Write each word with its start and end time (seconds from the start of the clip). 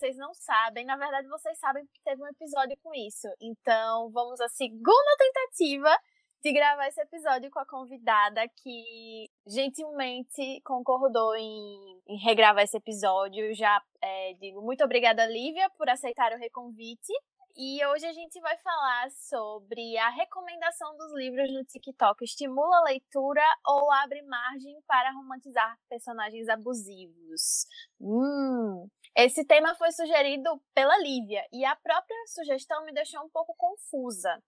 vocês 0.00 0.16
não 0.16 0.32
sabem. 0.32 0.84
Na 0.86 0.96
verdade, 0.96 1.28
vocês 1.28 1.58
sabem 1.58 1.84
porque 1.84 2.00
teve 2.02 2.22
um 2.22 2.26
episódio 2.26 2.76
com 2.82 2.94
isso. 2.94 3.28
Então, 3.40 4.10
vamos 4.10 4.40
à 4.40 4.48
segunda 4.48 5.16
tentativa 5.18 5.96
de 6.42 6.52
gravar 6.52 6.88
esse 6.88 7.00
episódio 7.00 7.50
com 7.50 7.58
a 7.58 7.66
convidada 7.66 8.48
que 8.48 9.30
gentilmente 9.46 10.60
concordou 10.64 11.36
em, 11.36 12.00
em 12.08 12.16
regravar 12.18 12.64
esse 12.64 12.76
episódio. 12.76 13.54
Já 13.54 13.82
é, 14.00 14.34
digo 14.34 14.62
muito 14.62 14.82
obrigada, 14.82 15.26
Lívia, 15.26 15.68
por 15.76 15.88
aceitar 15.88 16.32
o 16.32 16.38
reconvite. 16.38 17.12
E 17.56 17.84
hoje 17.86 18.06
a 18.06 18.12
gente 18.12 18.40
vai 18.40 18.56
falar 18.58 19.10
sobre 19.10 19.98
a 19.98 20.08
recomendação 20.08 20.96
dos 20.96 21.12
livros 21.12 21.52
no 21.52 21.64
TikTok. 21.64 22.24
Estimula 22.24 22.78
a 22.78 22.84
leitura 22.84 23.44
ou 23.66 23.90
abre 23.92 24.22
margem 24.22 24.80
para 24.86 25.12
romantizar 25.12 25.76
personagens 25.88 26.48
abusivos? 26.48 27.66
Hum. 28.00 28.88
Esse 29.16 29.44
tema 29.44 29.74
foi 29.74 29.90
sugerido 29.92 30.62
pela 30.72 30.96
Lívia 30.98 31.44
e 31.52 31.64
a 31.64 31.76
própria 31.76 32.16
sugestão 32.28 32.84
me 32.84 32.92
deixou 32.92 33.20
um 33.24 33.28
pouco 33.28 33.54
confusa. 33.56 34.40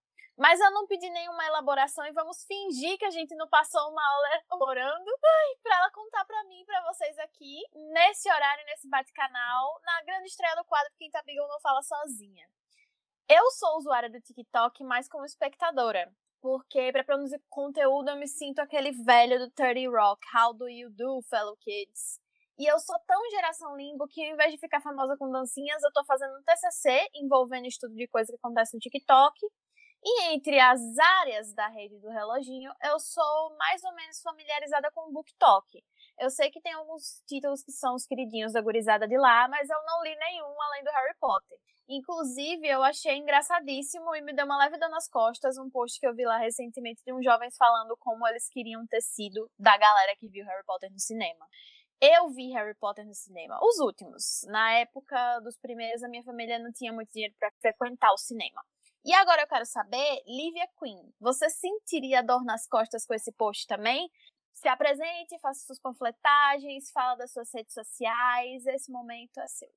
Mas 0.42 0.58
eu 0.58 0.72
não 0.72 0.88
pedi 0.88 1.08
nenhuma 1.08 1.46
elaboração 1.46 2.04
e 2.04 2.10
vamos 2.10 2.44
fingir 2.46 2.98
que 2.98 3.04
a 3.04 3.10
gente 3.10 3.32
não 3.36 3.46
passou 3.46 3.80
uma 3.88 4.04
aula 4.04 4.26
elaborando 4.50 5.10
para 5.62 5.76
ela 5.76 5.90
contar 5.92 6.24
para 6.24 6.42
mim 6.48 6.60
e 6.60 6.64
para 6.64 6.82
vocês 6.92 7.16
aqui, 7.20 7.62
nesse 7.92 8.28
horário, 8.28 8.66
nesse 8.66 8.88
bate-canal, 8.88 9.80
na 9.84 10.02
grande 10.02 10.26
estreia 10.26 10.56
do 10.56 10.64
quadro 10.64 10.92
Quinta 10.98 11.22
Beagle 11.24 11.46
Não 11.46 11.60
Fala 11.60 11.80
Sozinha. 11.84 12.44
Eu 13.28 13.48
sou 13.52 13.78
usuária 13.78 14.10
do 14.10 14.20
TikTok 14.20 14.82
mais 14.82 15.08
como 15.08 15.24
espectadora, 15.24 16.12
porque 16.40 16.90
para 16.90 17.04
produzir 17.04 17.40
conteúdo 17.48 18.10
eu 18.10 18.16
me 18.16 18.26
sinto 18.26 18.58
aquele 18.58 18.90
velho 18.90 19.38
do 19.38 19.48
30 19.52 19.88
Rock, 19.96 20.26
How 20.36 20.54
do 20.54 20.68
you 20.68 20.90
do, 20.90 21.22
fellow 21.30 21.56
kids? 21.58 22.18
E 22.58 22.66
eu 22.66 22.80
sou 22.80 22.98
tão 23.06 23.30
geração 23.30 23.76
limbo 23.76 24.08
que 24.08 24.20
ao 24.26 24.34
invés 24.34 24.50
de 24.50 24.58
ficar 24.58 24.80
famosa 24.80 25.16
com 25.16 25.30
dancinhas, 25.30 25.80
eu 25.84 25.92
tô 25.92 26.04
fazendo 26.04 26.36
um 26.36 26.42
TCC 26.42 27.10
envolvendo 27.14 27.68
estudo 27.68 27.94
de 27.94 28.08
coisa 28.08 28.32
que 28.32 28.38
acontece 28.38 28.74
no 28.74 28.80
TikTok. 28.80 29.38
E 30.04 30.24
entre 30.34 30.58
as 30.58 30.80
áreas 30.98 31.54
da 31.54 31.68
rede 31.68 31.98
do 32.00 32.08
reloginho, 32.08 32.72
eu 32.82 32.98
sou 32.98 33.56
mais 33.56 33.84
ou 33.84 33.94
menos 33.94 34.20
familiarizada 34.20 34.90
com 34.90 35.08
o 35.08 35.12
BookTok. 35.12 35.84
Eu 36.18 36.28
sei 36.28 36.50
que 36.50 36.60
tem 36.60 36.72
alguns 36.72 37.22
títulos 37.26 37.62
que 37.62 37.70
são 37.70 37.94
os 37.94 38.04
queridinhos 38.04 38.52
da 38.52 38.60
gurizada 38.60 39.06
de 39.06 39.16
lá, 39.16 39.46
mas 39.48 39.70
eu 39.70 39.78
não 39.84 40.02
li 40.02 40.14
nenhum 40.16 40.62
além 40.62 40.82
do 40.82 40.90
Harry 40.90 41.14
Potter. 41.20 41.58
Inclusive, 41.88 42.66
eu 42.66 42.82
achei 42.82 43.16
engraçadíssimo 43.16 44.14
e 44.16 44.22
me 44.22 44.32
deu 44.32 44.44
uma 44.44 44.58
leve 44.58 44.78
dor 44.78 44.88
nas 44.88 45.08
costas 45.08 45.58
um 45.58 45.70
post 45.70 46.00
que 46.00 46.06
eu 46.06 46.14
vi 46.14 46.24
lá 46.24 46.38
recentemente 46.38 47.02
de 47.04 47.12
uns 47.12 47.24
jovens 47.24 47.56
falando 47.56 47.96
como 47.98 48.26
eles 48.26 48.48
queriam 48.48 48.84
ter 48.86 49.02
sido 49.02 49.50
da 49.58 49.76
galera 49.76 50.16
que 50.16 50.28
viu 50.28 50.44
Harry 50.46 50.64
Potter 50.64 50.90
no 50.90 50.98
cinema. 50.98 51.46
Eu 52.00 52.28
vi 52.30 52.50
Harry 52.52 52.74
Potter 52.74 53.06
no 53.06 53.14
cinema, 53.14 53.58
os 53.62 53.78
últimos. 53.78 54.42
Na 54.48 54.72
época 54.72 55.38
dos 55.40 55.56
primeiros, 55.58 56.02
a 56.02 56.08
minha 56.08 56.24
família 56.24 56.58
não 56.58 56.72
tinha 56.72 56.92
muito 56.92 57.12
dinheiro 57.12 57.34
para 57.38 57.52
frequentar 57.60 58.12
o 58.12 58.18
cinema. 58.18 58.60
E 59.04 59.12
agora 59.14 59.42
eu 59.42 59.48
quero 59.48 59.66
saber, 59.66 60.22
Livia 60.28 60.68
Queen, 60.78 61.12
você 61.18 61.50
sentiria 61.50 62.22
dor 62.22 62.44
nas 62.44 62.68
costas 62.68 63.04
com 63.04 63.12
esse 63.12 63.32
post 63.32 63.66
também? 63.66 64.08
Se 64.52 64.68
apresente, 64.68 65.40
faça 65.40 65.66
suas 65.66 65.80
panfletagens, 65.80 66.92
fala 66.92 67.16
das 67.16 67.32
suas 67.32 67.52
redes 67.52 67.74
sociais, 67.74 68.64
esse 68.64 68.92
momento 68.92 69.40
é 69.40 69.48
seu. 69.48 69.68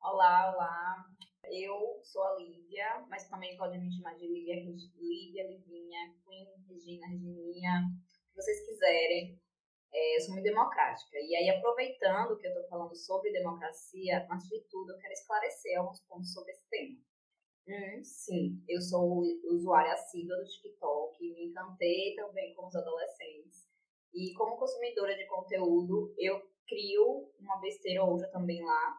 Olá, 0.00 0.52
olá. 0.52 1.04
Eu 1.44 2.00
sou 2.02 2.24
a 2.24 2.34
Lívia, 2.34 3.06
mas 3.08 3.28
também 3.28 3.56
podem 3.56 3.80
me 3.80 3.92
chamar 3.92 4.16
de 4.16 4.26
Lívia, 4.26 4.56
Lívia, 4.56 5.46
Livinha, 5.46 6.12
Queen, 6.26 6.48
Regina, 6.68 7.06
Regininha, 7.06 7.80
o 7.80 8.28
que 8.30 8.42
vocês 8.42 8.66
quiserem. 8.66 9.40
É, 9.92 10.16
eu 10.16 10.20
sou 10.22 10.34
muito 10.34 10.46
democrática. 10.46 11.16
E 11.16 11.36
aí, 11.36 11.48
aproveitando 11.48 12.36
que 12.38 12.48
eu 12.48 12.50
estou 12.50 12.68
falando 12.68 12.96
sobre 12.96 13.30
democracia, 13.30 14.26
antes 14.28 14.48
de 14.48 14.60
tudo, 14.68 14.94
eu 14.94 14.98
quero 14.98 15.12
esclarecer 15.12 15.78
alguns 15.78 16.00
pontos 16.08 16.32
sobre 16.32 16.50
esse 16.50 16.68
tema. 16.68 17.13
Hum, 17.66 18.02
sim, 18.04 18.62
eu 18.68 18.80
sou 18.80 19.22
usuária 19.44 19.92
assídua 19.94 20.36
do 20.36 20.44
TikTok, 20.44 21.18
me 21.32 21.46
encantei 21.46 22.14
também 22.14 22.54
com 22.54 22.66
os 22.66 22.76
adolescentes. 22.76 23.66
E 24.12 24.34
como 24.34 24.56
consumidora 24.58 25.16
de 25.16 25.26
conteúdo, 25.26 26.14
eu 26.18 26.40
crio 26.68 27.30
uma 27.40 27.56
besteira 27.60 28.02
ou 28.04 28.10
outra 28.12 28.28
também 28.28 28.62
lá, 28.62 28.98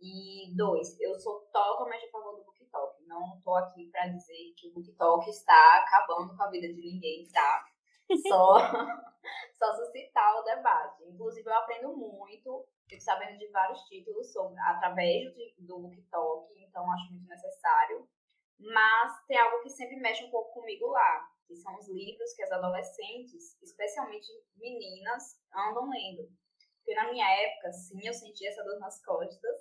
e 0.00 0.54
dois, 0.56 0.98
eu 1.00 1.18
sou 1.20 1.40
totalmente 1.52 2.06
a 2.06 2.10
favor 2.10 2.36
do 2.36 2.44
BookTok. 2.44 3.04
Não 3.06 3.40
tô 3.42 3.54
aqui 3.56 3.88
para 3.90 4.08
dizer 4.08 4.54
que 4.56 4.68
o 4.68 4.74
BookTok 4.74 5.30
está 5.30 5.76
acabando 5.78 6.36
com 6.36 6.42
a 6.42 6.50
vida 6.50 6.68
de 6.68 6.80
ninguém, 6.80 7.28
tá? 7.32 7.66
Só, 8.28 8.56
só 9.58 9.74
suscitar 9.74 10.38
o 10.38 10.44
debate. 10.44 11.04
Inclusive, 11.04 11.48
eu 11.48 11.54
aprendo 11.54 11.96
muito, 11.96 12.66
fico 12.88 13.02
sabendo 13.02 13.38
de 13.38 13.48
vários 13.48 13.80
títulos 13.82 14.32
sobre, 14.32 14.58
através 14.60 15.34
do 15.58 15.78
BookTok, 15.78 16.54
então 16.62 16.90
acho 16.92 17.12
muito 17.12 17.28
necessário. 17.28 18.08
Mas 18.58 19.26
tem 19.26 19.38
algo 19.38 19.62
que 19.62 19.70
sempre 19.70 19.96
mexe 19.96 20.24
um 20.24 20.30
pouco 20.30 20.52
comigo 20.52 20.86
lá, 20.86 21.28
que 21.46 21.56
são 21.56 21.76
os 21.76 21.88
livros 21.88 22.32
que 22.34 22.42
as 22.42 22.50
adolescentes, 22.52 23.60
especialmente 23.62 24.26
meninas, 24.56 25.38
andam 25.54 25.88
lendo. 25.90 26.28
Porque 26.78 26.94
na 26.94 27.10
minha 27.10 27.28
época, 27.28 27.72
sim, 27.72 27.98
eu 28.04 28.14
sentia 28.14 28.48
essa 28.48 28.64
dor 28.64 28.78
nas 28.78 29.04
costas. 29.04 29.56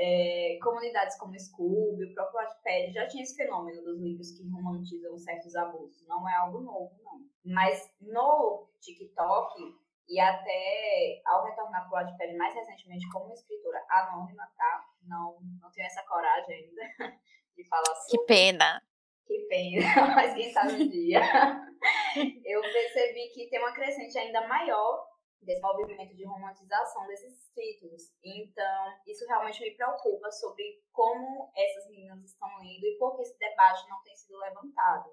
É, 0.00 0.58
comunidades 0.62 1.18
como 1.18 1.38
Scooby, 1.38 2.04
o 2.04 2.14
próprio 2.14 2.40
Wattpad, 2.40 2.92
já 2.92 3.06
tinha 3.08 3.22
esse 3.22 3.36
fenômeno 3.36 3.82
dos 3.82 4.00
livros 4.00 4.30
que 4.30 4.48
romantizam 4.48 5.18
certos 5.18 5.54
abusos. 5.56 6.06
Não 6.06 6.28
é 6.28 6.34
algo 6.36 6.60
novo, 6.60 6.94
não. 7.02 7.20
Mas 7.44 7.90
no 8.00 8.68
TikTok, 8.80 9.60
e 10.08 10.18
até 10.18 11.20
ao 11.26 11.44
retornar 11.44 11.88
para 11.88 12.02
o 12.02 12.04
Wattpad 12.04 12.36
mais 12.36 12.54
recentemente 12.54 13.08
como 13.10 13.32
escritora 13.32 13.84
anônima, 13.90 14.50
tá? 14.56 14.84
Não, 15.02 15.38
não 15.60 15.70
tenho 15.70 15.86
essa 15.86 16.02
coragem 16.04 16.54
ainda 16.56 16.82
de 17.56 17.68
falar 17.68 17.94
sobre. 17.94 18.18
Que 18.18 18.26
pena! 18.26 18.82
Que 19.26 19.38
pena, 19.46 20.06
mas 20.16 20.34
quem 20.34 20.50
sabe 20.50 20.72
um 20.72 20.88
dia. 20.88 21.20
Eu 22.44 22.62
percebi 22.62 23.28
que 23.34 23.48
tem 23.50 23.58
uma 23.58 23.74
crescente 23.74 24.16
ainda 24.18 24.48
maior 24.48 25.06
desse 25.42 25.60
movimento 25.60 26.16
de 26.16 26.24
romantização 26.24 27.06
desses 27.06 27.50
títulos. 27.54 28.02
Então, 28.24 28.94
isso 29.06 29.26
realmente 29.26 29.60
me 29.60 29.76
preocupa 29.76 30.30
sobre 30.30 30.82
como 30.92 31.52
essas 31.54 31.88
meninas 31.90 32.24
estão 32.24 32.48
lendo 32.58 32.84
e 32.84 32.96
por 32.98 33.16
que 33.16 33.22
esse 33.22 33.38
debate 33.38 33.88
não 33.88 34.02
tem 34.02 34.16
sido 34.16 34.38
levantado. 34.38 35.10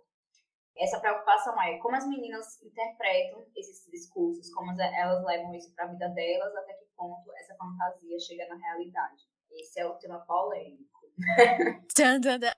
Essa 0.77 0.99
preocupação 0.99 1.59
é 1.61 1.77
como 1.77 1.95
as 1.95 2.07
meninas 2.07 2.61
interpretam 2.61 3.45
esses 3.55 3.89
discursos, 3.89 4.53
como 4.53 4.71
elas 4.81 5.23
levam 5.23 5.53
isso 5.55 5.73
para 5.73 5.85
a 5.85 5.87
vida 5.87 6.09
delas, 6.09 6.55
até 6.55 6.73
que 6.73 6.85
ponto 6.97 7.31
essa 7.37 7.55
fantasia 7.55 8.19
chega 8.19 8.47
na 8.47 8.55
realidade. 8.55 9.23
Esse 9.51 9.79
é 9.79 9.85
o 9.85 9.95
tema 9.95 10.19
polêmico. 10.25 10.99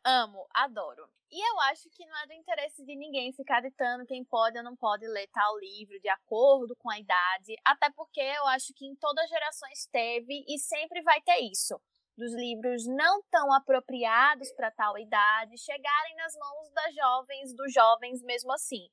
Amo, 0.04 0.48
adoro. 0.52 1.08
E 1.30 1.42
eu 1.46 1.60
acho 1.72 1.90
que 1.90 2.06
não 2.06 2.18
é 2.24 2.28
do 2.28 2.34
interesse 2.34 2.86
de 2.86 2.96
ninguém 2.96 3.34
ficar 3.34 3.62
ditando 3.62 4.06
quem 4.06 4.24
pode 4.24 4.58
ou 4.58 4.64
não 4.64 4.76
pode 4.76 5.06
ler 5.08 5.28
tal 5.28 5.60
livro 5.60 6.00
de 6.00 6.08
acordo 6.08 6.76
com 6.78 6.90
a 6.90 6.98
idade, 6.98 7.56
até 7.66 7.92
porque 7.92 8.22
eu 8.22 8.48
acho 8.48 8.74
que 8.74 8.86
em 8.86 8.96
todas 8.96 9.26
as 9.26 9.30
gerações 9.30 9.88
teve 9.92 10.46
e 10.48 10.58
sempre 10.58 11.02
vai 11.02 11.22
ter 11.22 11.40
isso. 11.40 11.80
Dos 12.18 12.34
livros 12.34 12.88
não 12.88 13.22
tão 13.30 13.54
apropriados 13.54 14.52
para 14.54 14.72
tal 14.72 14.98
idade 14.98 15.56
chegarem 15.58 16.16
nas 16.16 16.34
mãos 16.34 16.72
das 16.72 16.96
jovens, 16.96 17.56
dos 17.56 17.72
jovens 17.72 18.24
mesmo 18.24 18.52
assim. 18.52 18.90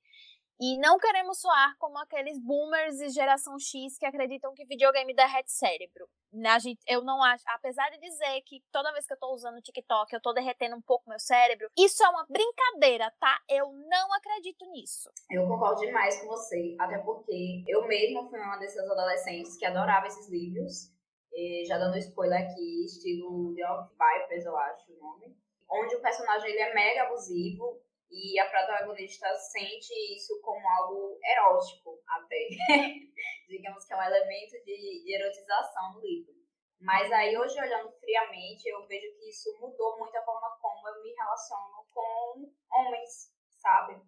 E 0.61 0.79
não 0.79 0.99
queremos 0.99 1.41
soar 1.41 1.75
como 1.79 1.99
aqueles 1.99 2.39
boomers 2.39 3.01
e 3.01 3.09
geração 3.09 3.59
X 3.59 3.99
que 3.99 4.07
acreditam 4.07 4.55
que 4.55 4.65
videogame 4.67 5.15
derrete 5.15 5.51
cérebro. 5.51 6.07
A 6.47 6.59
gente, 6.59 6.81
eu 6.87 7.03
não 7.03 7.23
acho, 7.23 7.45
apesar 7.49 7.89
de 7.91 7.99
dizer 7.99 8.41
que 8.43 8.63
toda 8.71 8.93
vez 8.93 9.07
que 9.07 9.13
eu 9.15 9.19
tô 9.19 9.33
usando 9.33 9.57
o 9.57 9.63
TikTok 9.63 10.13
eu 10.13 10.21
tô 10.21 10.33
derretendo 10.33 10.77
um 10.77 10.83
pouco 10.83 11.09
meu 11.09 11.19
cérebro, 11.19 11.69
isso 11.79 12.05
é 12.05 12.09
uma 12.09 12.27
brincadeira, 12.29 13.11
tá? 13.19 13.41
Eu 13.49 13.73
não 13.73 14.13
acredito 14.13 14.65
nisso. 14.71 15.11
Eu 15.31 15.47
concordo 15.49 15.81
demais 15.81 16.21
com 16.21 16.27
você, 16.27 16.77
até 16.79 16.99
porque 16.99 17.65
eu 17.67 17.87
mesma 17.87 18.29
fui 18.29 18.39
uma 18.39 18.59
dessas 18.59 18.89
adolescentes 18.89 19.57
que 19.57 19.65
adorava 19.65 20.07
esses 20.07 20.29
livros. 20.29 20.94
E 21.35 21.65
já 21.67 21.79
dando 21.79 21.99
spoiler 21.99 22.43
aqui, 22.43 22.85
estilo 22.85 23.55
The 23.55 23.65
Vipers, 23.93 24.47
eu 24.47 24.57
acho 24.57 24.93
o 24.93 24.99
nome. 24.99 25.37
Onde 25.69 25.97
o 25.97 26.01
personagem 26.01 26.51
ele 26.51 26.61
é 26.61 26.75
mega 26.75 27.03
abusivo, 27.03 27.83
e 28.15 28.39
a 28.39 28.49
protagonista 28.49 29.27
sente 29.35 29.93
isso 30.15 30.41
como 30.41 30.67
algo 30.69 31.19
erótico, 31.25 32.01
até. 32.07 32.49
Digamos 33.49 33.85
que 33.85 33.93
é 33.93 33.97
um 33.97 34.03
elemento 34.03 34.53
de, 34.65 35.05
de 35.05 35.15
erotização 35.15 35.95
no 35.95 36.01
livro. 36.01 36.33
Mas 36.81 37.11
aí, 37.11 37.37
hoje, 37.37 37.61
olhando 37.61 37.91
friamente, 37.93 38.69
eu 38.69 38.87
vejo 38.87 39.17
que 39.17 39.29
isso 39.29 39.59
mudou 39.61 39.99
muito 39.99 40.17
a 40.17 40.23
forma 40.23 40.57
como 40.61 40.89
eu 40.89 41.03
me 41.03 41.13
relaciono 41.13 41.87
com 41.93 42.53
homens, 42.71 43.33
sabe? 43.49 44.01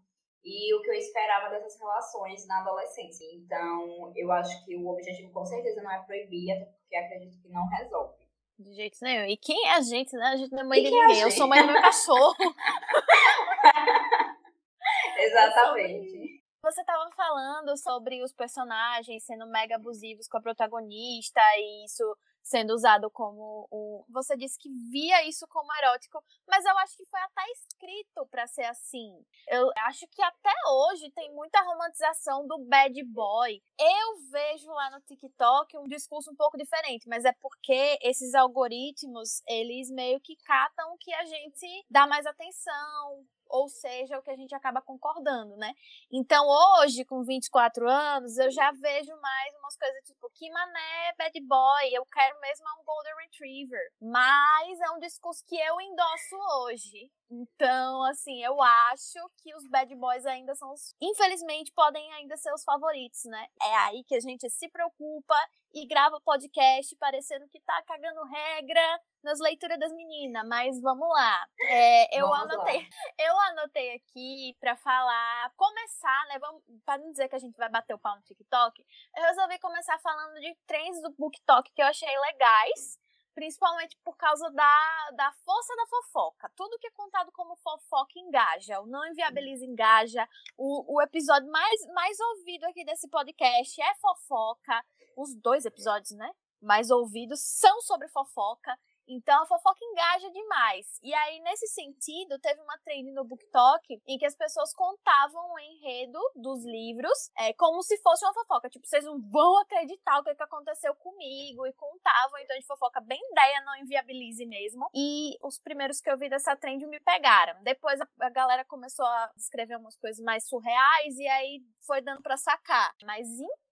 E 0.45 0.75
o 0.75 0.83
que 0.83 0.91
eu 0.91 0.95
esperava 0.95 1.51
dessas 1.51 1.79
relações 1.81 2.47
na 2.47 2.61
adolescência. 2.61 3.25
Então, 3.35 4.13
eu 4.15 4.31
acho 4.31 4.65
que 4.65 4.77
o 4.77 4.87
objetivo, 4.89 5.33
com 5.33 5.45
certeza, 5.45 5.83
não 5.83 5.91
é 5.91 6.05
proibir, 6.05 6.53
até 6.53 6.76
porque 6.87 6.97
acredito 6.97 7.43
que 7.43 7.49
não 7.49 7.67
resolve. 7.67 8.15
De 8.59 8.73
jeito 8.73 8.97
nenhum. 9.03 9.27
E 9.27 9.37
quem 9.37 9.67
é 9.67 9.75
a 9.75 9.83
gente, 9.83 10.17
né? 10.17 10.29
A 10.29 10.37
gente 10.37 10.53
não 10.53 10.61
é 10.61 10.65
mãe 10.65 10.79
e 10.79 10.83
de 10.83 10.89
é 10.89 10.91
ninguém. 10.91 11.21
É 11.21 11.25
eu 11.25 11.31
sou 11.31 11.47
mãe 11.47 11.61
do 11.61 11.73
meu 11.73 11.83
cachorro. 11.83 12.35
Exatamente. 15.19 16.43
Você 16.63 16.81
estava 16.81 17.11
falando 17.15 17.77
sobre 17.77 18.25
os 18.25 18.33
personagens 18.33 19.25
sendo 19.25 19.47
mega 19.47 19.77
abusivos 19.77 20.27
com 20.27 20.39
a 20.39 20.43
protagonista 20.43 21.41
e 21.59 21.85
isso 21.85 22.03
sendo 22.47 22.75
usado 22.75 23.11
como 23.11 23.69
um. 23.73 24.05
Você 24.09 24.37
disse 24.37 24.57
que 24.57 24.69
via 24.93 25.29
isso 25.29 25.47
como 25.49 25.75
erótico, 25.83 26.23
mas 26.47 26.65
eu 26.65 26.79
acho 26.79 26.97
que 26.97 27.05
foi 27.07 27.21
até 27.21 27.43
escrito 27.51 28.25
para 28.31 28.47
ser 28.47 28.63
assim. 28.67 29.21
Eu 29.49 29.69
acho 29.87 30.07
que 30.07 30.23
até 30.23 30.53
hoje 30.71 31.11
tem 31.11 31.35
muita 31.35 31.61
romantização 31.63 32.47
do 32.47 32.59
bad 32.67 33.03
boy. 33.07 33.61
Eu 33.77 34.31
vejo 34.31 34.69
lá 34.69 34.91
no 34.91 35.01
TikTok 35.01 35.77
um 35.77 35.89
discurso 35.89 36.31
um 36.31 36.37
pouco 36.37 36.57
diferente, 36.57 37.09
mas 37.09 37.25
é 37.25 37.33
porque 37.33 37.99
esses 38.01 38.33
algoritmos, 38.33 39.43
eles 39.49 39.91
meio 39.91 40.21
que 40.21 40.37
catam 40.37 40.95
o 40.95 40.99
que 40.99 41.13
a 41.15 41.25
gente 41.25 41.85
dá 41.91 42.07
mais 42.07 42.27
atenção, 42.27 43.27
ou 43.49 43.69
seja, 43.69 44.19
o 44.19 44.23
que 44.23 44.31
a 44.31 44.37
gente 44.37 44.55
acaba 44.55 44.81
concordando, 44.81 45.57
né? 45.57 45.75
Então, 46.11 46.47
hoje, 46.47 47.05
com 47.05 47.23
24 47.23 47.89
anos, 47.89 48.39
eu 48.39 48.51
já 48.51 48.71
vejo 48.73 49.15
mais 49.21 49.55
umas 49.59 49.77
coisas 49.77 50.03
tipo, 50.05 50.31
que 50.35 50.51
mané, 50.51 51.15
bad 51.19 51.41
boy, 51.41 51.89
eu 51.93 52.05
quero 52.07 52.41
mesmo 52.41 52.67
um 52.81 52.85
Golden 52.85 53.15
Retriever. 53.23 53.93
Mas 54.01 54.81
é 54.81 54.91
um 54.91 54.99
discurso 54.99 55.45
que 55.47 55.57
eu 55.57 55.81
endosso 55.81 56.37
hoje. 56.61 57.11
Então, 57.29 58.05
assim, 58.05 58.43
eu 58.45 58.63
acho 58.63 59.19
que 59.39 59.55
os 59.57 59.67
bad 59.69 59.93
boys 59.97 60.25
ainda 60.27 60.55
são 60.55 60.73
os. 60.73 60.95
Infelizmente, 61.01 61.73
podem 61.73 62.13
ainda 62.13 62.37
ser 62.37 62.53
os 62.53 62.63
favoritos, 62.63 63.25
né? 63.25 63.47
É 63.63 63.75
aí 63.79 64.05
que 64.05 64.15
a 64.15 64.21
gente 64.21 64.49
se 64.49 64.69
preocupa 64.69 65.35
e 65.75 65.87
grava 65.87 66.21
podcast 66.21 66.95
parecendo 66.97 67.49
que 67.49 67.61
tá 67.61 67.83
cagando 67.83 68.23
regra 68.25 69.01
nas 69.25 69.41
leituras 69.41 69.79
das 69.79 69.93
meninas. 69.93 70.47
Mas 70.47 70.81
vamos 70.81 71.09
lá. 71.09 71.47
É, 71.69 72.21
eu 72.21 72.29
vamos 72.29 72.55
anotei. 72.55 72.79
Lá. 72.79 72.89
Eu 73.19 73.36
anotei 73.41 73.95
aqui 73.95 74.57
para 74.61 74.77
falar. 74.77 75.53
Começar, 75.57 76.27
né? 76.29 76.39
Vamos, 76.39 76.63
não 76.87 77.11
dizer 77.11 77.29
que 77.29 77.37
a 77.37 77.39
gente 77.39 77.57
vai 77.57 77.69
bater 77.69 77.95
o 77.95 77.99
pau 77.99 78.17
no 78.17 78.23
TikTok, 78.23 78.85
eu 79.17 79.23
resolvi 79.23 79.59
começar 79.59 79.99
falando 79.99 80.35
de 80.41 80.55
trends 80.67 81.01
do 81.03 81.11
BookTok 81.13 81.73
que 81.73 81.83
eu 81.83 81.87
achei 81.87 82.19
legais 82.21 82.99
principalmente 83.37 83.95
por 84.03 84.17
causa 84.17 84.51
da, 84.51 85.11
da 85.15 85.31
força 85.45 85.77
da 85.77 85.87
fofoca. 85.87 86.51
Tudo 86.57 86.79
que 86.79 86.87
é 86.87 86.91
contado 86.93 87.31
como 87.33 87.55
fofoca 87.57 88.19
engaja, 88.19 88.81
o 88.81 88.87
não 88.87 89.07
inviabiliza 89.07 89.63
engaja. 89.63 90.27
O, 90.57 90.97
o 90.97 91.03
episódio 91.03 91.47
mais, 91.53 91.87
mais 91.93 92.19
ouvido 92.19 92.65
aqui 92.65 92.83
desse 92.83 93.07
podcast 93.11 93.79
é 93.81 93.95
fofoca. 93.97 94.83
Os 95.15 95.35
dois 95.35 95.67
episódios, 95.67 96.13
né? 96.13 96.33
Mais 96.63 96.91
ouvidos 96.91 97.41
são 97.43 97.79
sobre 97.83 98.09
fofoca. 98.09 98.75
Então 99.09 99.43
a 99.43 99.47
fofoca 99.47 99.79
engaja 99.83 100.31
demais. 100.31 100.99
E 101.03 101.15
aí, 101.15 101.41
nesse 101.41 101.67
sentido, 101.69 102.39
teve 102.41 102.61
uma 102.61 102.79
trend 102.79 103.13
no 103.13 103.25
BookTok 103.25 104.03
em 104.07 104.19
que 104.19 104.27
as 104.27 104.37
pessoas 104.37 104.73
contavam 104.75 105.53
o 105.53 105.59
enredo 105.59 106.19
dos 106.35 106.65
livros 106.65 107.31
é, 107.37 107.53
como 107.55 107.83
se 107.83 107.97
fosse 108.03 108.25
uma 108.25 108.35
fofoca. 108.35 108.69
Tipo, 108.69 108.87
vocês 108.87 109.05
não 109.05 109.21
vão 109.21 109.59
acreditar 109.61 110.19
o 110.19 110.25
que, 110.25 110.35
que 110.35 110.43
aconteceu 110.43 110.95
comigo. 110.97 111.67
E 111.67 111.73
contavam, 111.73 112.39
então, 112.41 112.59
de 112.59 112.67
fofoca 112.67 113.01
bem 113.01 113.21
ideia, 113.31 113.61
não 113.63 113.77
inviabilize 113.77 114.45
mesmo. 114.47 114.89
E 114.95 115.37
os 115.43 115.59
primeiros 115.59 116.01
que 116.01 116.11
eu 116.11 116.19
vi 116.19 116.29
dessa 116.29 116.57
trend 116.57 116.87
me 116.87 117.01
pegaram. 117.01 117.63
Depois 117.63 118.01
a, 118.01 118.31
galera 118.31 118.65
começou 118.65 119.07
a 119.07 119.33
escrever 119.37 119.77
umas 119.77 119.97
coisas 119.97 120.23
mais 120.25 120.47
surreais 120.49 121.17
e 121.19 121.27
aí 121.29 121.63
foi 121.87 122.01
dando 122.01 122.23
para 122.23 122.37
sacar. 122.37 122.95
Mas 123.05 123.27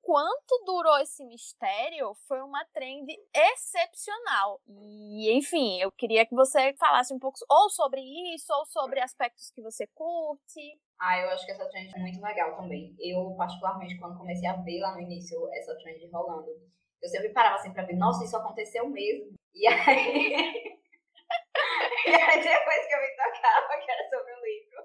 enquanto 0.05 0.65
durou 0.67 0.99
esse 0.99 1.25
mistério, 1.25 2.15
foi 2.29 2.41
uma 2.43 2.65
trend 2.73 3.07
excepcional. 3.35 4.61
E, 4.67 5.33
enfim, 5.37 5.81
eu 5.81 5.91
queria 5.91 6.27
que 6.27 6.35
você 6.35 6.75
falasse 6.75 7.13
um 7.15 7.19
pouco 7.19 7.39
ou 7.49 7.71
sobre 7.71 8.01
isso, 8.35 8.53
ou 8.53 8.67
sobre 8.67 9.01
aspectos 9.01 9.51
que 9.51 9.63
você 9.63 9.87
curte. 9.95 10.79
Ah, 11.01 11.19
eu 11.19 11.31
acho 11.31 11.45
que 11.47 11.53
essa 11.53 11.69
trend 11.69 11.91
é 11.95 11.99
muito 11.99 12.21
legal 12.21 12.55
também. 12.57 12.95
Eu, 13.01 13.35
particularmente, 13.37 13.99
quando 13.99 14.19
comecei 14.19 14.49
a 14.49 14.57
ver 14.57 14.81
lá 14.81 14.93
no 14.93 15.01
início 15.01 15.49
essa 15.55 15.75
trend 15.77 16.07
rolando, 16.13 16.51
eu 17.03 17.09
sempre 17.09 17.31
parava 17.31 17.57
assim 17.57 17.73
pra 17.73 17.85
ver, 17.85 17.97
nossa, 17.97 18.25
isso 18.25 18.37
aconteceu 18.37 18.89
mesmo. 18.89 19.35
E 19.55 19.67
aí. 19.67 20.75
e 22.07 22.15
aí, 22.15 22.43
depois 22.43 22.87
que 22.87 22.95
eu 22.95 23.01
me 23.01 23.17
tocava 23.17 23.79
que 23.79 23.91
era 23.91 24.09
sobre 24.09 24.33
o 24.33 24.45
livro. 24.45 24.83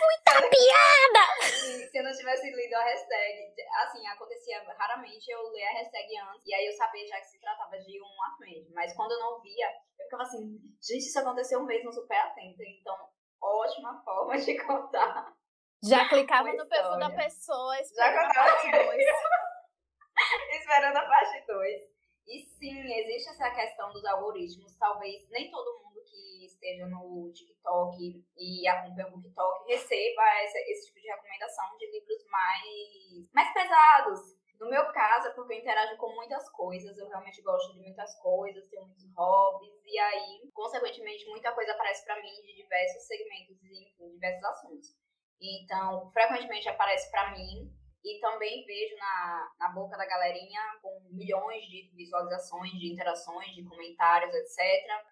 Muita 0.00 0.48
piada! 0.48 1.90
Se 1.90 1.98
eu 1.98 2.04
não 2.04 2.12
tivesse 2.12 2.50
lido 2.50 2.74
a 2.74 2.84
hashtag, 2.84 3.54
assim, 3.82 4.06
acontecia 4.06 4.62
raramente 4.78 5.30
eu 5.30 5.42
ler 5.50 5.64
a 5.64 5.72
hashtag 5.72 6.18
antes, 6.18 6.46
e 6.46 6.54
aí 6.54 6.66
eu 6.66 6.72
sabia 6.72 7.06
já 7.08 7.18
que 7.18 7.26
se 7.26 7.40
tratava 7.40 7.78
de 7.78 8.00
um 8.00 8.22
atende. 8.24 8.72
Mas 8.74 8.94
quando 8.94 9.12
eu 9.12 9.20
não 9.20 9.40
via, 9.40 9.68
eu 9.98 10.04
ficava 10.04 10.22
assim, 10.22 10.58
gente, 10.82 11.06
isso 11.06 11.18
aconteceu 11.18 11.62
mesmo, 11.64 11.92
super 11.92 12.18
atenta. 12.18 12.62
Então, 12.62 12.96
ótima 13.42 14.02
forma 14.04 14.36
de 14.38 14.58
contar. 14.64 15.34
Já 15.82 16.08
clicava 16.08 16.52
no 16.52 16.68
perfil 16.68 16.98
da 16.98 17.10
pessoa, 17.10 17.80
esperando 17.80 18.32
já 18.32 18.40
a 18.42 18.46
parte 18.46 18.70
2. 18.70 19.02
esperando 20.60 20.96
a 20.96 21.08
parte 21.08 21.46
2. 21.46 21.82
E 22.26 22.40
sim, 22.40 22.78
existe 22.78 23.30
essa 23.30 23.50
questão 23.50 23.92
dos 23.92 24.04
algoritmos. 24.04 24.76
Talvez 24.76 25.28
nem 25.30 25.50
todo 25.50 25.82
mundo 25.82 26.02
que 26.04 26.46
esteja 26.46 26.86
no 26.86 27.30
TikTok 27.32 28.24
e 28.36 28.68
acompanha 28.68 29.08
o 29.08 29.20
TikTok 29.20 29.72
receba 29.72 30.22
esse, 30.44 30.86
tipo 30.86 31.00
de 31.00 31.08
recomendação 31.08 31.76
de 31.78 31.90
livros 31.90 32.24
mais, 32.30 33.30
mais 33.32 33.52
pesados. 33.52 34.42
No 34.60 34.70
meu 34.70 34.92
caso, 34.92 35.26
é 35.26 35.30
porque 35.32 35.54
eu 35.54 35.58
interajo 35.58 35.96
com 35.96 36.14
muitas 36.14 36.48
coisas, 36.50 36.96
eu 36.96 37.08
realmente 37.08 37.42
gosto 37.42 37.72
de 37.72 37.80
muitas 37.80 38.14
coisas, 38.20 38.68
tenho 38.68 38.86
muitos 38.86 39.12
hobbies, 39.16 39.74
e 39.84 39.98
aí, 39.98 40.50
consequentemente, 40.54 41.28
muita 41.28 41.52
coisa 41.52 41.72
aparece 41.72 42.04
para 42.04 42.22
mim 42.22 42.30
de 42.46 42.54
diversos 42.54 43.02
segmentos 43.02 43.60
e, 43.64 44.12
diversos 44.12 44.44
assuntos. 44.44 44.96
Então, 45.40 46.08
frequentemente 46.12 46.68
aparece 46.68 47.10
para 47.10 47.32
mim 47.32 47.72
e 48.04 48.18
também 48.20 48.64
vejo 48.64 48.96
na, 48.96 49.52
na 49.58 49.68
boca 49.70 49.96
da 49.96 50.06
galerinha 50.06 50.60
com 50.82 51.00
milhões 51.10 51.62
de 51.66 51.90
visualizações, 51.94 52.72
de 52.72 52.92
interações, 52.92 53.54
de 53.54 53.64
comentários, 53.64 54.34
etc. 54.34 54.58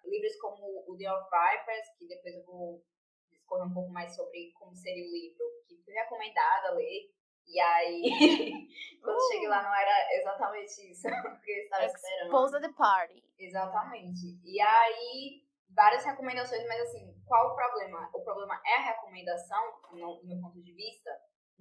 Livros 0.05 0.35
como 0.41 0.83
o 0.87 0.97
The 0.97 1.11
of 1.11 1.23
Vipers, 1.23 1.89
que 1.97 2.07
depois 2.07 2.35
eu 2.35 2.43
vou 2.43 2.83
discorrer 3.29 3.65
um 3.65 3.73
pouco 3.73 3.91
mais 3.91 4.13
sobre 4.13 4.51
como 4.53 4.75
seria 4.75 5.05
o 5.05 5.11
livro, 5.11 5.45
que 5.67 5.77
fui 5.83 5.93
recomendada 5.93 6.69
a 6.69 6.71
ler. 6.71 7.11
E 7.47 7.59
aí, 7.59 8.03
quando 9.01 9.17
uh. 9.17 9.27
cheguei 9.31 9.47
lá, 9.47 9.63
não 9.63 9.73
era 9.73 10.15
exatamente 10.19 10.91
isso 10.91 11.07
que 11.43 11.51
eu 11.51 11.63
estava 11.63 11.85
esperando. 11.85 12.25
Expose 12.25 12.61
the 12.61 12.73
party. 12.73 13.23
Exatamente. 13.39 14.39
E 14.43 14.61
aí, 14.61 15.43
várias 15.69 16.03
recomendações, 16.03 16.65
mas 16.67 16.81
assim, 16.81 17.13
qual 17.25 17.51
o 17.51 17.55
problema? 17.55 18.09
O 18.13 18.21
problema 18.21 18.61
é 18.65 18.75
a 18.75 18.93
recomendação, 18.93 19.79
no 19.91 20.23
meu 20.23 20.41
ponto 20.41 20.61
de 20.61 20.73
vista, 20.73 21.11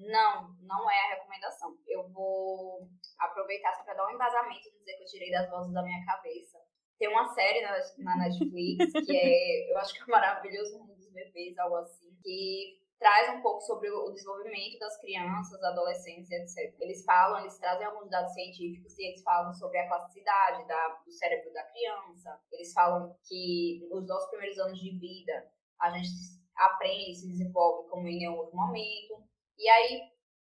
não, 0.00 0.56
não 0.62 0.90
é 0.90 1.00
a 1.00 1.14
recomendação. 1.14 1.76
Eu 1.86 2.08
vou 2.08 2.88
aproveitar 3.18 3.74
só 3.74 3.84
para 3.84 3.94
dar 3.94 4.06
um 4.06 4.14
embasamento 4.14 4.68
e 4.68 4.78
dizer 4.78 4.96
que 4.96 5.02
eu 5.02 5.08
tirei 5.08 5.30
das 5.30 5.50
vozes 5.50 5.72
da 5.72 5.82
minha 5.82 6.04
cabeça. 6.04 6.58
Tem 6.98 7.08
uma 7.08 7.28
série 7.28 7.62
na, 7.62 7.78
na 7.98 8.16
Netflix 8.24 8.92
que 8.92 9.16
é, 9.16 9.72
eu 9.72 9.78
acho 9.78 9.94
que 9.94 10.02
é 10.02 10.06
maravilhoso 10.06 10.78
mundo 10.78 10.94
dos 10.94 11.10
bebês, 11.12 11.56
algo 11.58 11.76
assim, 11.76 12.14
que 12.22 12.78
traz 12.98 13.34
um 13.34 13.40
pouco 13.40 13.62
sobre 13.62 13.90
o 13.90 14.10
desenvolvimento 14.10 14.78
das 14.78 14.98
crianças, 15.00 15.62
adolescentes, 15.62 16.30
etc. 16.30 16.74
Eles 16.80 17.02
falam, 17.04 17.40
eles 17.40 17.58
trazem 17.58 17.86
alguns 17.86 18.10
dados 18.10 18.32
científicos 18.34 18.98
e 18.98 19.08
eles 19.08 19.22
falam 19.22 19.54
sobre 19.54 19.78
a 19.78 19.88
plasticidade 19.88 20.66
da, 20.68 20.88
do 21.04 21.10
cérebro 21.10 21.50
da 21.54 21.62
criança. 21.64 22.38
Eles 22.52 22.72
falam 22.74 23.16
que 23.26 23.88
nos 23.90 24.06
nossos 24.06 24.28
primeiros 24.28 24.58
anos 24.58 24.78
de 24.78 24.98
vida 24.98 25.50
a 25.80 25.90
gente 25.90 26.10
aprende 26.54 27.14
se 27.14 27.26
desenvolve 27.26 27.88
como 27.88 28.06
em 28.06 28.18
nenhum 28.18 28.36
outro 28.36 28.54
momento. 28.54 29.29
E 29.60 29.68
aí, 29.68 30.00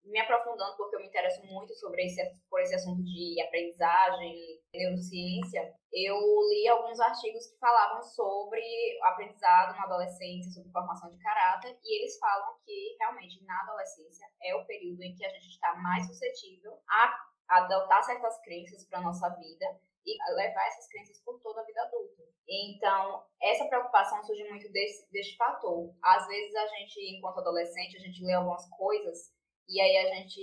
me 0.02 0.18
aprofundando, 0.18 0.76
porque 0.78 0.96
eu 0.96 1.00
me 1.00 1.08
interesso 1.08 1.44
muito 1.44 1.74
sobre 1.74 2.06
esse, 2.06 2.22
por 2.48 2.58
esse 2.60 2.74
assunto 2.74 3.02
de 3.02 3.38
aprendizagem 3.42 4.34
neurociência, 4.72 5.74
eu 5.92 6.16
li 6.48 6.66
alguns 6.68 6.98
artigos 6.98 7.46
que 7.46 7.58
falavam 7.58 8.02
sobre 8.02 8.62
aprendizado 9.02 9.76
na 9.76 9.84
adolescência, 9.84 10.52
sobre 10.52 10.72
formação 10.72 11.10
de 11.10 11.18
caráter, 11.18 11.78
e 11.84 12.00
eles 12.00 12.18
falam 12.18 12.56
que 12.64 12.96
realmente 12.98 13.44
na 13.44 13.60
adolescência 13.60 14.26
é 14.42 14.54
o 14.54 14.64
período 14.64 15.02
em 15.02 15.14
que 15.14 15.24
a 15.24 15.28
gente 15.28 15.48
está 15.48 15.74
mais 15.76 16.06
suscetível 16.06 16.78
a 16.88 17.14
adotar 17.48 18.02
certas 18.04 18.40
crenças 18.42 18.86
para 18.86 19.00
a 19.00 19.02
nossa 19.02 19.28
vida 19.36 19.66
e 20.06 20.34
levar 20.34 20.66
essas 20.66 20.86
crenças 20.88 21.18
por 21.22 21.40
toda 21.40 21.60
a 21.60 21.64
vida 21.64 21.82
adulta. 21.82 22.22
Então, 22.46 23.24
essa 23.40 23.66
preocupação 23.66 24.22
surge 24.22 24.44
muito 24.44 24.70
desse, 24.70 25.10
desse 25.10 25.36
fator. 25.36 25.94
Às 26.02 26.26
vezes, 26.26 26.54
a 26.54 26.66
gente, 26.68 27.16
enquanto 27.16 27.40
adolescente, 27.40 27.96
a 27.96 28.00
gente 28.00 28.22
lê 28.22 28.34
algumas 28.34 28.68
coisas 28.70 29.32
e 29.66 29.80
aí 29.80 29.96
a 29.96 30.14
gente 30.14 30.40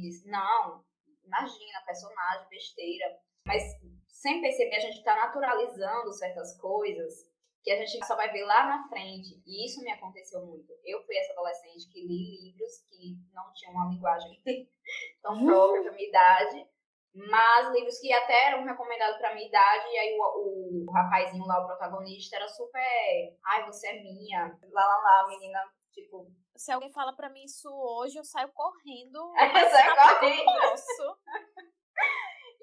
diz, 0.00 0.24
não, 0.24 0.82
imagina, 1.24 1.84
personagem, 1.84 2.48
besteira. 2.48 3.18
Mas, 3.46 3.62
sem 4.08 4.40
perceber, 4.40 4.76
a 4.76 4.80
gente 4.80 4.98
está 4.98 5.14
naturalizando 5.14 6.12
certas 6.14 6.58
coisas 6.58 7.30
que 7.62 7.70
a 7.70 7.76
gente 7.76 8.06
só 8.06 8.16
vai 8.16 8.32
ver 8.32 8.44
lá 8.44 8.66
na 8.66 8.88
frente. 8.88 9.42
E 9.44 9.66
isso 9.66 9.82
me 9.82 9.90
aconteceu 9.90 10.44
muito. 10.46 10.72
Eu 10.84 11.04
fui 11.04 11.16
essa 11.16 11.32
adolescente 11.32 11.88
que 11.92 12.00
li 12.00 12.40
livros 12.44 12.78
que 12.88 13.18
não 13.34 13.52
tinham 13.52 13.74
uma 13.74 13.90
linguagem 13.92 14.40
tão 15.20 15.44
própria 15.44 15.82
para 15.82 15.92
minha 15.92 16.08
idade 16.08 16.66
Mas 17.16 17.72
livros 17.72 17.98
que 17.98 18.12
até 18.12 18.48
eram 18.48 18.64
recomendados 18.64 19.16
pra 19.16 19.34
minha 19.34 19.48
idade, 19.48 19.88
e 19.88 19.98
aí 19.98 20.18
o, 20.18 20.84
o 20.86 20.92
rapazinho 20.92 21.46
lá, 21.46 21.62
o 21.62 21.66
protagonista, 21.66 22.36
era 22.36 22.46
super. 22.46 23.38
Ai, 23.42 23.64
você 23.64 23.88
é 23.88 24.02
minha. 24.02 24.54
Lá, 24.70 24.86
lá, 24.86 24.96
lá, 24.98 25.20
a 25.22 25.28
menina, 25.28 25.58
tipo. 25.92 26.30
Se 26.54 26.70
alguém 26.70 26.92
fala 26.92 27.16
pra 27.16 27.30
mim 27.30 27.44
isso 27.44 27.70
hoje, 27.72 28.18
eu 28.18 28.24
saio 28.24 28.52
correndo. 28.52 29.32
É, 29.40 29.70
sai 29.70 30.18
correndo. 30.18 30.44
Posso. 30.44 31.18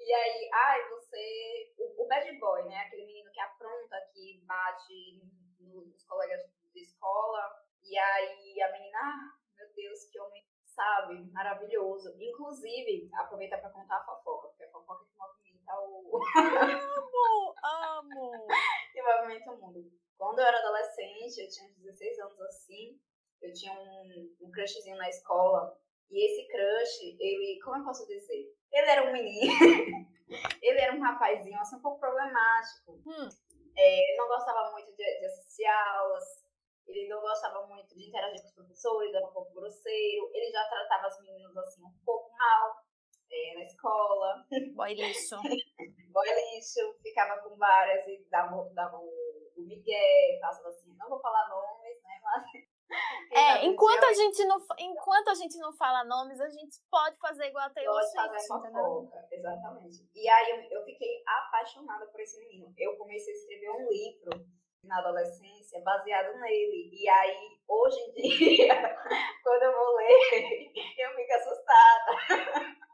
E 0.06 0.12
aí, 0.12 0.50
ai, 0.52 0.88
você. 0.90 1.74
O, 1.78 2.04
o 2.04 2.06
bad 2.06 2.30
boy, 2.38 2.62
né? 2.64 2.76
Aquele 2.80 3.06
menino 3.06 3.32
que 3.32 3.40
apronta, 3.40 3.96
que 4.12 4.44
bate 4.44 5.22
nos 5.58 6.04
colegas 6.04 6.42
de 6.74 6.82
escola. 6.82 7.40
E 7.82 7.96
aí 7.96 8.60
a 8.60 8.72
menina, 8.72 8.98
ah, 8.98 9.32
meu 9.56 9.66
Deus, 9.74 10.04
que 10.12 10.20
homem 10.20 10.44
sabe? 10.74 11.30
Maravilhoso. 11.32 12.14
Inclusive, 12.18 13.08
aproveitar 13.14 13.58
para 13.58 13.70
contar 13.70 13.96
a 13.96 14.04
fofoca, 14.04 14.48
porque 14.48 14.64
a 14.64 14.70
fofoca 14.70 15.04
que 15.04 15.16
movimenta 15.16 15.80
o. 15.80 16.20
Amo! 16.36 17.54
Amo! 17.64 18.46
que 18.92 19.02
movimenta 19.02 19.52
o 19.52 19.60
mundo. 19.60 19.92
Quando 20.18 20.38
eu 20.40 20.46
era 20.46 20.58
adolescente, 20.58 21.38
eu 21.38 21.48
tinha 21.48 21.72
16 21.78 22.18
anos 22.20 22.40
assim, 22.40 23.00
eu 23.42 23.52
tinha 23.52 23.72
um, 23.72 24.34
um 24.42 24.50
crushzinho 24.50 24.96
na 24.96 25.08
escola. 25.08 25.76
E 26.10 26.24
esse 26.26 26.46
crush, 26.48 27.16
ele, 27.18 27.60
como 27.62 27.78
eu 27.78 27.84
posso 27.84 28.06
dizer? 28.06 28.54
Ele 28.72 28.90
era 28.90 29.08
um 29.08 29.12
menino. 29.12 29.52
ele 30.62 30.80
era 30.80 30.94
um 30.94 31.00
rapazinho, 31.00 31.58
assim, 31.58 31.76
um 31.76 31.82
pouco 31.82 31.98
problemático. 31.98 33.00
Hum. 33.06 33.28
É, 33.76 34.16
não 34.16 34.28
gostava 34.28 34.70
muito 34.70 34.90
de, 34.94 35.18
de 35.18 35.26
assistir 35.26 35.66
aulas 35.66 36.43
ele 36.86 37.08
não 37.08 37.20
gostava 37.20 37.66
muito 37.66 37.94
de 37.94 38.08
interagir 38.08 38.40
com 38.42 38.48
os 38.48 38.54
professores, 38.54 39.14
era 39.14 39.26
um 39.26 39.32
pouco 39.32 39.54
grosseiro. 39.54 40.30
Ele 40.32 40.50
já 40.50 40.64
tratava 40.68 41.06
as 41.06 41.20
meninas 41.20 41.56
assim 41.56 41.82
um 41.82 41.92
pouco 42.04 42.30
mal 42.36 42.84
é, 43.30 43.54
na 43.54 43.64
escola. 43.64 44.46
Boy 44.74 44.94
lixo. 44.94 45.36
Boy 46.12 46.28
lixo, 46.28 46.94
ficava 47.02 47.40
com 47.42 47.56
várias 47.56 48.06
e 48.06 48.26
dava, 48.30 48.70
dava 48.74 48.98
o, 48.98 49.52
o 49.56 49.62
Miguel, 49.62 50.40
falava 50.40 50.68
assim, 50.68 50.94
não 50.96 51.08
vou 51.08 51.20
falar 51.20 51.48
nomes, 51.48 52.02
né? 52.02 52.20
Mas. 52.22 52.44
É, 53.32 53.64
enquanto 53.64 54.04
a, 54.04 54.12
gente 54.12 54.44
não, 54.44 54.58
enquanto 54.78 55.28
a 55.28 55.34
gente 55.34 55.58
não 55.58 55.72
fala 55.72 56.04
nomes, 56.04 56.38
a 56.38 56.48
gente 56.50 56.78
pode 56.88 57.16
fazer 57.18 57.46
igual 57.46 57.64
a 57.64 57.70
Taylor 57.70 58.00
Swift? 58.02 58.46
Exatamente. 59.32 60.08
E 60.14 60.28
aí 60.28 60.50
eu, 60.50 60.78
eu 60.78 60.84
fiquei 60.84 61.22
apaixonada 61.26 62.06
por 62.06 62.20
esse 62.20 62.38
menino. 62.38 62.72
Eu 62.76 62.96
comecei 62.96 63.32
a 63.32 63.36
escrever 63.36 63.70
um 63.70 63.88
livro 63.90 64.46
na 64.86 64.98
adolescência 64.98 65.80
baseado 65.82 66.38
nele. 66.40 66.90
E 66.92 67.08
aí, 67.08 67.58
hoje 67.68 67.98
em 68.00 68.12
dia, 68.12 68.74
quando 69.42 69.62
eu 69.62 69.72
vou 69.72 69.96
ler, 69.96 70.72
eu 70.98 71.14
fico 71.14 71.32
assustada. 71.32 72.12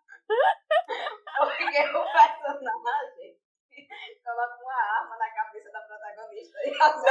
Porque 1.39 1.81
o 1.81 2.05
personagem 2.13 3.39
coloca 4.25 4.63
uma 4.63 4.75
arma 4.75 5.17
na 5.17 5.31
cabeça 5.31 5.71
da 5.71 5.81
protagonista 5.81 6.59
e 6.65 6.69
ela 6.69 7.03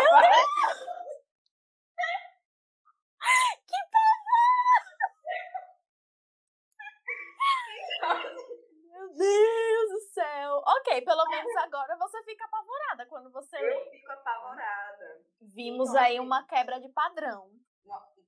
Que 3.68 3.80
pavor! 3.92 4.40
Meu 8.92 9.08
Deus 9.16 9.69
céu! 10.20 10.62
Ok, 10.68 11.02
pelo 11.02 11.26
menos 11.30 11.56
agora 11.58 11.96
você 11.98 12.22
fica 12.24 12.46
apavorada 12.46 13.06
quando 13.06 13.32
você. 13.32 13.58
Eu 13.58 13.90
fico 13.90 14.12
apavorada. 14.12 15.22
Vimos 15.42 15.90
então, 15.90 16.02
aí 16.02 16.18
assim, 16.18 16.26
uma 16.26 16.46
quebra 16.46 16.80
de 16.80 16.90
padrão. 16.90 17.50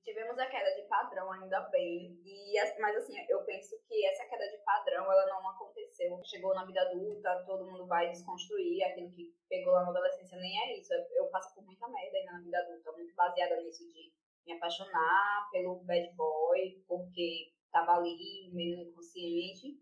Tivemos 0.02 0.36
a 0.36 0.46
queda 0.46 0.74
de 0.74 0.82
padrão, 0.88 1.30
ainda 1.30 1.60
bem. 1.70 2.18
E, 2.24 2.54
mas 2.80 2.96
assim, 2.96 3.14
eu 3.28 3.44
penso 3.44 3.76
que 3.86 4.04
essa 4.04 4.24
queda 4.24 4.48
de 4.48 4.58
padrão, 4.64 5.04
ela 5.04 5.26
não 5.26 5.48
aconteceu. 5.48 6.20
Chegou 6.24 6.52
na 6.54 6.64
vida 6.64 6.82
adulta, 6.82 7.44
todo 7.46 7.70
mundo 7.70 7.86
vai 7.86 8.08
desconstruir 8.08 8.82
aquilo 8.82 9.12
que 9.12 9.32
pegou 9.48 9.72
lá 9.72 9.84
na 9.84 9.90
adolescência. 9.90 10.36
Nem 10.38 10.58
é 10.60 10.76
isso. 10.76 10.92
Eu, 10.92 11.28
passo 11.28 11.54
por 11.54 11.64
muita 11.64 11.86
merda 11.86 12.18
ainda 12.18 12.32
na 12.32 12.40
vida 12.40 12.58
adulta, 12.58 12.92
muito 12.92 13.14
baseada 13.14 13.56
nisso 13.60 13.86
de 13.86 14.12
me 14.44 14.54
apaixonar 14.54 15.48
pelo 15.52 15.76
bad 15.84 16.12
boy, 16.16 16.82
porque 16.88 17.52
tava 17.70 17.92
ali, 17.92 18.50
meio 18.52 18.80
inconsciente 18.80 19.80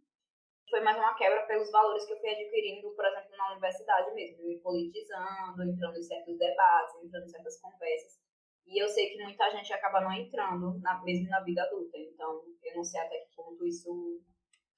foi 0.71 0.81
mais 0.81 0.97
uma 0.97 1.15
quebra 1.15 1.43
pelos 1.47 1.71
valores 1.71 2.07
que 2.07 2.13
eu 2.13 2.21
fui 2.21 2.31
adquirindo, 2.31 2.91
por 2.93 3.05
exemplo, 3.05 3.37
na 3.37 3.51
universidade 3.51 4.15
mesmo, 4.15 4.47
me 4.47 4.59
politizando, 4.61 5.63
entrando 5.65 5.99
em 5.99 6.03
certos 6.03 6.39
debates, 6.39 6.95
entrando 7.03 7.25
em 7.25 7.29
certas 7.29 7.61
conversas. 7.61 8.21
E 8.67 8.81
eu 8.81 8.89
sei 8.89 9.11
que 9.11 9.23
muita 9.23 9.51
gente 9.51 9.73
acaba 9.73 10.01
não 10.01 10.13
entrando, 10.13 10.79
na, 10.81 11.03
mesmo 11.03 11.29
na 11.29 11.41
vida 11.41 11.63
adulta. 11.65 11.99
Então, 11.99 12.41
eu 12.63 12.77
não 12.77 12.85
sei 12.85 13.01
até 13.01 13.19
que 13.19 13.35
ponto 13.35 13.67
isso 13.67 14.23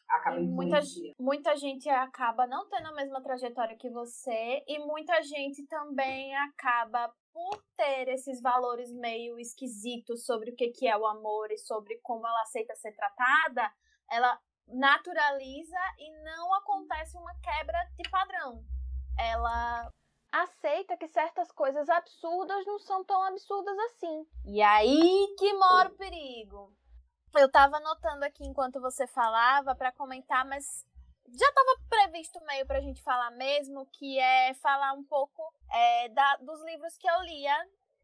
acaba 0.08 0.40
muita, 0.40 0.80
muita 1.18 1.56
gente 1.56 1.88
acaba 1.88 2.46
não 2.46 2.68
tendo 2.68 2.88
a 2.88 2.94
mesma 2.94 3.22
trajetória 3.22 3.76
que 3.76 3.90
você, 3.90 4.62
e 4.66 4.78
muita 4.78 5.22
gente 5.22 5.66
também 5.66 6.34
acaba 6.36 7.12
por 7.32 7.62
ter 7.76 8.08
esses 8.08 8.40
valores 8.40 8.92
meio 8.92 9.38
esquisitos 9.38 10.24
sobre 10.24 10.50
o 10.50 10.54
que 10.54 10.86
é 10.86 10.96
o 10.96 11.06
amor 11.06 11.50
e 11.50 11.58
sobre 11.58 11.98
como 12.02 12.26
ela 12.26 12.42
aceita 12.42 12.74
ser 12.74 12.92
tratada, 12.92 13.70
ela 14.10 14.38
naturaliza 14.68 15.78
e 15.98 16.22
não 16.22 16.54
acontece 16.54 17.16
uma 17.16 17.34
quebra 17.40 17.78
de 17.96 18.08
padrão. 18.10 18.64
Ela 19.18 19.90
aceita 20.32 20.96
que 20.96 21.08
certas 21.08 21.52
coisas 21.52 21.88
absurdas 21.88 22.64
não 22.64 22.78
são 22.78 23.04
tão 23.04 23.22
absurdas 23.24 23.78
assim. 23.78 24.26
E 24.46 24.62
aí 24.62 25.34
que 25.38 25.52
mora 25.54 25.88
o 25.88 25.96
perigo. 25.96 26.72
Eu 27.34 27.50
tava 27.50 27.76
anotando 27.76 28.24
aqui 28.24 28.44
enquanto 28.44 28.80
você 28.80 29.06
falava 29.06 29.74
para 29.74 29.92
comentar, 29.92 30.44
mas 30.46 30.84
já 31.28 31.48
estava 31.48 31.80
previsto 31.88 32.40
meio 32.44 32.66
para 32.66 32.78
a 32.78 32.82
gente 32.82 33.02
falar 33.02 33.30
mesmo, 33.32 33.86
que 33.92 34.18
é 34.18 34.54
falar 34.54 34.92
um 34.92 35.04
pouco 35.04 35.42
é, 35.70 36.08
da, 36.10 36.36
dos 36.36 36.62
livros 36.64 36.96
que 36.98 37.08
eu 37.08 37.22
lia 37.22 37.56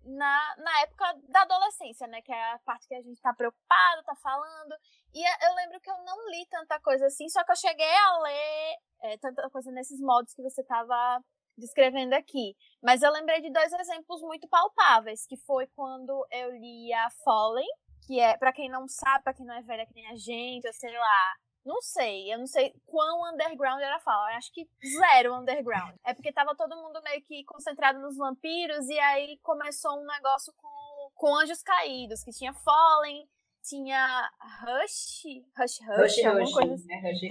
na, 0.04 0.56
na 0.58 0.80
época 0.82 1.04
da 1.28 1.42
adolescência, 1.42 2.06
né? 2.06 2.22
Que 2.22 2.32
é 2.32 2.52
a 2.52 2.58
parte 2.60 2.86
que 2.88 2.94
a 2.94 3.02
gente 3.02 3.20
tá 3.20 3.32
preocupado, 3.32 4.04
tá 4.04 4.14
falando. 4.16 4.74
E 5.14 5.22
eu 5.46 5.54
lembro 5.54 5.80
que 5.80 5.90
eu 5.90 5.98
não 6.04 6.30
li 6.30 6.46
tanta 6.50 6.80
coisa 6.80 7.06
assim, 7.06 7.28
só 7.28 7.44
que 7.44 7.52
eu 7.52 7.56
cheguei 7.56 7.96
a 7.96 8.18
ler 8.18 8.76
é, 9.02 9.18
tanta 9.18 9.48
coisa 9.50 9.70
nesses 9.70 10.00
modos 10.00 10.34
que 10.34 10.42
você 10.42 10.62
tava 10.64 11.22
descrevendo 11.56 12.14
aqui. 12.14 12.54
Mas 12.82 13.02
eu 13.02 13.10
lembrei 13.10 13.40
de 13.40 13.50
dois 13.50 13.72
exemplos 13.72 14.22
muito 14.22 14.48
palpáveis, 14.48 15.26
que 15.26 15.36
foi 15.36 15.66
quando 15.68 16.26
eu 16.30 16.50
li 16.52 16.92
a 16.92 17.10
Fallen, 17.24 17.66
que 18.06 18.20
é, 18.20 18.36
para 18.36 18.52
quem 18.52 18.70
não 18.70 18.86
sabe, 18.86 19.24
para 19.24 19.34
quem 19.34 19.44
não 19.44 19.54
é 19.54 19.62
velha 19.62 19.86
que 19.86 19.94
nem 19.94 20.08
a 20.10 20.16
gente, 20.16 20.66
ou 20.66 20.72
sei 20.72 20.96
lá, 20.96 21.34
não 21.68 21.82
sei, 21.82 22.32
eu 22.32 22.38
não 22.38 22.46
sei 22.46 22.74
quão 22.86 23.30
underground 23.30 23.80
era 23.80 24.00
fala. 24.00 24.32
Eu 24.32 24.38
acho 24.38 24.50
que 24.52 24.66
zero 24.98 25.34
underground. 25.34 25.94
É 26.04 26.14
porque 26.14 26.32
tava 26.32 26.56
todo 26.56 26.76
mundo 26.76 27.00
meio 27.02 27.22
que 27.22 27.44
concentrado 27.44 28.00
nos 28.00 28.16
vampiros 28.16 28.88
e 28.88 28.98
aí 28.98 29.38
começou 29.42 30.00
um 30.00 30.06
negócio 30.06 30.52
com, 30.56 31.10
com 31.14 31.36
anjos 31.36 31.62
caídos, 31.62 32.24
que 32.24 32.32
tinha 32.32 32.54
Fallen, 32.54 33.28
tinha 33.62 34.30
Rush, 34.62 35.24
Rush 35.58 35.78
Rush, 35.80 35.98
Rush 35.98 36.24
alguma 36.24 36.44
Rush, 36.44 36.52
coisa 36.54 36.74
assim. 36.74 36.92
É, 36.92 37.10
Rush, 37.10 37.22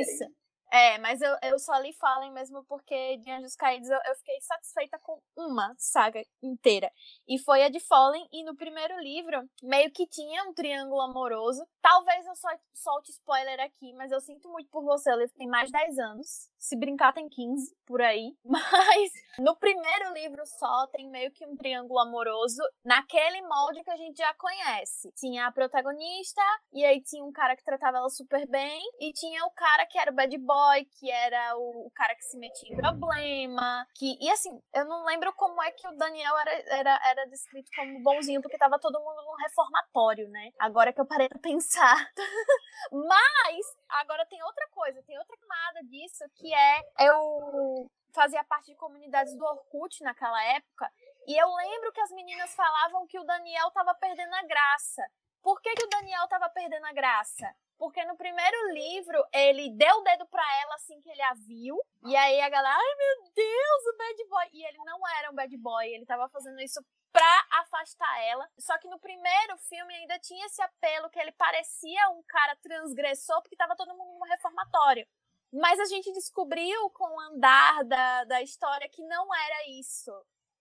Isso. 0.00 0.41
É, 0.72 0.96
mas 0.96 1.20
eu, 1.20 1.36
eu 1.42 1.58
só 1.58 1.76
li 1.80 1.92
Fallen 1.92 2.32
mesmo 2.32 2.64
porque 2.64 3.18
de 3.18 3.30
Anjos 3.30 3.54
Caídos 3.54 3.90
eu, 3.90 3.98
eu, 4.06 4.14
fiquei 4.16 4.40
satisfeita 4.40 4.98
com 5.02 5.20
uma 5.36 5.74
saga 5.76 6.24
inteira. 6.42 6.90
E 7.28 7.38
foi 7.38 7.62
a 7.62 7.68
de 7.68 7.78
Fallen, 7.78 8.26
e 8.32 8.42
no 8.42 8.56
primeiro 8.56 8.98
livro, 9.00 9.46
meio 9.62 9.92
que 9.92 10.06
tinha 10.06 10.44
um 10.44 10.54
triângulo 10.54 11.02
amoroso. 11.02 11.62
Talvez 11.82 12.24
eu 12.24 12.32
solte 12.72 13.10
spoiler 13.10 13.60
aqui, 13.60 13.92
mas 13.92 14.10
eu 14.10 14.20
sinto 14.22 14.48
muito 14.48 14.70
por 14.70 14.82
você. 14.82 15.12
O 15.12 15.18
livro 15.18 15.34
tem 15.36 15.46
mais 15.46 15.66
de 15.66 15.72
10 15.72 15.98
anos. 15.98 16.50
Se 16.58 16.74
brincar, 16.74 17.12
tem 17.12 17.28
15 17.28 17.76
por 17.84 18.00
aí. 18.00 18.34
Mas 18.44 19.12
no 19.38 19.56
primeiro 19.56 20.12
livro 20.14 20.46
só 20.46 20.86
tem 20.86 21.10
meio 21.10 21.32
que 21.32 21.44
um 21.44 21.56
triângulo 21.56 21.98
amoroso 21.98 22.62
naquele 22.84 23.42
molde 23.42 23.82
que 23.82 23.90
a 23.90 23.96
gente 23.96 24.16
já 24.16 24.32
conhece. 24.34 25.12
Tinha 25.16 25.48
a 25.48 25.52
protagonista, 25.52 26.40
e 26.72 26.84
aí 26.84 27.02
tinha 27.02 27.24
um 27.24 27.32
cara 27.32 27.56
que 27.56 27.64
tratava 27.64 27.98
ela 27.98 28.08
super 28.08 28.46
bem, 28.46 28.80
e 29.00 29.12
tinha 29.12 29.44
o 29.44 29.50
cara 29.50 29.84
que 29.86 29.98
era 29.98 30.12
o 30.12 30.14
bad 30.14 30.38
boy 30.38 30.61
que 30.98 31.10
era 31.10 31.56
o, 31.56 31.86
o, 31.86 31.90
cara 31.90 32.14
que 32.14 32.24
se 32.24 32.38
metia 32.38 32.72
em 32.72 32.76
problema. 32.76 33.86
Que, 33.94 34.16
e 34.20 34.30
assim, 34.30 34.60
eu 34.72 34.84
não 34.84 35.04
lembro 35.04 35.32
como 35.34 35.62
é 35.62 35.70
que 35.70 35.86
o 35.86 35.96
Daniel 35.96 36.36
era, 36.38 36.50
era, 36.78 37.00
era 37.04 37.26
descrito 37.26 37.70
como 37.74 38.02
bonzinho, 38.02 38.42
porque 38.42 38.58
tava 38.58 38.78
todo 38.78 39.00
mundo 39.00 39.22
num 39.22 39.36
reformatório, 39.42 40.28
né? 40.28 40.50
Agora 40.58 40.92
que 40.92 41.00
eu 41.00 41.06
parei 41.06 41.28
pra 41.28 41.38
pensar. 41.38 41.96
Mas, 42.92 43.66
agora 43.88 44.26
tem 44.26 44.42
outra 44.42 44.68
coisa, 44.70 45.02
tem 45.02 45.18
outra 45.18 45.36
camada 45.36 45.82
disso, 45.88 46.24
que 46.34 46.52
é 46.52 46.80
eu 47.00 47.90
fazia 48.12 48.44
parte 48.44 48.66
de 48.66 48.76
comunidades 48.76 49.36
do 49.36 49.44
Orkut 49.44 50.02
naquela 50.02 50.42
época. 50.44 50.90
E 51.26 51.36
eu 51.36 51.48
lembro 51.54 51.92
que 51.92 52.00
as 52.00 52.10
meninas 52.10 52.54
falavam 52.54 53.06
que 53.06 53.18
o 53.18 53.24
Daniel 53.24 53.70
tava 53.70 53.94
perdendo 53.94 54.34
a 54.34 54.42
graça. 54.42 55.02
Por 55.42 55.60
que, 55.60 55.74
que 55.74 55.84
o 55.84 55.88
Daniel 55.88 56.28
tava 56.28 56.48
perdendo 56.50 56.86
a 56.86 56.92
graça? 56.92 57.54
Porque 57.82 58.04
no 58.04 58.16
primeiro 58.16 58.72
livro 58.74 59.20
ele 59.32 59.68
deu 59.70 59.92
o 59.96 60.02
dedo 60.02 60.24
para 60.28 60.44
ela 60.62 60.76
assim 60.76 61.00
que 61.00 61.10
ele 61.10 61.22
a 61.22 61.34
viu. 61.34 61.76
E 62.04 62.14
aí 62.14 62.40
a 62.40 62.48
galera, 62.48 62.76
ai 62.76 62.94
meu 62.96 63.32
Deus, 63.34 63.86
o 63.92 63.96
bad 63.98 64.28
boy. 64.28 64.50
E 64.52 64.64
ele 64.64 64.78
não 64.84 65.00
era 65.18 65.32
um 65.32 65.34
bad 65.34 65.56
boy, 65.56 65.88
ele 65.88 66.06
tava 66.06 66.28
fazendo 66.28 66.60
isso 66.60 66.80
pra 67.10 67.46
afastar 67.50 68.22
ela. 68.22 68.48
Só 68.56 68.78
que 68.78 68.86
no 68.86 69.00
primeiro 69.00 69.58
filme 69.68 69.96
ainda 69.96 70.16
tinha 70.20 70.46
esse 70.46 70.62
apelo 70.62 71.10
que 71.10 71.18
ele 71.18 71.32
parecia 71.32 72.08
um 72.10 72.22
cara 72.22 72.54
transgressor 72.62 73.42
porque 73.42 73.56
tava 73.56 73.74
todo 73.74 73.96
mundo 73.96 74.16
no 74.16 74.26
reformatório. 74.26 75.04
Mas 75.52 75.80
a 75.80 75.86
gente 75.86 76.12
descobriu 76.12 76.88
com 76.90 77.16
o 77.16 77.20
andar 77.32 77.82
da, 77.82 78.22
da 78.26 78.42
história 78.42 78.88
que 78.88 79.02
não 79.02 79.26
era 79.34 79.68
isso. 79.70 80.12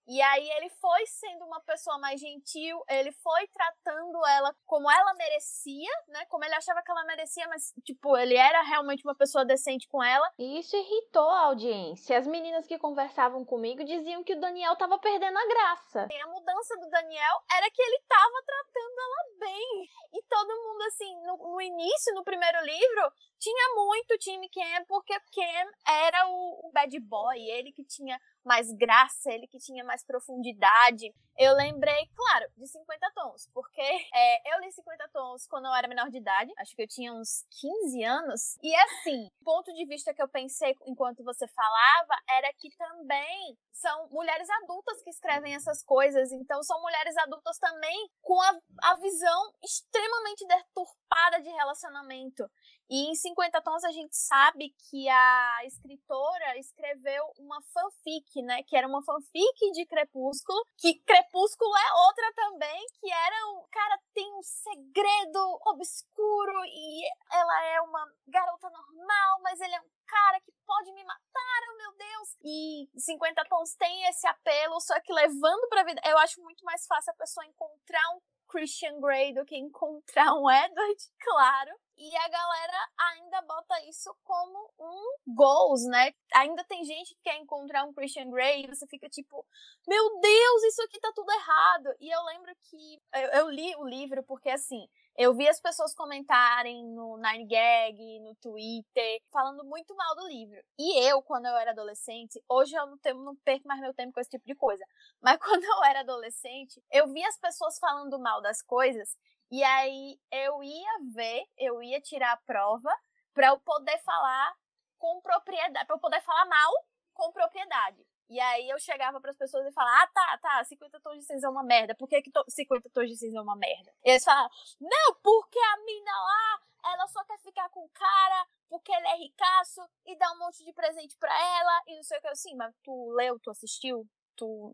E 0.07 0.21
aí 0.21 0.49
ele 0.57 0.69
foi 0.69 1.05
sendo 1.05 1.45
uma 1.45 1.61
pessoa 1.61 1.97
mais 1.99 2.19
gentil, 2.19 2.83
ele 2.89 3.11
foi 3.11 3.47
tratando 3.47 4.25
ela 4.25 4.53
como 4.65 4.89
ela 4.89 5.13
merecia, 5.13 5.91
né? 6.07 6.25
Como 6.25 6.43
ele 6.43 6.55
achava 6.55 6.81
que 6.81 6.91
ela 6.91 7.05
merecia, 7.05 7.47
mas, 7.47 7.73
tipo, 7.83 8.17
ele 8.17 8.35
era 8.35 8.61
realmente 8.61 9.05
uma 9.05 9.15
pessoa 9.15 9.45
decente 9.45 9.87
com 9.87 10.03
ela. 10.03 10.29
E 10.37 10.59
isso 10.59 10.75
irritou 10.75 11.29
a 11.29 11.45
audiência. 11.45 12.17
As 12.17 12.27
meninas 12.27 12.67
que 12.67 12.77
conversavam 12.77 13.45
comigo 13.45 13.83
diziam 13.83 14.23
que 14.23 14.33
o 14.33 14.39
Daniel 14.39 14.75
tava 14.75 14.97
perdendo 14.99 15.37
a 15.37 15.47
graça. 15.47 16.07
E 16.11 16.21
a 16.21 16.27
mudança 16.27 16.75
do 16.77 16.89
Daniel 16.89 17.37
era 17.51 17.69
que 17.69 17.81
ele 17.81 18.03
tava 18.07 18.43
tratando 18.45 18.99
ela 18.99 19.39
bem. 19.39 19.89
E 20.13 20.23
todo 20.23 20.47
mundo, 20.47 20.81
assim, 20.83 21.21
no, 21.25 21.37
no 21.37 21.61
início, 21.61 22.13
no 22.13 22.23
primeiro 22.23 22.59
livro, 22.63 23.11
tinha 23.41 23.73
muito 23.73 24.19
time 24.19 24.47
Cam, 24.49 24.85
porque 24.87 25.19
Cam 25.33 25.71
era 25.87 26.27
o, 26.27 26.67
o 26.67 26.71
bad 26.71 26.97
boy, 26.99 27.39
ele 27.49 27.71
que 27.71 27.83
tinha 27.83 28.21
mais 28.45 28.71
graça, 28.71 29.31
ele 29.31 29.47
que 29.47 29.57
tinha 29.57 29.83
mais 29.83 30.05
profundidade. 30.05 31.11
Eu 31.35 31.55
lembrei, 31.55 32.07
claro, 32.15 32.45
de 32.55 32.67
50 32.67 33.11
tons, 33.15 33.49
porque 33.51 33.81
é, 33.81 34.55
eu 34.55 34.59
li 34.61 34.71
50 34.71 35.09
tons 35.11 35.47
quando 35.47 35.65
eu 35.65 35.73
era 35.73 35.87
menor 35.87 36.09
de 36.11 36.17
idade, 36.17 36.51
acho 36.59 36.75
que 36.75 36.83
eu 36.83 36.87
tinha 36.87 37.11
uns 37.13 37.43
15 37.59 38.03
anos. 38.03 38.57
E 38.61 38.75
assim, 38.75 39.25
o 39.41 39.43
ponto 39.43 39.73
de 39.73 39.85
vista 39.87 40.13
que 40.13 40.21
eu 40.21 40.29
pensei 40.29 40.75
enquanto 40.85 41.23
você 41.23 41.47
falava 41.47 42.21
era 42.29 42.53
que 42.53 42.69
também 42.77 43.57
são 43.71 44.07
mulheres 44.09 44.47
adultas 44.61 45.01
que 45.01 45.09
escrevem 45.09 45.55
essas 45.55 45.83
coisas, 45.83 46.31
então 46.31 46.61
são 46.61 46.79
mulheres 46.79 47.17
adultas 47.17 47.57
também 47.57 48.09
com 48.21 48.39
a, 48.39 48.59
a 48.83 48.95
visão 48.97 49.53
extremamente 49.63 50.45
deturpada 50.45 51.41
de 51.41 51.49
relacionamento. 51.49 52.47
E 52.91 53.09
em 53.09 53.15
50 53.15 53.61
Tons 53.61 53.85
a 53.85 53.91
gente 53.91 54.13
sabe 54.17 54.75
que 54.89 55.07
a 55.07 55.65
escritora 55.65 56.57
escreveu 56.57 57.23
uma 57.39 57.61
fanfic, 57.73 58.41
né? 58.41 58.63
Que 58.63 58.75
era 58.75 58.85
uma 58.85 59.01
fanfic 59.01 59.71
de 59.71 59.85
Crepúsculo, 59.85 60.61
que 60.77 60.99
Crepúsculo 61.05 61.71
é 61.73 61.93
outra 62.07 62.33
também, 62.35 62.85
que 62.99 63.09
era 63.09 63.47
um. 63.47 63.65
Cara, 63.71 63.97
tem 64.13 64.29
um 64.35 64.43
segredo 64.43 65.59
obscuro 65.67 66.65
e 66.65 67.03
ela 67.31 67.65
é 67.67 67.79
uma 67.79 68.05
garota 68.27 68.69
normal, 68.69 69.39
mas 69.41 69.61
ele 69.61 69.73
é 69.73 69.79
um 69.79 69.89
cara 70.05 70.41
que 70.41 70.51
pode 70.65 70.91
me 70.91 71.05
matar, 71.05 71.61
oh 71.71 71.77
meu 71.77 71.93
Deus! 71.95 72.37
E 72.43 72.89
50 72.99 73.41
Tons 73.45 73.73
tem 73.75 74.03
esse 74.09 74.27
apelo, 74.27 74.81
só 74.81 74.99
que 74.99 75.13
levando 75.13 75.69
pra 75.69 75.85
vida. 75.85 76.01
Eu 76.03 76.17
acho 76.17 76.41
muito 76.41 76.65
mais 76.65 76.85
fácil 76.85 77.13
a 77.13 77.15
pessoa 77.15 77.45
encontrar 77.45 78.03
um 78.15 78.19
Christian 78.51 78.99
Grey 78.99 79.33
do 79.33 79.45
que 79.45 79.57
encontrar 79.57 80.33
um 80.33 80.51
Edward, 80.51 81.01
claro. 81.19 81.71
E 81.97 82.17
a 82.17 82.27
galera 82.27 82.89
ainda 82.99 83.41
bota 83.43 83.79
isso 83.87 84.13
como 84.23 84.73
um 84.79 85.33
goals, 85.33 85.85
né? 85.85 86.11
Ainda 86.33 86.63
tem 86.65 86.83
gente 86.83 87.13
que 87.13 87.21
quer 87.23 87.37
encontrar 87.37 87.83
um 87.85 87.93
Christian 87.93 88.29
Grey 88.29 88.63
e 88.63 88.67
você 88.67 88.87
fica 88.87 89.07
tipo, 89.07 89.45
meu 89.87 90.19
Deus, 90.19 90.63
isso 90.63 90.81
aqui 90.81 90.99
tá 90.99 91.11
tudo 91.15 91.31
errado. 91.31 91.95
E 91.99 92.09
eu 92.09 92.23
lembro 92.25 92.51
que 92.63 92.99
eu, 93.13 93.29
eu 93.41 93.49
li 93.49 93.75
o 93.77 93.87
livro 93.87 94.23
porque 94.23 94.49
assim, 94.49 94.87
eu 95.17 95.33
vi 95.33 95.47
as 95.47 95.59
pessoas 95.59 95.93
comentarem 95.93 96.83
no 96.85 97.17
Nine 97.17 97.45
Gag, 97.45 98.19
no 98.21 98.35
Twitter, 98.35 99.21
falando 99.31 99.63
muito 99.65 99.95
mal 99.95 100.15
do 100.15 100.27
livro. 100.27 100.59
E 100.79 100.99
eu, 101.07 101.21
quando 101.21 101.45
eu 101.45 101.55
era 101.57 101.71
adolescente, 101.71 102.41
hoje 102.49 102.73
eu 102.75 102.87
não, 102.87 102.97
tenho, 102.97 103.17
não 103.23 103.35
perco 103.37 103.67
mais 103.67 103.81
meu 103.81 103.93
tempo 103.93 104.13
com 104.13 104.19
esse 104.19 104.29
tipo 104.29 104.45
de 104.45 104.55
coisa. 104.55 104.83
Mas 105.21 105.37
quando 105.37 105.63
eu 105.63 105.83
era 105.83 105.99
adolescente, 106.01 106.81
eu 106.91 107.07
vi 107.11 107.23
as 107.25 107.37
pessoas 107.37 107.77
falando 107.77 108.19
mal 108.19 108.41
das 108.41 108.61
coisas 108.61 109.15
e 109.51 109.63
aí 109.63 110.17
eu 110.31 110.63
ia 110.63 110.91
ver, 111.13 111.43
eu 111.57 111.83
ia 111.83 111.99
tirar 111.99 112.31
a 112.31 112.37
prova 112.37 112.89
para 113.33 113.47
eu 113.47 113.59
poder 113.59 113.99
falar 113.99 114.53
com 114.97 115.19
propriedade, 115.21 115.85
para 115.85 115.95
eu 115.95 115.99
poder 115.99 116.21
falar 116.21 116.45
mal 116.45 116.71
com 117.13 117.31
propriedade. 117.33 118.05
E 118.31 118.39
aí 118.39 118.69
eu 118.69 118.79
chegava 118.79 119.19
para 119.19 119.31
as 119.31 119.37
pessoas 119.37 119.67
e 119.67 119.73
falava: 119.73 120.03
"Ah, 120.03 120.07
tá, 120.07 120.37
tá, 120.41 120.63
50 120.63 121.01
tons 121.01 121.19
de 121.19 121.25
cinza 121.25 121.47
é 121.47 121.49
uma 121.49 121.63
merda. 121.63 121.93
Por 121.93 122.07
que 122.07 122.21
que 122.21 122.31
50 122.47 122.89
tons 122.89 123.09
de 123.09 123.17
cinza 123.17 123.37
é 123.37 123.41
uma 123.41 123.57
merda?" 123.57 123.93
E 124.05 124.09
eles 124.09 124.23
falavam: 124.23 124.49
"Não, 124.79 125.15
porque 125.21 125.59
a 125.59 125.77
mina 125.83 126.11
lá, 126.11 126.61
ela 126.93 127.07
só 127.09 127.21
quer 127.25 127.37
ficar 127.39 127.67
com 127.69 127.83
o 127.83 127.89
cara 127.89 128.47
porque 128.69 128.89
ele 128.89 129.07
é 129.07 129.15
ricaço 129.17 129.81
e 130.05 130.17
dá 130.17 130.31
um 130.31 130.39
monte 130.39 130.63
de 130.63 130.71
presente 130.71 131.17
para 131.17 131.33
ela 131.33 131.83
e 131.87 131.97
não 131.97 132.03
sei 132.03 132.17
o 132.19 132.21
que 132.21 132.27
assim, 132.29 132.55
mas 132.55 132.73
tu 132.81 133.11
leu, 133.11 133.37
tu 133.37 133.51
assistiu, 133.51 134.07
tu 134.37 134.73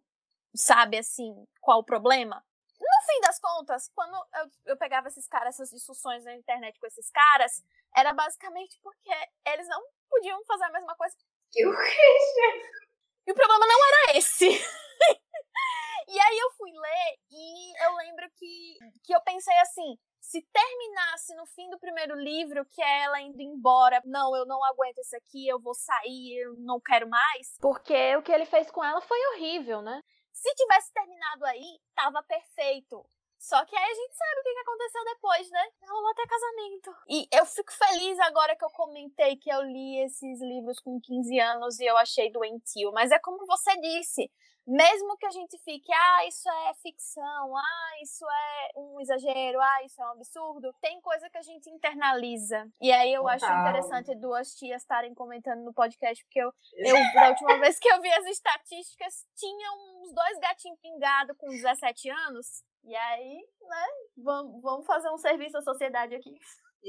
sabe 0.55 0.99
assim 0.99 1.34
qual 1.60 1.79
o 1.79 1.84
problema? 1.84 2.45
No 2.79 3.05
fim 3.08 3.21
das 3.21 3.39
contas, 3.39 3.89
quando 3.95 4.13
eu, 4.36 4.51
eu 4.67 4.77
pegava 4.77 5.08
esses 5.08 5.27
caras, 5.27 5.55
essas 5.55 5.71
discussões 5.71 6.23
na 6.23 6.36
internet 6.36 6.79
com 6.79 6.86
esses 6.86 7.10
caras, 7.10 7.63
era 7.95 8.13
basicamente 8.13 8.79
porque 8.84 9.12
eles 9.47 9.67
não 9.67 9.82
podiam 10.08 10.45
fazer 10.45 10.65
a 10.65 10.71
mesma 10.71 10.95
coisa 10.95 11.15
que 11.51 11.65
o 11.65 11.75
Christian. 11.75 12.87
E 13.27 13.31
o 13.31 13.35
problema 13.35 13.67
não 13.67 13.85
era 13.85 14.17
esse. 14.17 14.47
e 16.07 16.19
aí 16.19 16.37
eu 16.39 16.51
fui 16.51 16.71
ler 16.71 17.17
e 17.29 17.85
eu 17.85 17.95
lembro 17.97 18.29
que, 18.37 18.77
que 19.03 19.13
eu 19.13 19.19
pensei 19.21 19.57
assim, 19.57 19.97
se 20.21 20.41
terminasse 20.41 21.35
no 21.35 21.45
fim 21.45 21.69
do 21.69 21.77
primeiro 21.77 22.15
livro, 22.15 22.65
que 22.65 22.81
é 22.81 23.03
ela 23.03 23.19
indo 23.19 23.41
embora, 23.41 24.01
não, 24.05 24.33
eu 24.33 24.45
não 24.45 24.63
aguento 24.63 24.99
isso 24.99 25.15
aqui, 25.17 25.45
eu 25.45 25.59
vou 25.59 25.73
sair, 25.73 26.37
eu 26.37 26.55
não 26.57 26.79
quero 26.79 27.09
mais. 27.09 27.57
Porque 27.59 28.15
o 28.15 28.21
que 28.21 28.31
ele 28.31 28.45
fez 28.45 28.71
com 28.71 28.83
ela 28.83 29.01
foi 29.01 29.19
horrível, 29.33 29.81
né? 29.81 30.01
Se 30.31 30.53
tivesse 30.55 30.93
terminado 30.93 31.45
aí, 31.45 31.79
tava 31.93 32.23
perfeito. 32.23 33.05
Só 33.39 33.63
que 33.65 33.76
aí 33.76 33.84
a 33.84 33.95
gente 33.95 34.15
sabe 34.15 34.39
o 34.39 34.43
que 34.43 34.60
aconteceu 34.60 35.04
depois, 35.06 35.52
né? 35.52 35.67
Rolou 35.89 36.12
até 36.12 36.23
casamento. 36.28 36.95
E 37.08 37.28
eu 37.32 37.45
fico 37.45 37.71
feliz 37.71 38.19
agora 38.19 38.56
que 38.56 38.65
eu 38.65 38.69
comentei 38.71 39.38
que 39.38 39.50
eu 39.50 39.62
li 39.62 40.04
esses 40.04 40.41
livros 40.41 40.80
com 40.80 41.00
15 41.00 41.39
anos 41.39 41.80
e 41.80 41.86
eu 41.86 41.97
achei 41.97 42.32
doentio. 42.32 42.91
Mas 42.91 43.12
é 43.12 43.19
como 43.19 43.45
você 43.45 43.76
disse, 43.80 44.30
mesmo 44.67 45.15
que 45.15 45.26
a 45.26 45.32
gente 45.32 45.58
fique, 45.60 45.93
ah, 45.93 46.28
isso 46.28 46.50
é 46.50 46.73
ficção, 46.82 47.56
ah, 47.56 47.91
isso 48.04 48.26
é 48.26 48.71
um 48.76 49.00
exagero, 49.00 49.62
ah, 49.62 49.84
isso 49.86 50.02
é 50.02 50.06
um 50.06 50.12
absurdo, 50.12 50.76
tem 50.82 51.00
coisa 51.00 51.30
que 51.30 51.38
a 51.38 51.41
gente 51.41 51.69
internaliza. 51.69 52.67
E 52.82 52.91
aí 52.91 53.13
eu 53.13 53.21
Total. 53.21 53.36
acho 53.36 53.45
interessante 53.45 54.15
duas 54.15 54.54
tias 54.56 54.82
estarem 54.82 55.13
comentando 55.13 55.63
no 55.63 55.73
podcast, 55.73 56.21
porque 56.26 56.41
eu, 56.41 56.52
eu, 56.76 57.13
da 57.13 57.30
última 57.30 57.58
vez 57.60 57.80
que 57.80 57.88
eu 57.88 58.02
vi 58.02 58.12
as 58.12 58.26
estatísticas, 58.26 59.26
tinha 59.38 59.71
uns 60.02 60.13
dois 60.13 60.38
gatinhos 60.39 60.80
pingados 60.82 61.38
com 61.38 61.47
17 61.47 62.10
anos. 62.10 62.62
E 62.88 62.95
aí, 62.95 63.36
né, 63.62 63.86
vamos, 64.17 64.62
vamos 64.62 64.86
fazer 64.86 65.10
um 65.10 65.17
serviço 65.17 65.58
à 65.58 65.62
sociedade 65.62 66.15
aqui 66.15 66.34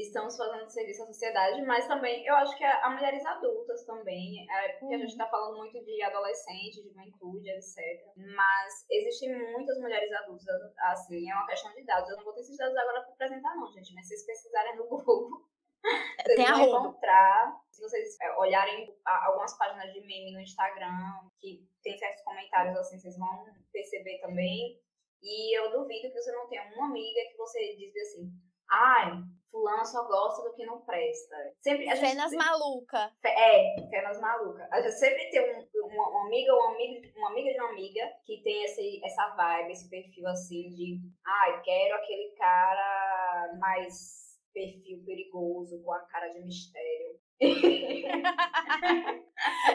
estamos 0.03 0.37
fazendo 0.37 0.69
serviço 0.69 1.03
à 1.03 1.07
sociedade, 1.07 1.63
mas 1.63 1.87
também 1.87 2.25
eu 2.27 2.35
acho 2.37 2.57
que 2.57 2.65
a, 2.65 2.87
a 2.87 2.91
mulheres 2.91 3.25
adultas 3.25 3.85
também, 3.85 4.47
é, 4.51 4.73
porque 4.73 4.95
a 4.95 4.99
gente 4.99 5.11
está 5.11 5.27
falando 5.27 5.57
muito 5.57 5.83
de 5.85 6.03
adolescente, 6.03 6.83
de 6.83 6.89
juventude, 6.89 7.51
etc. 7.51 7.77
Mas 8.17 8.87
existem 8.91 9.37
muitas 9.53 9.79
mulheres 9.79 10.13
adultas, 10.13 10.47
assim, 10.79 11.31
é 11.31 11.35
uma 11.35 11.47
questão 11.47 11.73
de 11.75 11.85
dados. 11.85 12.11
Eu 12.11 12.17
não 12.17 12.25
vou 12.25 12.33
ter 12.35 12.41
esses 12.41 12.57
dados 12.57 12.77
agora 12.77 13.03
para 13.03 13.13
apresentar, 13.13 13.55
não, 13.57 13.71
gente, 13.73 13.95
mas 13.95 14.07
se 14.07 14.17
vocês 14.17 14.27
pesquisarem 14.27 14.77
no 14.77 14.87
Google. 14.87 15.47
Vocês 16.19 16.37
Tem 16.37 16.45
vão 16.45 16.61
encontrar, 16.61 17.57
se 17.71 17.81
vocês 17.81 18.21
é, 18.21 18.37
olharem 18.37 18.93
algumas 19.05 19.57
páginas 19.57 19.93
de 19.93 20.01
meme 20.01 20.33
no 20.33 20.41
Instagram, 20.41 21.31
que 21.41 21.65
tem 21.85 21.97
certos 21.97 22.25
comentários 22.25 22.77
assim, 22.77 22.99
vocês 22.99 23.17
vão 23.17 23.47
perceber 23.73 24.19
também. 24.19 24.77
E 25.23 25.59
eu 25.59 25.71
duvido 25.71 26.09
que 26.09 26.21
você 26.21 26.33
não 26.33 26.49
tenha 26.49 26.63
uma 26.75 26.87
amiga 26.87 27.21
que 27.31 27.37
você 27.37 27.77
diz 27.77 27.95
assim, 27.97 28.31
ai, 28.71 29.23
fulano 29.51 29.85
só 29.85 30.07
gosta 30.07 30.43
do 30.43 30.55
que 30.55 30.65
não 30.65 30.81
presta. 30.83 31.37
Sempre, 31.61 31.89
a 31.89 31.95
gente 31.95 32.11
Fenas 32.11 32.31
sempre, 32.31 32.47
maluca. 32.47 33.13
É, 33.25 33.89
Fenas 33.91 34.21
maluca. 34.21 34.69
A 34.71 34.81
gente 34.81 34.95
sempre 34.95 35.31
tem 35.31 35.41
um, 35.41 35.69
uma, 35.87 36.09
uma, 36.11 36.27
amiga 36.27 36.53
ou 36.53 36.61
uma 36.61 36.75
amiga, 36.75 37.13
uma 37.17 37.31
amiga 37.31 37.53
de 37.53 37.61
uma 37.61 37.71
amiga 37.71 38.13
que 38.25 38.43
tem 38.43 38.65
esse, 38.65 39.01
essa 39.05 39.35
vibe, 39.35 39.73
esse 39.73 39.91
perfil 39.91 40.27
assim 40.29 40.69
de 40.71 41.01
ai, 41.27 41.63
quero 41.63 41.95
aquele 41.97 42.35
cara 42.37 43.57
mais 43.59 44.29
perfil 44.53 45.03
perigoso, 45.05 45.83
com 45.83 45.93
a 45.93 46.01
cara 46.01 46.29
de 46.29 46.41
mistério. 46.41 47.19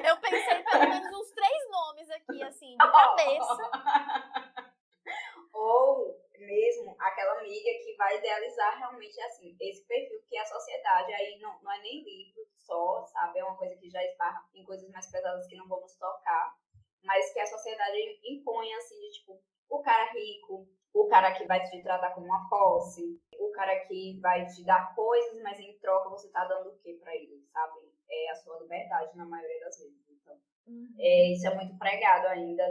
Eu 0.05 0.17
pensei 0.17 0.63
pelo 0.63 0.89
menos 0.89 1.07
uns 1.17 1.31
três 1.31 1.69
nomes 1.71 2.09
aqui, 2.09 2.43
assim, 2.43 2.71
de 2.71 2.77
cabeça. 2.91 3.71
Ou 5.63 6.19
mesmo 6.37 6.93
aquela 6.99 7.39
amiga 7.39 7.71
que 7.81 7.95
vai 7.95 8.17
idealizar 8.17 8.77
realmente 8.79 9.19
assim, 9.21 9.55
esse 9.61 9.87
perfil 9.87 10.21
que 10.27 10.37
a 10.37 10.45
sociedade 10.45 11.13
aí 11.13 11.39
não, 11.39 11.57
não 11.61 11.71
é 11.71 11.79
nem 11.79 12.03
livro 12.03 12.45
só, 12.57 13.05
sabe? 13.05 13.39
É 13.39 13.45
uma 13.45 13.55
coisa 13.55 13.73
que 13.77 13.89
já 13.89 14.03
esbarra 14.03 14.45
em 14.53 14.65
coisas 14.65 14.89
mais 14.91 15.09
pesadas 15.09 15.47
que 15.47 15.55
não 15.55 15.69
vamos 15.69 15.95
tocar, 15.95 16.53
mas 17.01 17.31
que 17.31 17.39
a 17.39 17.45
sociedade 17.45 18.19
impõe 18.25 18.73
assim, 18.73 18.99
de 18.99 19.11
tipo, 19.11 19.41
o 19.69 19.81
cara 19.81 20.11
rico, 20.11 20.67
o 20.93 21.07
cara 21.07 21.33
que 21.33 21.45
vai 21.45 21.63
te 21.63 21.81
tratar 21.81 22.13
como 22.13 22.25
uma 22.25 22.49
posse, 22.49 23.21
o 23.39 23.49
cara 23.51 23.79
que 23.87 24.19
vai 24.19 24.45
te 24.45 24.65
dar 24.65 24.93
coisas, 24.93 25.41
mas 25.41 25.57
em 25.59 25.79
troca 25.79 26.09
você 26.09 26.29
tá 26.29 26.43
dando 26.43 26.71
o 26.71 26.77
que 26.79 26.93
para 26.95 27.15
ele, 27.15 27.41
sabe? 27.53 27.89
É 28.09 28.31
a 28.31 28.35
sua 28.35 28.59
liberdade 28.59 29.15
na 29.15 29.25
maioria 29.25 29.61
das 29.61 29.77
vezes. 29.79 30.12
Então, 30.65 30.73
Uhum. 30.73 30.95
É, 30.97 31.33
isso 31.33 31.47
é 31.47 31.55
muito 31.55 31.77
pregado 31.77 32.27
ainda 32.27 32.63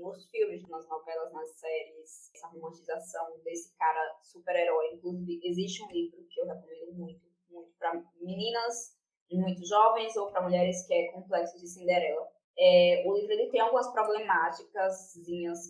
nos 0.00 0.30
filmes, 0.30 0.68
nas 0.68 0.88
novelas, 0.88 1.32
nas 1.32 1.50
séries, 1.58 2.30
essa 2.34 2.48
romantização 2.48 3.40
desse 3.42 3.74
cara 3.76 4.18
super-herói. 4.22 4.94
Inclusive, 4.94 5.40
existe 5.42 5.82
um 5.82 5.90
livro 5.90 6.24
que 6.28 6.40
eu 6.40 6.46
recomendo 6.46 6.92
muito, 6.94 7.20
muito 7.50 7.72
para 7.78 8.02
meninas 8.20 8.96
muito 9.38 9.66
jovens 9.66 10.16
ou 10.16 10.30
para 10.30 10.42
mulheres 10.42 10.86
que 10.86 10.94
é 10.94 11.12
Complexo 11.12 11.58
de 11.58 11.68
Cinderela. 11.68 12.26
É, 12.58 13.04
o 13.06 13.14
livro 13.14 13.32
ele 13.32 13.50
tem 13.50 13.60
algumas 13.60 13.90
problemáticas 13.92 15.14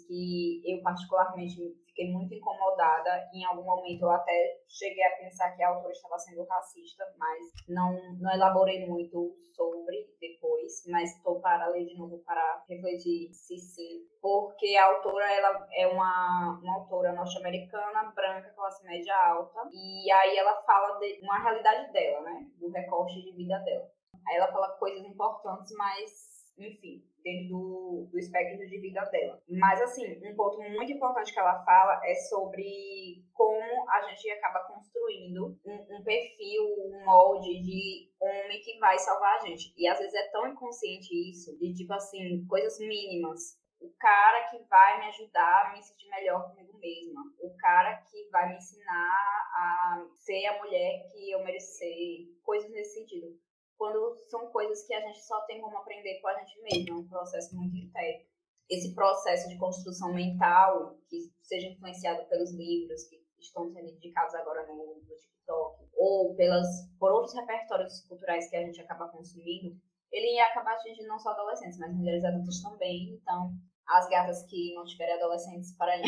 que 0.07 0.63
eu 0.65 0.83
particularmente 0.83 1.77
fiquei 1.99 2.13
muito 2.13 2.33
incomodada. 2.33 3.29
Em 3.35 3.45
algum 3.45 3.65
momento 3.65 4.03
eu 4.03 4.11
até 4.11 4.61
cheguei 4.69 5.03
a 5.03 5.17
pensar 5.17 5.51
que 5.57 5.63
a 5.63 5.69
autora 5.71 5.93
estava 5.93 6.17
sendo 6.17 6.45
racista, 6.45 7.05
mas 7.19 7.39
não, 7.69 7.93
não 8.21 8.33
elaborei 8.33 8.87
muito 8.87 9.35
sobre 9.57 10.07
depois, 10.21 10.85
mas 10.89 11.17
estou 11.17 11.41
para 11.41 11.67
ler 11.69 11.85
de 11.85 11.99
novo 11.99 12.23
para 12.25 12.65
refletir 12.69 13.33
se 13.33 13.59
sim. 13.59 14.07
Porque 14.23 14.77
a 14.77 14.87
autora 14.87 15.31
ela 15.33 15.69
é 15.73 15.87
uma, 15.89 16.61
uma 16.63 16.75
autora 16.77 17.13
norte-americana, 17.13 18.13
branca, 18.15 18.53
classe 18.55 18.85
média 18.87 19.15
alta, 19.17 19.69
e 19.73 20.11
aí 20.11 20.37
ela 20.37 20.63
fala 20.63 20.99
de 21.01 21.19
uma 21.23 21.43
realidade 21.43 21.93
dela, 21.93 22.21
né? 22.23 22.47
Do 22.61 22.71
recorte 22.71 23.21
de 23.21 23.33
vida 23.33 23.59
dela. 23.59 23.91
Aí 24.29 24.37
ela 24.37 24.53
fala 24.53 24.77
coisas 24.79 25.05
importantes, 25.05 25.75
mas 25.77 26.38
enfim, 26.59 27.03
dentro 27.23 27.49
do, 27.49 28.09
do 28.11 28.19
espectro 28.19 28.67
de 28.67 28.81
vida 28.81 29.05
dela. 29.07 29.43
Mas, 29.49 29.81
assim, 29.83 30.21
um 30.27 30.35
ponto 30.35 30.59
muito 30.59 30.93
importante 30.93 31.33
que 31.33 31.39
ela 31.39 31.65
fala 31.65 32.01
é 32.05 32.15
sobre 32.15 33.25
como 33.33 33.91
a 33.91 34.03
gente 34.09 34.31
acaba 34.31 34.65
construindo 34.65 35.59
um, 35.65 35.97
um 35.97 36.03
perfil, 36.03 36.65
um 36.79 37.05
molde 37.05 37.63
de 37.63 38.11
homem 38.21 38.61
que 38.61 38.79
vai 38.79 38.99
salvar 38.99 39.37
a 39.37 39.47
gente. 39.47 39.73
E 39.77 39.87
às 39.87 39.99
vezes 39.99 40.15
é 40.15 40.29
tão 40.31 40.49
inconsciente 40.49 41.15
isso, 41.31 41.57
de 41.59 41.75
tipo 41.75 41.93
assim, 41.93 42.45
coisas 42.47 42.79
mínimas 42.79 43.59
o 43.81 43.91
cara 43.99 44.49
que 44.51 44.59
vai 44.65 44.99
me 44.99 45.07
ajudar 45.07 45.67
a 45.67 45.73
me 45.73 45.83
sentir 45.83 46.09
melhor 46.09 46.51
comigo 46.51 46.77
mesma, 46.79 47.23
o 47.39 47.57
cara 47.57 47.97
que 48.11 48.29
vai 48.31 48.49
me 48.49 48.57
ensinar 48.57 49.51
a 49.55 50.05
ser 50.15 50.47
a 50.47 50.59
mulher 50.59 51.07
que 51.13 51.31
eu 51.31 51.45
merecer, 51.45 52.27
coisas 52.43 52.71
nesse 52.73 52.95
sentido 52.95 53.39
quando 53.79 54.17
são 54.29 54.51
coisas 54.51 54.85
que 54.87 54.93
a 54.93 55.01
gente 55.01 55.25
só 55.25 55.41
tem 55.43 55.61
como 55.61 55.79
aprender 55.79 56.21
com 56.21 56.29
a 56.29 56.35
gente 56.35 56.61
mesmo, 56.63 56.91
é 56.91 57.01
um 57.01 57.09
processo 57.09 57.57
muito 57.57 57.77
interno. 57.77 58.27
Esse 58.69 58.95
processo 58.95 59.49
de 59.49 59.57
construção 59.57 60.13
mental, 60.13 60.99
que 61.09 61.33
seja 61.41 61.69
influenciado 61.69 62.29
pelos 62.29 62.53
livros 62.53 63.05
que 63.05 63.17
estão 63.39 63.71
sendo 63.71 63.89
indicados 63.89 64.35
agora 64.35 64.67
no, 64.67 64.97
no 64.97 65.17
TikTok, 65.17 65.89
ou 65.97 66.35
pelas, 66.35 66.67
por 66.99 67.13
outros 67.13 67.35
repertórios 67.35 68.05
culturais 68.07 68.51
que 68.51 68.57
a 68.57 68.65
gente 68.67 68.81
acaba 68.83 69.09
consumindo, 69.09 69.75
ele 70.13 70.35
ia 70.35 70.45
acabar 70.47 70.75
atingindo 70.75 71.09
não 71.09 71.19
só 71.19 71.31
adolescentes, 71.31 71.79
mas 71.79 71.95
mulheres 71.95 72.25
adultas 72.25 72.61
também. 72.61 73.15
Então, 73.15 73.53
as 73.87 74.09
gatas 74.09 74.43
que 74.51 74.75
não 74.75 74.85
tiverem 74.85 75.15
adolescentes 75.15 75.75
para. 75.77 75.93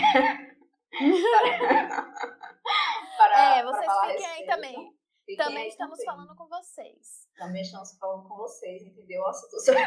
para, 0.91 2.13
para 3.17 3.59
é, 3.59 3.65
vocês 3.65 3.93
fiquem 4.03 4.27
aí 4.27 4.47
também 4.47 5.00
Fiquem 5.31 5.47
também 5.47 5.69
estamos 5.69 5.99
também. 5.99 6.07
falando 6.07 6.37
com 6.37 6.49
vocês. 6.49 7.29
Também 7.37 7.63
estamos 7.63 7.97
falando 7.99 8.29
com 8.29 8.37
vocês, 8.37 8.83
entendeu? 8.83 9.23
Nossa, 9.23 9.49
super, 9.61 9.87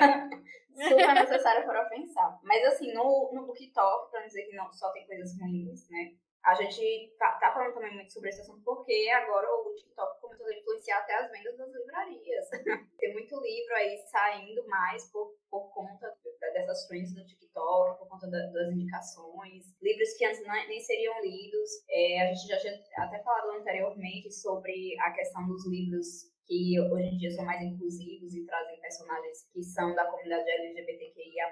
super 0.71 1.13
necessário 1.15 1.65
para 1.65 1.85
pensar. 1.85 2.39
Mas 2.43 2.63
assim, 2.65 2.93
no, 2.93 3.31
no 3.33 3.45
BookTok, 3.45 4.11
para 4.11 4.25
dizer 4.25 4.43
que 4.45 4.55
não 4.55 4.71
só 4.71 4.89
tem 4.91 5.05
coisas 5.05 5.37
ruins, 5.39 5.89
né? 5.89 6.15
A 6.43 6.53
gente 6.55 7.15
tá, 7.17 7.31
tá, 7.39 7.53
falando 7.53 7.73
também 7.73 7.93
muito 7.95 8.11
sobre 8.11 8.29
esse 8.29 8.41
assunto 8.41 8.61
porque 8.65 9.09
agora 9.15 9.47
o 9.49 9.73
TikTok 9.75 10.19
começou 10.19 10.45
a 10.45 10.53
influenciar 10.53 10.99
até 10.99 11.15
as 11.15 11.31
vendas 11.31 11.57
das 11.57 11.71
livrarias. 11.71 12.49
tem 12.99 13.13
muito 13.13 13.39
livro 13.39 13.75
aí 13.75 13.97
saindo 14.11 14.67
mais 14.67 15.09
por, 15.11 15.33
por 15.49 15.73
conta 15.73 16.13
dessas 16.53 16.85
trends 16.87 17.15
no 17.15 17.25
TikTok, 17.25 17.97
por 17.97 18.09
conta 18.09 18.27
da, 18.29 18.39
das 18.47 18.73
indicações. 18.73 19.73
Livros 19.81 20.13
que 20.17 20.25
antes 20.25 20.41
nem 20.67 20.81
seriam 20.81 21.21
lidos. 21.21 21.69
É, 21.89 22.23
a 22.23 22.33
gente 22.33 22.47
já 22.47 22.57
tinha 22.57 22.73
até 22.97 23.23
falado 23.23 23.51
anteriormente 23.51 24.29
sobre 24.31 24.99
a 24.99 25.11
questão 25.11 25.47
dos 25.47 25.65
livros 25.67 26.32
que 26.47 26.79
hoje 26.79 27.07
em 27.07 27.17
dia 27.17 27.31
são 27.31 27.45
mais 27.45 27.61
inclusivos 27.61 28.33
e 28.33 28.45
trazem 28.45 28.79
personagens 28.79 29.49
que 29.51 29.63
são 29.63 29.93
da 29.95 30.05
comunidade 30.05 30.49
LGBTQIA+, 30.49 31.51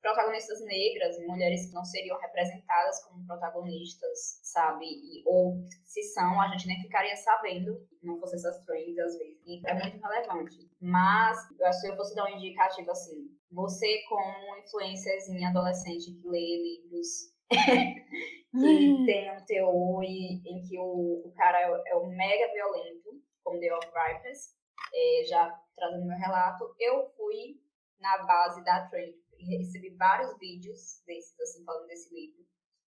protagonistas 0.00 0.64
negras, 0.64 1.18
mulheres 1.26 1.66
que 1.66 1.74
não 1.74 1.84
seriam 1.84 2.18
representadas 2.18 3.04
como 3.04 3.26
protagonistas, 3.26 4.40
sabe? 4.42 4.86
E, 4.86 5.22
ou 5.26 5.64
se 5.84 6.02
são, 6.02 6.40
a 6.40 6.48
gente 6.48 6.66
nem 6.66 6.80
ficaria 6.80 7.16
sabendo, 7.16 7.86
não 8.02 8.18
fosse 8.18 8.36
essas 8.36 8.64
trends 8.64 8.98
às 8.98 9.16
vezes. 9.18 9.40
E 9.46 9.60
é 9.66 9.74
muito 9.74 10.00
relevante. 10.00 10.68
Mas, 10.80 11.38
eu 11.58 11.66
acho 11.66 11.80
que 11.80 11.88
eu 11.88 11.96
fosse 11.96 12.14
dar 12.14 12.24
um 12.24 12.36
indicativo 12.36 12.90
assim, 12.90 13.30
você 13.50 14.02
como 14.08 14.58
influencerzinha 14.58 15.48
adolescente 15.48 16.12
que 16.12 16.28
lê 16.28 16.80
livros 16.82 17.34
que 17.50 18.92
hum. 18.92 19.04
tem 19.04 19.30
um 19.32 19.44
teor 19.44 20.02
em 20.02 20.62
que 20.62 20.78
o, 20.78 21.22
o 21.26 21.32
cara 21.36 21.60
é, 21.60 21.92
é 21.92 21.96
um 21.96 22.08
mega 22.08 22.52
violento, 22.52 23.03
como 23.44 23.60
The 23.60 23.74
of 23.74 23.86
Ripers, 23.86 24.56
é, 24.92 25.24
já 25.26 25.50
trazendo 25.76 26.06
meu 26.06 26.18
relato, 26.18 26.74
eu 26.80 27.06
fui 27.16 27.60
na 28.00 28.18
base 28.24 28.64
da 28.64 28.88
Trend 28.88 29.14
e 29.38 29.58
recebi 29.58 29.90
vários 29.90 30.36
vídeos 30.38 31.02
desses, 31.06 31.38
assim, 31.40 31.64
falando 31.64 31.86
desse 31.86 32.12
livro. 32.14 32.44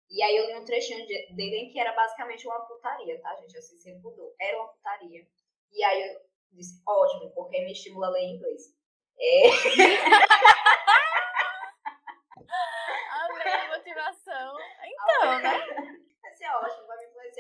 E 0.09 0.23
aí 0.23 0.37
eu 0.37 0.47
li 0.47 0.55
um 0.57 0.64
trechinho 0.64 1.05
de, 1.07 1.35
dele 1.35 1.57
em 1.57 1.71
que 1.71 1.79
era 1.81 1.92
basicamente 1.92 2.47
uma 2.47 2.61
putaria, 2.61 3.21
tá, 3.21 3.35
gente? 3.37 3.59
Assim, 3.59 3.77
sem 3.77 4.01
pudor. 4.01 4.35
Era 4.40 4.57
uma 4.57 4.69
putaria. 4.69 5.27
E 5.73 5.85
aí 5.85 6.03
eu 6.03 6.21
disse, 6.53 6.81
ótimo, 6.87 7.31
porque 7.35 7.61
me 7.61 7.73
estimula 7.73 8.07
a 8.07 8.11
ler 8.11 8.23
inglês. 8.23 8.75
É... 9.19 9.49
Amei 13.25 13.53
a 13.53 13.77
motivação. 13.77 14.57
Então, 14.87 15.38
né? 15.40 15.59
Vai 16.23 16.33
ser 16.35 16.49
ótimo, 16.49 16.86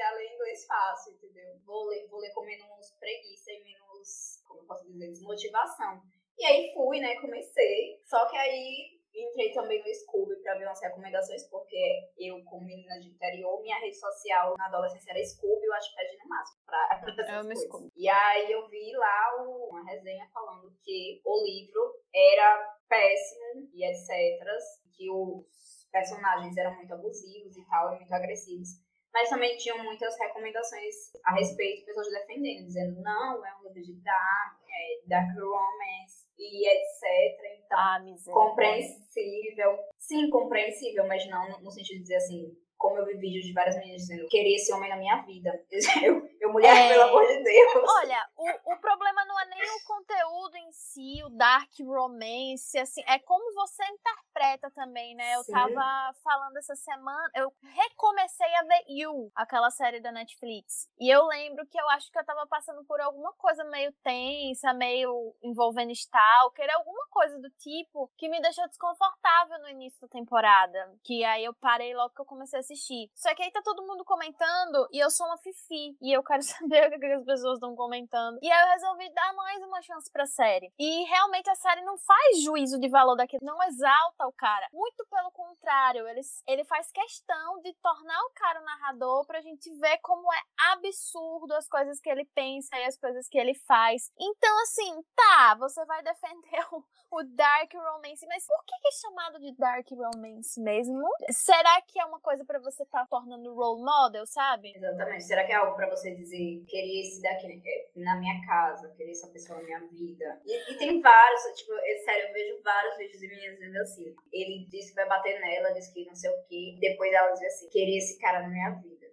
a 0.00 0.12
ler 0.12 0.32
inglês 0.32 0.66
fácil, 0.66 1.14
entendeu? 1.14 1.58
Vou 1.64 1.86
ler, 1.86 2.06
vou 2.08 2.20
ler 2.20 2.32
com 2.32 2.42
menos 2.42 2.90
preguiça 2.98 3.52
e 3.52 3.62
menos, 3.64 4.42
como 4.46 4.60
eu 4.60 4.66
posso 4.66 4.86
dizer, 4.86 5.08
desmotivação. 5.08 6.02
E 6.38 6.44
aí 6.44 6.72
fui, 6.74 7.00
né, 7.00 7.20
comecei. 7.20 8.00
Só 8.04 8.28
que 8.28 8.36
aí 8.36 8.96
entrei 9.14 9.52
também 9.52 9.82
no 9.82 9.94
Scooby 9.94 10.36
para 10.42 10.58
ver 10.58 10.66
umas 10.66 10.82
recomendações, 10.82 11.48
porque 11.48 12.10
eu, 12.18 12.42
como 12.44 12.66
menina 12.66 12.98
de 13.00 13.08
interior, 13.08 13.62
minha 13.62 13.78
rede 13.78 13.96
social 13.98 14.54
na 14.58 14.66
adolescência 14.66 15.10
era 15.10 15.24
Scooby, 15.24 15.64
eu 15.64 15.72
acho 15.72 15.94
que 15.94 16.00
é 16.00 16.16
no 16.22 16.28
máximo 16.28 16.62
pra 16.66 16.88
essas 16.92 17.64
eu 17.64 17.70
coisas. 17.70 17.92
E 17.96 18.08
aí 18.08 18.52
eu 18.52 18.68
vi 18.68 18.92
lá 18.94 19.42
o, 19.42 19.70
uma 19.70 19.84
resenha 19.84 20.28
falando 20.32 20.70
que 20.82 21.20
o 21.24 21.44
livro 21.44 21.94
era 22.14 22.76
péssimo 22.88 23.68
e 23.72 23.84
etc. 23.84 24.46
Que 24.92 25.10
os 25.10 25.88
personagens 25.90 26.56
eram 26.56 26.74
muito 26.74 26.92
abusivos 26.92 27.56
e 27.56 27.64
tal, 27.66 27.94
e 27.94 27.96
muito 27.96 28.12
agressivos 28.12 28.85
mas 29.16 29.30
também 29.30 29.56
tinham 29.56 29.82
muitas 29.82 30.14
recomendações 30.18 30.94
a 31.24 31.32
respeito, 31.32 31.86
pessoas 31.86 32.10
defendendo, 32.10 32.66
dizendo, 32.66 33.00
não, 33.00 33.46
é 33.46 33.56
um 33.56 33.62
livro 33.62 33.80
de 33.82 33.94
dark, 34.02 34.60
é, 34.68 35.08
dark 35.08 35.34
romance, 35.34 36.26
e 36.38 36.68
etc. 36.68 37.64
Então, 37.64 37.78
ah, 37.78 37.98
compreensível. 38.26 39.78
Sim, 39.98 40.28
compreensível, 40.28 41.06
mas 41.08 41.26
não 41.30 41.62
no 41.62 41.70
sentido 41.70 41.96
de 41.96 42.02
dizer 42.02 42.16
assim, 42.16 42.54
como 42.76 42.98
eu 42.98 43.06
vi 43.06 43.16
vídeos 43.16 43.44
de 43.44 43.52
várias 43.52 43.76
meninas 43.76 44.02
dizendo, 44.02 44.28
queria 44.28 44.56
esse 44.56 44.72
homem 44.72 44.90
na 44.90 44.96
minha 44.96 45.22
vida. 45.22 45.50
Eu, 46.06 46.22
eu 46.40 46.52
mulher, 46.52 46.76
é... 46.76 46.88
pelo 46.88 47.02
amor 47.04 47.26
de 47.26 47.42
Deus. 47.42 47.84
Olha, 47.88 48.28
o, 48.36 48.74
o 48.74 48.80
problema 48.80 49.24
não 49.24 49.40
é 49.40 49.46
nem 49.46 49.62
o 49.62 49.84
conteúdo 49.86 50.56
em 50.56 50.70
si, 50.72 51.22
o 51.24 51.30
dark 51.30 51.70
romance, 51.80 52.78
assim, 52.78 53.02
é 53.08 53.18
como 53.18 53.54
você 53.54 53.82
interpreta 53.84 54.70
também, 54.70 55.14
né? 55.14 55.34
Eu 55.34 55.42
Sim. 55.42 55.52
tava 55.52 56.14
falando 56.22 56.56
essa 56.58 56.76
semana, 56.76 57.30
eu 57.34 57.52
recomecei 57.62 58.54
a 58.56 58.62
ver 58.62 58.84
You, 58.88 59.30
aquela 59.34 59.70
série 59.70 60.00
da 60.00 60.12
Netflix. 60.12 60.88
E 61.00 61.08
eu 61.12 61.24
lembro 61.26 61.66
que 61.66 61.80
eu 61.80 61.88
acho 61.90 62.10
que 62.12 62.18
eu 62.18 62.24
tava 62.24 62.46
passando 62.46 62.84
por 62.84 63.00
alguma 63.00 63.32
coisa 63.34 63.64
meio 63.64 63.92
tensa, 64.02 64.72
meio 64.74 65.34
envolvendo 65.42 65.90
stalker, 65.92 66.68
alguma 66.74 67.06
coisa 67.10 67.38
do 67.38 67.50
tipo 67.58 68.10
que 68.16 68.28
me 68.28 68.40
deixou 68.40 68.66
desconfortável 68.68 69.58
no 69.60 69.68
início 69.68 70.00
da 70.00 70.08
temporada. 70.08 70.94
Que 71.02 71.24
aí 71.24 71.44
eu 71.44 71.54
parei 71.54 71.94
logo 71.94 72.14
que 72.14 72.20
eu 72.20 72.26
comecei 72.26 72.60
a 72.60 72.62
assistir. 72.66 73.10
Só 73.14 73.34
que 73.34 73.42
aí 73.42 73.50
tá 73.50 73.62
todo 73.62 73.86
mundo 73.86 74.04
comentando 74.04 74.88
e 74.92 74.98
eu 74.98 75.10
sou 75.10 75.26
uma 75.26 75.38
fifi. 75.38 75.96
E 76.00 76.12
eu 76.12 76.22
quero 76.22 76.42
saber 76.42 76.88
o 76.88 77.00
que 77.00 77.06
as 77.06 77.24
pessoas 77.24 77.54
estão 77.54 77.74
comentando. 77.76 78.38
E 78.42 78.50
aí 78.50 78.62
eu 78.62 78.72
resolvi 78.72 79.12
dar 79.14 79.32
mais 79.34 79.62
uma 79.62 79.80
chance 79.82 80.10
pra 80.10 80.26
série. 80.26 80.72
E 80.78 81.04
realmente 81.04 81.48
a 81.48 81.54
série 81.54 81.82
não 81.82 81.96
faz 81.98 82.42
juízo 82.42 82.78
de 82.78 82.88
valor 82.88 83.16
daquilo, 83.16 83.44
não 83.44 83.62
exalta 83.62 84.26
o 84.26 84.32
cara. 84.32 84.68
Muito 84.72 85.06
pelo 85.08 85.30
contrário, 85.30 86.06
ele, 86.08 86.20
ele 86.46 86.64
faz 86.64 86.90
questão 86.90 87.60
de 87.62 87.72
tornar 87.74 88.20
o 88.24 88.30
cara 88.34 88.60
narrador 88.60 89.26
pra 89.26 89.40
gente 89.40 89.70
ver 89.78 89.98
como 89.98 90.32
é 90.32 90.40
absurdo 90.72 91.54
as 91.54 91.68
coisas 91.68 92.00
que 92.00 92.10
ele 92.10 92.24
pensa 92.34 92.76
e 92.76 92.84
as 92.84 92.98
coisas 92.98 93.28
que 93.28 93.38
ele 93.38 93.54
faz. 93.54 94.10
Então, 94.18 94.62
assim, 94.62 95.02
tá, 95.14 95.54
você 95.58 95.84
vai 95.84 96.02
defender 96.02 96.66
o, 96.72 96.84
o 97.18 97.24
Dark 97.24 97.72
Romance, 97.72 98.26
mas 98.26 98.46
por 98.46 98.64
que 98.64 98.74
é 98.74 98.92
chamado 98.92 99.38
de 99.38 99.54
Dark 99.56 99.86
Romance 99.90 100.60
mesmo? 100.60 101.06
Será 101.30 101.80
que 101.82 102.00
é 102.00 102.04
uma 102.04 102.20
coisa 102.20 102.44
para 102.56 102.70
você 102.70 102.82
estar 102.82 103.00
tá 103.00 103.06
tornando 103.06 103.54
role 103.54 103.82
model, 103.82 104.26
sabe? 104.26 104.72
Exatamente. 104.74 105.24
Será 105.24 105.44
que 105.44 105.52
é 105.52 105.56
algo 105.56 105.76
para 105.76 105.90
você 105.90 106.14
dizer, 106.14 106.64
queria 106.66 107.02
esse 107.02 107.20
daqui 107.20 107.62
na 107.96 108.18
minha 108.18 108.40
casa, 108.46 108.88
queria 108.96 109.12
essa 109.12 109.30
pessoa 109.30 109.58
na 109.58 109.64
minha 109.64 109.80
vida? 109.88 110.40
E, 110.44 110.72
e 110.72 110.78
tem 110.78 111.00
vários, 111.00 111.42
tipo, 111.56 111.72
é, 111.74 111.98
sério, 111.98 112.28
eu 112.28 112.32
vejo 112.32 112.62
vários 112.62 112.96
vídeos 112.96 113.20
de 113.20 113.28
meninas 113.28 113.58
dizendo 113.58 113.78
assim, 113.78 114.14
ele 114.32 114.66
disse 114.70 114.90
que 114.90 114.94
vai 114.94 115.08
bater 115.08 115.38
nela, 115.40 115.72
disse 115.72 115.92
que 115.92 116.06
não 116.06 116.14
sei 116.14 116.30
o 116.30 116.46
quê, 116.48 116.78
depois 116.80 117.12
ela 117.12 117.30
diz 117.32 117.42
assim, 117.42 117.68
queria 117.68 117.98
esse 117.98 118.18
cara 118.18 118.42
na 118.42 118.48
minha 118.48 118.70
vida. 118.70 119.06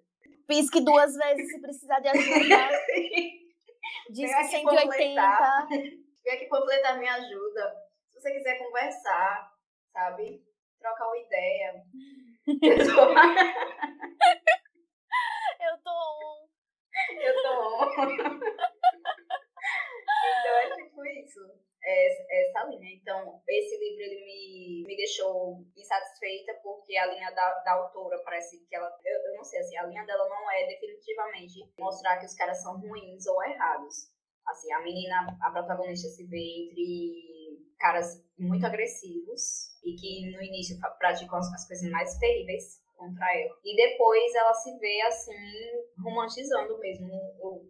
Pisque 0.48 0.82
duas 0.82 1.14
vezes 1.16 1.52
se 1.52 1.60
precisar 1.60 2.00
de 2.00 2.10
ajuda. 2.10 2.70
Diz 4.10 4.34
que 4.34 4.44
180. 4.44 5.68
Vem 6.24 6.34
aqui 6.34 6.46
panfletar 6.48 7.00
me 7.00 7.08
ajuda. 7.08 7.76
Se 8.10 8.20
você 8.20 8.32
quiser 8.32 8.58
conversar, 8.58 9.52
sabe? 9.92 10.44
Trocar 10.80 11.08
uma 11.08 11.18
ideia. 11.18 11.84
Eu 12.46 12.56
tô, 12.62 13.04
Eu 15.60 15.82
tô 15.82 15.92
on. 15.92 16.48
eu 17.22 17.34
tô 17.42 17.54
Então 20.22 20.56
é 20.58 20.76
tipo 20.76 21.06
isso. 21.06 21.40
É, 21.86 22.42
essa 22.42 22.64
linha. 22.66 22.94
Então, 22.96 23.42
esse 23.48 23.78
livro 23.78 24.02
ele 24.04 24.26
me, 24.26 24.84
me 24.88 24.96
deixou 24.96 25.66
insatisfeita 25.76 26.54
porque 26.64 26.98
a 26.98 27.06
linha 27.08 27.30
da, 27.32 27.60
da 27.62 27.74
autora 27.74 28.22
parece 28.24 28.66
que 28.68 28.76
ela. 28.76 28.90
Eu, 29.04 29.18
eu 29.32 29.38
não 29.38 29.44
sei, 29.44 29.60
assim, 29.60 29.78
a 29.78 29.86
linha 29.88 30.06
dela 30.06 30.28
não 30.30 30.52
é 30.52 30.68
definitivamente 30.68 31.60
mostrar 31.78 32.20
que 32.20 32.26
os 32.26 32.36
caras 32.36 32.62
são 32.62 32.80
ruins 32.80 33.26
ou 33.28 33.44
errados. 33.44 34.12
Assim, 34.48 34.72
a 34.74 34.82
menina, 34.82 35.38
a 35.42 35.52
protagonista 35.52 36.08
se 36.10 36.26
vê 36.28 36.38
entre 36.38 37.33
caras 37.84 38.24
muito 38.40 38.66
agressivos 38.66 39.76
e 39.84 39.94
que 39.94 40.32
no 40.32 40.42
início 40.42 40.80
praticam 40.98 41.38
as, 41.38 41.54
as 41.54 41.68
coisas 41.68 41.92
mais 41.92 42.18
terríveis 42.18 42.82
contra 42.96 43.26
ela. 43.38 43.56
E 43.66 43.76
depois 43.76 44.34
ela 44.36 44.54
se 44.54 44.78
vê 44.80 45.02
assim, 45.02 45.34
romantizando 46.02 46.80
mesmo. 46.80 47.10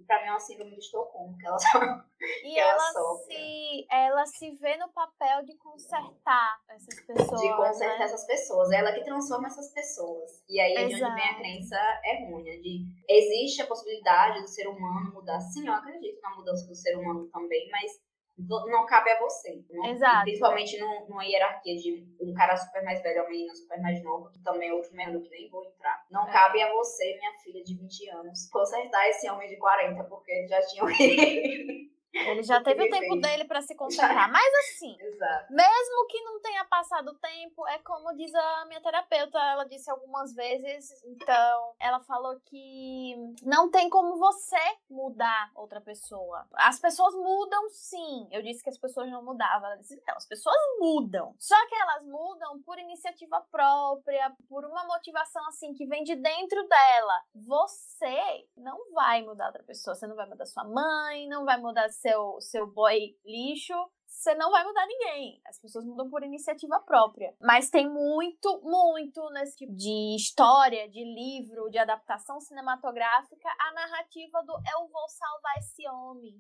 Pra 0.06 0.21
mim 0.21 0.28
é 0.28 0.32
uma 0.32 0.39
síndrome 0.39 0.76
de 0.76 0.80
Estocolmo, 0.80 1.36
que 1.38 1.47
ela 1.47 1.58
E 2.43 2.54
que 2.54 2.60
ela 2.60 2.71
ela, 2.71 2.91
sofre. 2.93 3.36
se, 3.36 3.88
ela 3.89 4.26
se 4.26 4.52
vê 4.52 4.78
no 4.78 4.89
papel 4.93 5.43
de 5.43 5.58
consertar 5.58 6.62
essas 6.69 7.02
pessoas. 7.02 7.41
de 7.41 7.56
consertar 7.56 7.99
né? 7.99 8.06
essas 8.06 8.26
pessoas. 8.28 8.71
Ela 8.71 8.93
que 8.93 9.04
transforma 9.04 9.47
essas 9.47 9.73
pessoas. 9.73 10.43
E 10.47 10.60
aí 10.60 10.73
é 10.73 10.88
de 10.88 11.04
onde 11.04 11.15
vem 11.15 11.30
a 11.30 11.38
crença 11.38 12.02
errônea 12.06 12.62
de 12.62 12.86
existe 13.10 13.63
a 13.63 13.67
possibilidade 13.67 14.41
do 14.41 14.47
ser 14.47 14.67
humano 14.67 15.13
mudar. 15.13 15.39
Sim, 15.41 15.67
eu 15.67 15.73
acredito 15.73 16.21
na 16.21 16.36
mudança 16.36 16.67
do 16.67 16.76
ser 16.76 16.95
humano 16.95 17.28
também, 17.30 17.67
mas 17.71 17.91
não 18.38 18.86
cabe 18.86 19.10
a 19.12 19.19
você. 19.19 19.63
Não, 19.69 19.86
Exato. 19.86 20.24
Principalmente 20.24 20.80
num- 20.80 21.08
numa 21.08 21.24
hierarquia 21.26 21.76
de 21.76 22.06
um 22.22 22.34
cara 22.34 22.56
super 22.58 22.84
mais 22.84 23.02
velho, 23.02 23.22
uma 23.22 23.30
menina 23.30 23.56
super 23.56 23.80
mais 23.82 24.04
nova, 24.04 24.32
que 24.32 24.39
também 24.43 24.69
é 24.69 24.74
outro 24.74 24.93
menino 24.96 25.22
que 25.22 25.30
nem 25.30 25.50
vou 25.50 25.63
entrar. 25.65 26.04
Não 26.10 26.28
É. 26.28 26.32
cabe 26.32 26.62
a 26.62 26.72
você, 26.74 27.15
minha 27.17 27.32
filha 27.43 27.63
de 27.63 27.78
20 27.78 28.10
anos, 28.10 28.50
consertar 28.50 29.08
esse 29.10 29.30
homem 29.30 29.48
de 29.48 29.58
40, 29.58 30.04
porque 30.06 30.32
ele 30.32 30.48
já 30.48 30.60
tinha. 30.62 30.84
Ele 32.13 32.43
já 32.43 32.62
teve 32.62 32.84
o 32.84 32.89
tempo 32.89 33.15
dele 33.17 33.45
pra 33.45 33.62
se 33.62 33.76
consertar. 33.76 34.32
Mas 34.32 34.54
assim, 34.65 34.95
Exato. 34.99 35.54
mesmo 35.54 36.08
que 36.08 36.21
não 36.21 36.39
tenha 36.41 36.63
passado 36.65 37.10
o 37.10 37.15
tempo, 37.15 37.67
é 37.67 37.80
como 37.80 38.15
diz 38.15 38.34
a 38.34 38.65
minha 38.65 38.82
terapeuta, 38.82 39.39
ela 39.39 39.65
disse 39.65 39.89
algumas 39.89 40.34
vezes, 40.34 41.04
então, 41.04 41.73
ela 41.80 41.99
falou 42.02 42.39
que 42.45 43.15
não 43.43 43.69
tem 43.69 43.89
como 43.89 44.17
você 44.17 44.58
mudar 44.89 45.52
outra 45.56 45.82
pessoa. 45.82 46.45
As 46.54 46.80
pessoas 46.80 47.13
mudam 47.15 47.69
sim. 47.69 48.28
Eu 48.32 48.41
disse 48.41 48.63
que 48.63 48.69
as 48.69 48.78
pessoas 48.78 49.10
não 49.10 49.23
mudavam. 49.23 49.67
Ela 49.67 49.78
disse, 49.78 50.02
não, 50.08 50.15
as 50.15 50.28
pessoas 50.28 50.56
mudam. 50.80 51.36
Só 51.39 51.56
que 51.67 51.76
elas 51.76 52.04
mudam 52.06 52.62
por 52.63 52.78
iniciativa 52.78 53.41
própria, 53.52 54.32
por 54.47 54.65
uma 54.65 54.86
motivação 54.86 55.45
assim 55.47 55.73
que 55.73 55.86
vem 55.86 56.04
de 56.04 56.15
dentro 56.15 56.67
dela. 56.67 57.21
Você 57.36 58.47
não 58.58 58.91
vai 58.93 59.21
mudar 59.21 59.47
outra 59.47 59.63
pessoa, 59.63 59.95
você 59.95 60.08
não 60.08 60.15
vai 60.15 60.28
mudar 60.28 60.45
sua 60.45 60.63
mãe, 60.63 61.28
não 61.28 61.45
vai 61.45 61.58
mudar 61.58 61.89
seu, 62.04 62.42
seu 62.42 62.68
boy 62.68 63.16
lixo, 63.26 63.74
você 64.06 64.36
não 64.36 64.52
vai 64.52 64.63
mudar 64.63 64.86
ninguém. 64.86 65.42
As 65.48 65.60
pessoas 65.60 65.86
mudam 65.86 66.10
por 66.10 66.24
iniciativa 66.24 66.80
própria. 66.82 67.34
Mas 67.42 67.70
tem 67.70 67.89
muito, 67.89 68.62
muito 68.62 69.30
nesse 69.32 69.58
tipo 69.58 69.74
de 69.74 70.16
história, 70.16 70.89
de 70.89 71.04
livro, 71.04 71.70
de 71.70 71.78
adaptação 71.78 72.39
cinematográfica, 72.39 73.50
a 73.60 73.74
narrativa 73.74 74.44
do 74.44 74.54
eu 74.54 74.88
vou 74.89 75.10
salvar 75.10 75.58
esse 75.58 75.88
homem. 75.89 76.36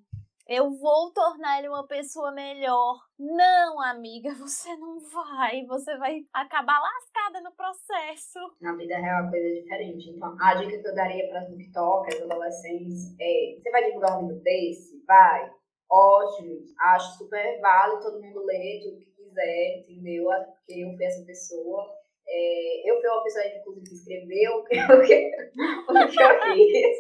Eu 0.47 0.71
vou 0.71 1.11
tornar 1.13 1.59
ele 1.59 1.69
uma 1.69 1.87
pessoa 1.87 2.31
melhor. 2.33 2.99
Não, 3.17 3.81
amiga, 3.81 4.33
você 4.35 4.75
não 4.75 4.99
vai. 4.99 5.65
Você 5.65 5.97
vai 5.97 6.19
acabar 6.33 6.81
lascada 6.81 7.41
no 7.41 7.55
processo. 7.55 8.39
Na 8.61 8.75
vida 8.75 8.97
real 8.97 9.19
é 9.19 9.21
uma 9.21 9.31
coisa 9.31 9.61
diferente. 9.61 10.09
Então, 10.09 10.35
a 10.41 10.55
dica 10.55 10.81
que 10.81 10.87
eu 10.87 10.95
daria 10.95 11.29
para 11.29 11.39
as 11.39 11.47
TikTokers, 11.47 12.21
adolescentes, 12.23 13.15
é: 13.19 13.55
você 13.57 13.71
vai 13.71 13.85
divulgar 13.85 14.19
um 14.19 14.27
livro 14.27 14.43
desse? 14.43 15.01
Vai. 15.07 15.49
Ótimo. 15.89 16.59
Acho 16.79 17.17
super 17.19 17.61
válido 17.61 18.01
todo 18.01 18.21
mundo 18.21 18.45
ler 18.45 18.81
tudo 18.83 18.97
que 18.97 19.11
quiser, 19.11 19.79
entendeu? 19.79 20.25
Porque 20.25 20.81
eu 20.81 20.95
fui 20.95 21.05
essa 21.05 21.25
pessoa. 21.25 21.89
É, 22.27 22.89
eu 22.89 22.99
fui 22.99 23.09
uma 23.09 23.23
pessoa, 23.23 23.45
inclusive, 23.45 23.85
que 23.85 23.95
escreveu 23.95 24.55
o 24.57 24.63
que, 24.63 24.79
o 24.79 25.01
que, 25.05 25.31
o 25.87 26.07
que 26.07 26.21
eu 26.21 26.39
quis. 26.53 26.97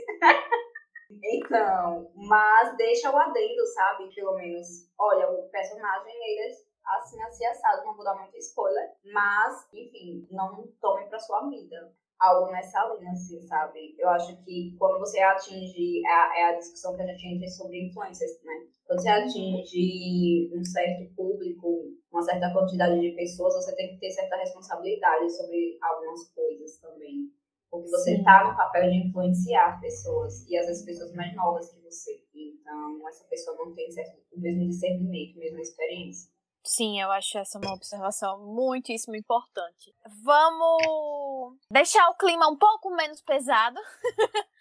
Então, 1.21 2.11
mas 2.15 2.77
deixa 2.77 3.11
o 3.11 3.17
adendo, 3.17 3.65
sabe? 3.73 4.13
Pelo 4.13 4.35
menos, 4.35 4.67
olha, 4.97 5.29
o 5.29 5.49
personagem, 5.49 6.13
ele 6.13 6.49
é 6.49 6.51
assim, 6.97 7.21
assim, 7.23 7.45
assado, 7.45 7.85
não 7.85 7.95
vou 7.95 8.03
dar 8.03 8.15
muito 8.15 8.37
spoiler, 8.37 8.91
mas, 9.05 9.67
enfim, 9.73 10.27
não 10.31 10.67
tome 10.81 11.07
pra 11.07 11.19
sua 11.19 11.47
vida 11.49 11.93
algo 12.19 12.51
nessa 12.51 12.79
linha, 12.95 13.11
assim, 13.11 13.41
sabe? 13.41 13.95
Eu 13.97 14.09
acho 14.09 14.41
que 14.43 14.75
quando 14.79 14.99
você 14.99 15.19
atinge, 15.19 16.01
é 16.05 16.09
a, 16.09 16.39
é 16.39 16.43
a 16.45 16.57
discussão 16.57 16.95
que 16.95 17.01
a 17.01 17.05
gente 17.05 17.27
entra 17.27 17.47
sobre 17.49 17.87
influências, 17.87 18.41
né? 18.43 18.67
Quando 18.85 19.01
você 19.01 19.09
atinge 19.09 20.51
um 20.53 20.63
certo 20.63 21.13
público, 21.15 21.91
uma 22.11 22.21
certa 22.21 22.51
quantidade 22.53 22.99
de 22.99 23.11
pessoas, 23.15 23.55
você 23.55 23.75
tem 23.75 23.93
que 23.93 23.99
ter 23.99 24.11
certa 24.11 24.37
responsabilidade 24.37 25.29
sobre 25.31 25.77
algumas 25.81 26.29
coisas 26.33 26.77
também. 26.79 27.31
Porque 27.73 27.89
você 27.89 28.17
Sim. 28.17 28.23
tá 28.23 28.43
no 28.47 28.55
papel 28.55 28.87
de 28.91 29.07
influenciar 29.07 29.81
pessoas, 29.81 30.47
e 30.47 30.55
às 30.55 30.67
vezes 30.67 30.85
pessoas 30.85 31.11
mais 31.15 31.35
novas 31.35 31.73
que 31.73 31.81
você. 31.81 32.23
Então, 32.35 33.07
essa 33.07 33.23
pessoa 33.25 33.57
não 33.57 33.73
tem 33.73 33.87
o 34.31 34.39
mesmo 34.39 34.69
discernimento, 34.69 35.37
a 35.37 35.39
mesma 35.39 35.59
experiência. 35.59 36.31
Sim, 36.63 37.01
eu 37.01 37.11
acho 37.11 37.35
essa 37.39 37.57
uma 37.57 37.73
observação 37.73 38.45
muitíssimo 38.45 39.15
importante. 39.15 39.91
Vamos 40.23 41.57
deixar 41.71 42.07
o 42.11 42.15
clima 42.15 42.47
um 42.47 42.55
pouco 42.55 42.91
menos 42.95 43.21
pesado. 43.23 43.79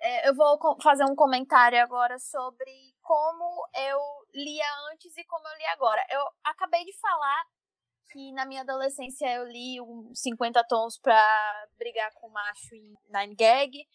É, 0.00 0.28
eu 0.28 0.34
vou 0.36 0.56
fazer 0.80 1.04
um 1.04 1.16
comentário 1.16 1.82
agora 1.82 2.20
sobre 2.20 2.70
como 3.02 3.66
eu 3.74 3.98
lia 4.32 4.64
antes 4.92 5.16
e 5.16 5.24
como 5.24 5.44
eu 5.44 5.58
li 5.58 5.64
agora. 5.66 6.00
Eu 6.08 6.22
acabei 6.44 6.84
de 6.84 6.96
falar 7.00 7.44
que 8.10 8.32
na 8.32 8.46
minha 8.46 8.62
adolescência 8.62 9.26
eu 9.34 9.44
li 9.44 9.80
uns 9.80 10.20
50 10.20 10.62
tons 10.64 10.98
pra 10.98 11.66
brigar 11.78 12.12
com 12.14 12.28
o 12.28 12.32
macho 12.32 12.74
em 12.74 12.94
Nine 13.08 13.34
Gag. 13.34 13.86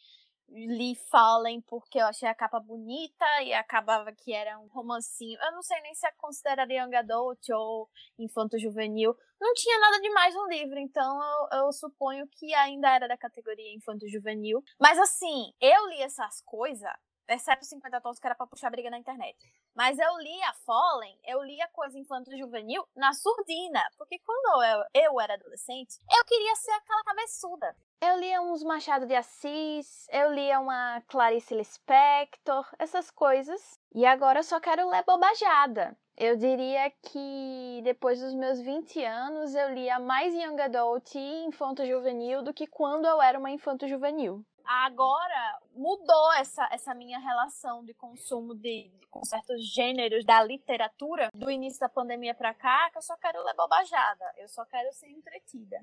Li 0.49 0.93
Fallen 1.09 1.61
porque 1.61 1.97
eu 1.97 2.05
achei 2.05 2.27
a 2.29 2.35
capa 2.35 2.59
bonita 2.59 3.25
e 3.41 3.53
acabava 3.53 4.11
que 4.13 4.31
era 4.33 4.59
um 4.59 4.67
romancinho. 4.67 5.39
Eu 5.41 5.51
não 5.53 5.63
sei 5.63 5.81
nem 5.81 5.95
se 5.95 6.05
eu 6.05 6.11
consideraria 6.17 6.83
young 6.83 6.95
adult 6.95 7.49
ou 7.49 7.89
infanto 8.19 8.59
juvenil. 8.59 9.15
Não 9.41 9.53
tinha 9.55 9.79
nada 9.79 9.99
demais 9.99 10.35
no 10.35 10.47
livro, 10.47 10.77
então 10.77 11.19
eu, 11.51 11.59
eu 11.59 11.71
suponho 11.71 12.27
que 12.27 12.53
ainda 12.53 12.93
era 12.93 13.07
da 13.07 13.17
categoria 13.17 13.75
infanto 13.75 14.07
juvenil. 14.07 14.61
Mas 14.79 14.99
assim, 14.99 15.51
eu 15.59 15.87
li 15.87 16.01
essas 16.01 16.41
coisas, 16.45 16.91
exceto 17.27 17.65
50 17.65 18.01
tons 18.01 18.19
que 18.19 18.27
era 18.27 18.35
pra 18.35 18.47
puxar 18.47 18.69
briga 18.69 18.89
na 18.89 18.97
internet. 18.97 19.37
Mas 19.75 19.97
eu 19.97 20.17
li 20.17 20.43
a 20.43 20.53
Fallen, 20.65 21.17
eu 21.25 21.41
li 21.43 21.61
a 21.61 21.67
coisa 21.69 21.97
infanto 21.97 22.35
juvenil 22.37 22.87
na 22.95 23.13
surdina, 23.13 23.81
porque 23.97 24.19
quando 24.19 24.63
eu, 24.63 25.03
eu 25.03 25.21
era 25.21 25.33
adolescente, 25.33 25.99
eu 26.11 26.25
queria 26.25 26.55
ser 26.55 26.71
aquela 26.71 27.03
cabeçuda. 27.03 27.75
Eu 28.01 28.19
lia 28.19 28.41
uns 28.41 28.63
Machado 28.63 29.05
de 29.05 29.15
Assis, 29.15 30.07
eu 30.11 30.33
lia 30.33 30.59
uma 30.59 31.01
Clarice 31.07 31.55
Lispector, 31.55 32.67
essas 32.77 33.09
coisas. 33.09 33.79
E 33.95 34.05
agora 34.05 34.39
eu 34.39 34.43
só 34.43 34.59
quero 34.59 34.89
ler 34.89 35.03
bobajada. 35.05 35.97
Eu 36.15 36.35
diria 36.35 36.91
que 37.01 37.81
depois 37.83 38.19
dos 38.19 38.35
meus 38.35 38.59
20 38.59 39.03
anos 39.03 39.55
eu 39.55 39.73
lia 39.73 39.99
mais 39.99 40.33
Young 40.33 40.61
Adult 40.61 41.15
e 41.15 41.45
Infanto 41.45 41.85
Juvenil 41.85 42.43
do 42.43 42.53
que 42.53 42.67
quando 42.67 43.05
eu 43.05 43.21
era 43.21 43.39
uma 43.39 43.49
Infanto 43.49 43.87
Juvenil. 43.87 44.45
Agora 44.65 45.59
mudou 45.75 46.33
essa, 46.33 46.67
essa 46.71 46.93
minha 46.93 47.19
relação 47.19 47.83
de 47.83 47.93
consumo 47.93 48.53
de, 48.55 48.89
de- 48.89 49.07
com 49.07 49.23
certos 49.23 49.65
gêneros 49.73 50.25
da 50.25 50.43
literatura 50.43 51.29
do 51.33 51.49
início 51.51 51.79
da 51.79 51.89
pandemia 51.89 52.33
pra 52.33 52.53
cá, 52.53 52.89
que 52.91 52.97
eu 52.97 53.01
só 53.01 53.15
quero 53.17 53.43
ler 53.43 53.53
bobajada, 53.55 54.25
eu 54.37 54.47
só 54.47 54.65
quero 54.65 54.91
ser 54.93 55.09
entretida. 55.09 55.77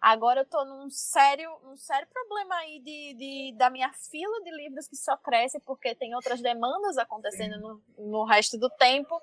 Agora 0.00 0.42
eu 0.42 0.46
tô 0.46 0.64
num 0.64 0.88
sério, 0.90 1.50
um 1.64 1.76
sério 1.76 2.06
problema 2.06 2.54
aí 2.56 2.78
de, 2.78 3.14
de, 3.14 3.54
da 3.56 3.68
minha 3.68 3.92
fila 3.92 4.40
de 4.44 4.50
livros 4.52 4.86
que 4.86 4.94
só 4.94 5.16
cresce 5.16 5.58
porque 5.60 5.92
tem 5.92 6.14
outras 6.14 6.40
demandas 6.40 6.96
acontecendo 6.98 7.58
no, 7.58 7.82
no 7.98 8.24
resto 8.24 8.56
do 8.56 8.70
tempo. 8.70 9.20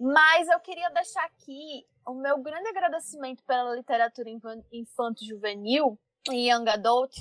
Mas 0.00 0.48
eu 0.48 0.58
queria 0.60 0.88
deixar 0.90 1.24
aqui 1.24 1.86
o 2.06 2.14
meu 2.14 2.38
grande 2.38 2.68
agradecimento 2.68 3.42
pela 3.44 3.74
literatura 3.74 4.30
infan- 4.30 4.64
infanto-juvenil 4.72 5.98
e 6.30 6.50
young 6.50 6.68
adult, 6.70 7.14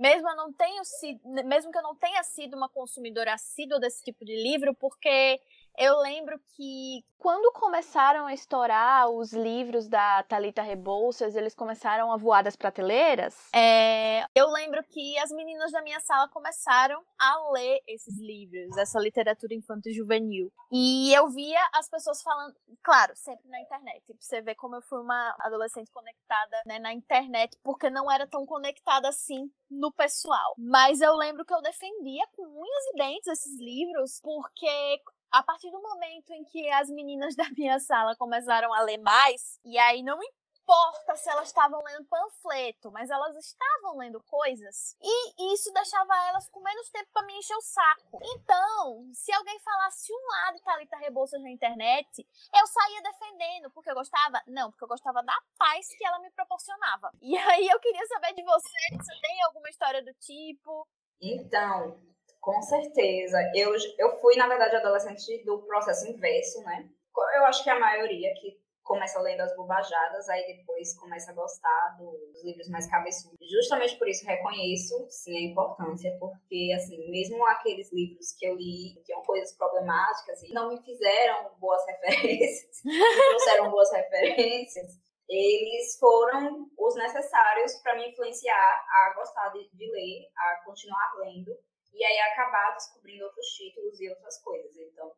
mesmo 0.00 0.26
eu 0.30 0.34
não 0.34 0.50
tenho 0.50 0.82
sido, 0.82 1.20
mesmo 1.44 1.70
que 1.70 1.76
eu 1.76 1.82
não 1.82 1.94
tenha 1.94 2.22
sido 2.22 2.56
uma 2.56 2.70
consumidora 2.70 3.34
assídua 3.34 3.78
desse 3.78 4.02
tipo 4.02 4.24
de 4.24 4.34
livro, 4.34 4.74
porque 4.74 5.38
Eu 5.78 5.98
lembro 5.98 6.38
que 6.56 7.04
quando 7.18 7.52
começaram 7.52 8.26
a 8.26 8.32
estourar 8.32 9.10
os 9.10 9.32
livros 9.32 9.88
da 9.88 10.22
Talita 10.22 10.62
Rebouças, 10.62 11.36
eles 11.36 11.54
começaram 11.54 12.10
a 12.10 12.16
voar 12.16 12.42
das 12.42 12.56
prateleiras. 12.56 13.50
É, 13.54 14.24
eu 14.34 14.48
lembro 14.50 14.82
que 14.84 15.18
as 15.18 15.30
meninas 15.30 15.70
da 15.70 15.82
minha 15.82 16.00
sala 16.00 16.28
começaram 16.28 17.02
a 17.18 17.50
ler 17.52 17.80
esses 17.86 18.18
livros, 18.18 18.76
essa 18.78 18.98
literatura 18.98 19.54
infantil 19.54 19.92
juvenil. 19.92 20.50
E 20.72 21.12
eu 21.14 21.28
via 21.28 21.60
as 21.74 21.88
pessoas 21.90 22.22
falando, 22.22 22.54
claro, 22.82 23.14
sempre 23.14 23.48
na 23.48 23.60
internet. 23.60 24.02
Você 24.18 24.40
vê 24.40 24.54
como 24.54 24.76
eu 24.76 24.82
fui 24.82 25.00
uma 25.00 25.36
adolescente 25.40 25.90
conectada 25.90 26.62
né, 26.64 26.78
na 26.78 26.92
internet, 26.92 27.58
porque 27.62 27.90
não 27.90 28.10
era 28.10 28.26
tão 28.26 28.46
conectada 28.46 29.08
assim 29.08 29.50
no 29.70 29.92
pessoal. 29.92 30.54
Mas 30.56 31.00
eu 31.00 31.14
lembro 31.16 31.44
que 31.44 31.52
eu 31.52 31.60
defendia 31.60 32.26
com 32.34 32.44
unhas 32.44 32.86
e 32.92 32.96
dentes 32.96 33.26
esses 33.26 33.58
livros, 33.60 34.20
porque 34.22 35.00
a 35.30 35.42
partir 35.42 35.70
do 35.70 35.80
momento 35.80 36.30
em 36.32 36.44
que 36.44 36.68
as 36.70 36.88
meninas 36.88 37.34
da 37.36 37.48
minha 37.56 37.78
sala 37.78 38.16
começaram 38.16 38.72
a 38.72 38.82
ler 38.82 38.98
mais, 38.98 39.58
e 39.64 39.78
aí 39.78 40.02
não 40.02 40.18
importa 40.22 41.16
se 41.16 41.28
elas 41.28 41.48
estavam 41.48 41.82
lendo 41.82 42.04
panfleto, 42.04 42.92
mas 42.92 43.10
elas 43.10 43.34
estavam 43.36 43.96
lendo 43.96 44.22
coisas, 44.22 44.96
e 45.02 45.54
isso 45.54 45.72
deixava 45.72 46.14
elas 46.28 46.48
com 46.48 46.60
menos 46.60 46.88
tempo 46.90 47.08
para 47.12 47.26
me 47.26 47.36
encher 47.36 47.56
o 47.56 47.60
saco. 47.60 48.20
Então, 48.22 49.10
se 49.12 49.32
alguém 49.32 49.58
falasse 49.60 50.12
um 50.12 50.26
lado 50.28 50.56
de 50.56 50.62
Thalita 50.62 50.96
Rebouças 50.98 51.42
na 51.42 51.50
internet, 51.50 52.24
eu 52.54 52.66
saía 52.66 53.02
defendendo, 53.02 53.70
porque 53.72 53.90
eu 53.90 53.94
gostava? 53.94 54.40
Não, 54.46 54.70
porque 54.70 54.84
eu 54.84 54.88
gostava 54.88 55.22
da 55.22 55.36
paz 55.58 55.88
que 55.96 56.06
ela 56.06 56.20
me 56.20 56.30
proporcionava. 56.30 57.10
E 57.20 57.36
aí 57.36 57.66
eu 57.66 57.80
queria 57.80 58.06
saber 58.06 58.32
de 58.34 58.44
você, 58.44 59.02
se 59.02 59.20
tem 59.20 59.42
alguma 59.42 59.68
história 59.68 60.04
do 60.04 60.14
tipo. 60.14 60.86
Então, 61.20 62.00
com 62.40 62.60
certeza. 62.62 63.38
Eu, 63.54 63.72
eu 63.98 64.20
fui, 64.20 64.36
na 64.36 64.48
verdade, 64.48 64.76
adolescente 64.76 65.44
do 65.44 65.62
processo 65.62 66.08
inverso, 66.08 66.62
né? 66.64 66.88
Eu 67.36 67.44
acho 67.44 67.62
que 67.62 67.70
a 67.70 67.78
maioria 67.78 68.32
que 68.34 68.58
começa 68.82 69.20
lendo 69.20 69.42
as 69.42 69.54
bobajadas, 69.54 70.28
aí 70.28 70.56
depois 70.56 70.98
começa 70.98 71.30
a 71.30 71.34
gostar 71.34 71.96
dos 71.96 72.42
livros 72.42 72.68
mais 72.68 72.90
cabeçudos. 72.90 73.38
Justamente 73.48 73.96
por 73.96 74.08
isso 74.08 74.26
reconheço, 74.26 75.06
sim, 75.08 75.36
a 75.36 75.50
importância, 75.50 76.16
porque, 76.18 76.72
assim, 76.74 77.08
mesmo 77.08 77.46
aqueles 77.46 77.92
livros 77.92 78.32
que 78.36 78.46
eu 78.46 78.56
li 78.56 78.94
que 78.94 79.04
tinham 79.04 79.22
coisas 79.22 79.56
problemáticas 79.56 80.42
e 80.42 80.52
não 80.52 80.70
me 80.70 80.82
fizeram 80.82 81.52
boas 81.60 81.80
referências, 81.86 82.82
não 82.84 83.28
trouxeram 83.28 83.70
boas 83.70 83.92
referências, 83.92 84.98
eles 85.28 85.96
foram 85.96 86.66
os 86.76 86.94
necessários 86.96 87.74
para 87.82 87.94
me 87.94 88.10
influenciar 88.10 88.84
a 88.90 89.14
gostar 89.14 89.50
de, 89.50 89.70
de 89.72 89.88
ler, 89.88 90.28
a 90.36 90.64
continuar 90.64 91.12
lendo 91.20 91.52
e 92.00 92.04
aí 92.04 92.18
acabar 92.32 92.72
descobrindo 92.72 93.24
outros 93.26 93.46
títulos 93.48 94.00
e 94.00 94.08
outras 94.08 94.42
coisas. 94.42 94.74
Então, 94.74 95.12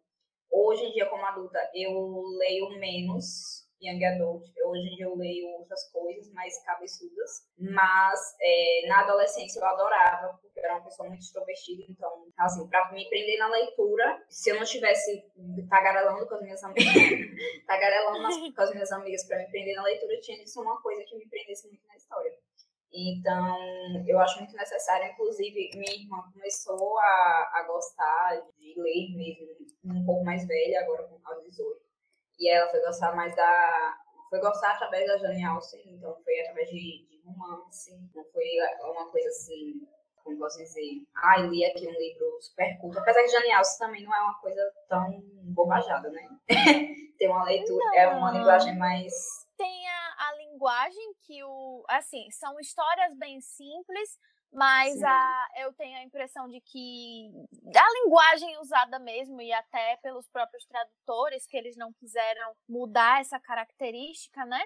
hoje 0.51 0.83
em 0.83 0.93
dia, 0.93 1.09
como 1.09 1.25
adulta, 1.25 1.59
eu 1.73 1.93
leio 2.39 2.71
menos 2.81 3.63
Young 3.83 4.05
Adult. 4.05 4.45
Hoje 4.65 4.89
em 4.89 4.97
dia 4.97 5.07
eu 5.07 5.17
leio 5.17 5.49
outras 5.59 5.91
coisas 5.91 6.33
mais 6.33 6.61
cabeçudas, 6.65 7.47
mas 7.59 8.37
é, 8.41 8.87
na 8.89 9.01
adolescência 9.01 9.59
eu 9.59 9.65
adorava, 9.65 10.39
porque 10.41 10.59
eu 10.59 10.65
era 10.65 10.75
uma 10.75 10.85
pessoa 10.85 11.09
muito 11.09 11.23
extrovertida, 11.23 11.85
então, 11.89 12.27
assim, 12.39 12.69
pra 12.69 12.93
me 12.93 13.09
prender 13.09 13.39
na 13.39 13.49
leitura, 13.49 14.25
se 14.29 14.51
eu 14.51 14.57
não 14.57 14.63
estivesse 14.63 15.25
tagarelando 15.69 16.27
com 16.27 16.35
as 16.35 16.43
minhas 16.43 16.63
amigas, 16.63 16.85
tagarelando 17.67 18.55
com 18.55 18.63
as 18.63 18.73
minhas 18.73 18.93
amigas 18.93 19.25
pra 19.27 19.39
me 19.39 19.51
prender 19.51 19.75
na 19.75 19.83
leitura, 19.83 20.21
tinha 20.21 20.39
de 20.39 20.49
ser 20.49 20.61
uma 20.61 20.81
coisa 20.81 21.05
que 21.05 21.17
me 21.17 21.29
prendesse 21.29 21.69
muito 21.69 21.87
na 21.87 21.97
história. 21.97 22.33
Então, 22.95 23.57
eu 24.07 24.19
acho 24.21 24.39
muito 24.39 24.55
necessário, 24.55 25.11
inclusive, 25.11 25.71
minha 25.75 25.95
irmã 25.95 26.23
começou 26.33 26.99
a, 26.99 27.51
a 27.55 27.65
gostar 27.67 28.43
de 28.59 28.75
ler 28.79 29.17
mesmo, 29.17 29.47
um 29.85 30.05
pouco 30.05 30.25
mais 30.25 30.47
velha, 30.47 30.81
agora 30.81 31.05
com 31.05 31.19
aos 31.25 31.43
18. 31.43 31.81
E 32.39 32.51
ela 32.51 32.71
foi 32.71 32.81
gostar 32.81 33.17
mais 33.17 33.35
da. 33.35 33.99
Foi 34.29 34.41
gostar 34.41 34.73
através 34.73 35.07
da 35.07 35.19
Jane 35.19 35.45
Austen, 35.45 35.83
então 35.87 36.17
foi 36.23 36.41
através 36.41 36.69
de, 36.71 37.07
de 37.07 37.23
romance, 37.25 37.93
não 38.15 38.25
foi 38.25 38.47
uma 38.81 39.11
coisa 39.11 39.29
assim, 39.29 39.87
como 40.25 40.39
posso 40.39 40.57
dizer, 40.57 41.03
ah, 41.17 41.37
li 41.39 41.65
aqui 41.67 41.87
um 41.87 41.93
livro 41.93 42.39
super 42.41 42.79
culto. 42.79 42.99
Apesar 42.99 43.23
que 43.23 43.29
Jane 43.29 43.53
Austen 43.53 43.87
também 43.87 44.05
não 44.05 44.15
é 44.15 44.21
uma 44.23 44.41
coisa 44.41 44.73
tão 44.89 45.23
bobajada, 45.45 46.11
né? 46.11 46.29
Tem 47.19 47.29
uma 47.29 47.45
leitura, 47.45 47.85
não. 47.85 47.95
é 47.95 48.09
uma 48.09 48.33
linguagem 48.33 48.77
mais 48.77 49.13
tem 49.63 49.89
linguagem 50.53 51.15
que 51.23 51.43
o. 51.43 51.85
Assim, 51.89 52.31
são 52.31 52.59
histórias 52.61 53.17
bem 53.17 53.41
simples, 53.41 54.19
mas 54.53 55.03
a, 55.03 55.49
eu 55.59 55.73
tenho 55.73 55.97
a 55.97 56.03
impressão 56.03 56.49
de 56.49 56.61
que 56.61 57.31
a 57.75 57.93
linguagem 58.05 58.59
usada 58.59 58.99
mesmo, 58.99 59.41
e 59.41 59.53
até 59.53 59.97
pelos 60.03 60.29
próprios 60.29 60.65
tradutores, 60.67 61.47
que 61.47 61.57
eles 61.57 61.77
não 61.77 61.93
quiseram 61.95 62.55
mudar 62.69 63.21
essa 63.21 63.41
característica, 63.41 64.45
né? 64.45 64.63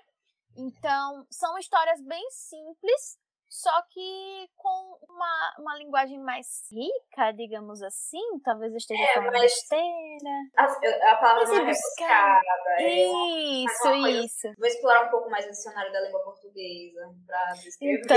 Então, 0.57 1.27
são 1.31 1.59
histórias 1.59 2.01
bem 2.01 2.31
simples, 2.31 3.19
só 3.49 3.83
que 3.91 4.49
com 4.57 4.99
uma, 5.09 5.55
uma 5.59 5.77
linguagem 5.79 6.19
mais 6.19 6.47
rica, 6.71 7.33
digamos 7.33 7.81
assim, 7.83 8.21
talvez 8.45 8.73
eu 8.73 8.79
esteja 8.79 9.03
é, 9.03 9.15
falando 9.15 9.33
mas 9.33 9.43
besteira. 9.43 10.31
A, 10.57 10.65
a 11.13 11.17
palavra 11.17 11.45
não 11.45 11.55
é 11.55 11.59
rebuscada. 11.61 12.43
Isso, 12.81 13.89
é 13.89 14.11
isso. 14.25 14.53
Vou 14.59 14.67
explorar 14.67 15.07
um 15.07 15.11
pouco 15.11 15.31
mais 15.31 15.47
o 15.47 15.51
dicionário 15.51 15.93
da 15.93 16.01
língua 16.01 16.23
portuguesa 16.23 17.15
pra 17.27 17.53
descrever. 17.63 18.01
Então, 18.03 18.17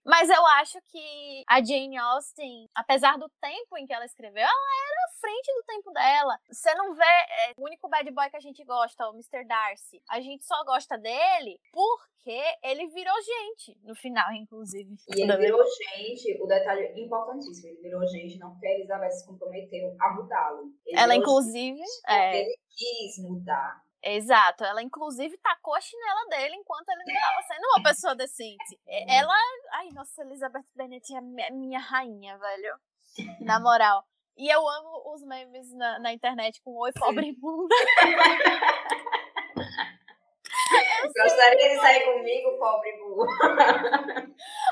mas 0.04 0.28
eu 0.28 0.46
acho 0.46 0.78
que 0.88 1.42
a 1.48 1.62
Jane 1.62 1.96
Austen, 1.96 2.68
apesar 2.74 3.18
do 3.18 3.28
tempo 3.40 3.78
em 3.78 3.86
que 3.86 3.94
ela 3.94 4.04
escreveu, 4.04 4.42
ela 4.42 4.50
era 4.50 5.05
frente 5.26 5.52
do 5.54 5.62
tempo 5.64 5.92
dela. 5.92 6.38
Você 6.48 6.72
não 6.74 6.94
vê 6.94 7.04
é, 7.04 7.52
o 7.56 7.64
único 7.64 7.88
bad 7.88 8.08
boy 8.12 8.30
que 8.30 8.36
a 8.36 8.40
gente 8.40 8.64
gosta, 8.64 9.08
o 9.08 9.14
Mr. 9.14 9.44
Darcy. 9.44 10.00
A 10.08 10.20
gente 10.20 10.44
só 10.44 10.64
gosta 10.64 10.96
dele 10.96 11.60
porque 11.72 12.42
ele 12.62 12.86
virou 12.88 13.14
gente 13.22 13.76
no 13.82 13.94
final, 13.96 14.32
inclusive. 14.32 14.94
E 15.16 15.22
ele 15.22 15.36
virou 15.36 15.62
gente, 15.64 16.40
o 16.40 16.46
detalhe 16.46 16.92
importantíssimo, 17.00 17.68
ele 17.68 17.82
virou 17.82 18.06
gente 18.06 18.38
não 18.38 18.52
porque 18.52 18.68
a 18.68 18.74
Elizabeth 18.74 19.10
se 19.10 19.26
comprometeu 19.26 19.96
a 20.00 20.14
mudá-lo. 20.14 20.72
Ela, 20.92 21.16
inclusive, 21.16 21.82
é... 22.06 22.40
ele 22.40 22.56
quis 22.70 23.18
mudar. 23.18 23.84
Exato, 24.02 24.62
ela 24.62 24.80
inclusive 24.80 25.36
tacou 25.38 25.74
a 25.74 25.80
chinela 25.80 26.28
dele 26.28 26.54
enquanto 26.54 26.88
ele 26.90 27.02
não 27.06 27.14
estava 27.14 27.42
sendo 27.42 27.66
uma 27.74 27.82
pessoa 27.82 28.14
decente. 28.14 28.78
Ela. 28.86 29.34
Ai, 29.72 29.88
nossa, 29.92 30.22
Elizabeth 30.22 30.64
Bennet 30.76 31.12
é 31.12 31.20
minha 31.50 31.80
rainha, 31.80 32.38
velho. 32.38 32.78
Na 33.40 33.58
moral. 33.58 34.04
E 34.36 34.48
eu 34.48 34.68
amo 34.68 35.14
os 35.14 35.22
memes 35.22 35.72
na, 35.72 35.98
na 35.98 36.12
internet 36.12 36.60
com 36.62 36.76
Oi, 36.76 36.92
pobre 36.92 37.28
imunda. 37.28 37.74
Gostaria 41.16 41.68
de 41.70 41.80
sair 41.80 42.04
comigo, 42.04 42.58
pobre 42.58 42.92
burro. 42.98 43.26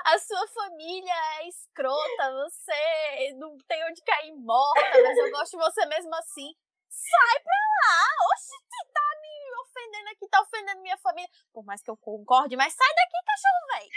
A 0.05 0.18
sua 0.18 0.46
família 0.48 1.14
é 1.40 1.48
escrota, 1.48 2.33
você 2.44 3.33
não 3.37 3.57
tem 3.66 3.83
onde 3.88 4.03
cair 4.03 4.35
morta, 4.35 5.03
mas 5.03 5.16
eu 5.16 5.31
gosto 5.31 5.53
de 5.53 5.64
você 5.64 5.87
mesmo 5.87 6.14
assim. 6.16 6.55
Sai 6.94 7.40
pra 7.42 7.52
lá! 7.83 8.09
Oxi, 8.33 8.54
tá 8.92 9.09
me 9.20 9.54
ofendendo 9.62 10.09
aqui, 10.11 10.28
tá 10.28 10.40
ofendendo 10.40 10.83
minha 10.83 10.96
família. 10.98 11.28
Por 11.52 11.64
mais 11.64 11.83
que 11.83 11.90
eu 11.90 11.96
concorde, 11.96 12.57
mas 12.57 12.72
sai 12.72 12.94
daqui, 12.94 13.16
cachorro, 13.26 13.66
velho! 13.72 13.90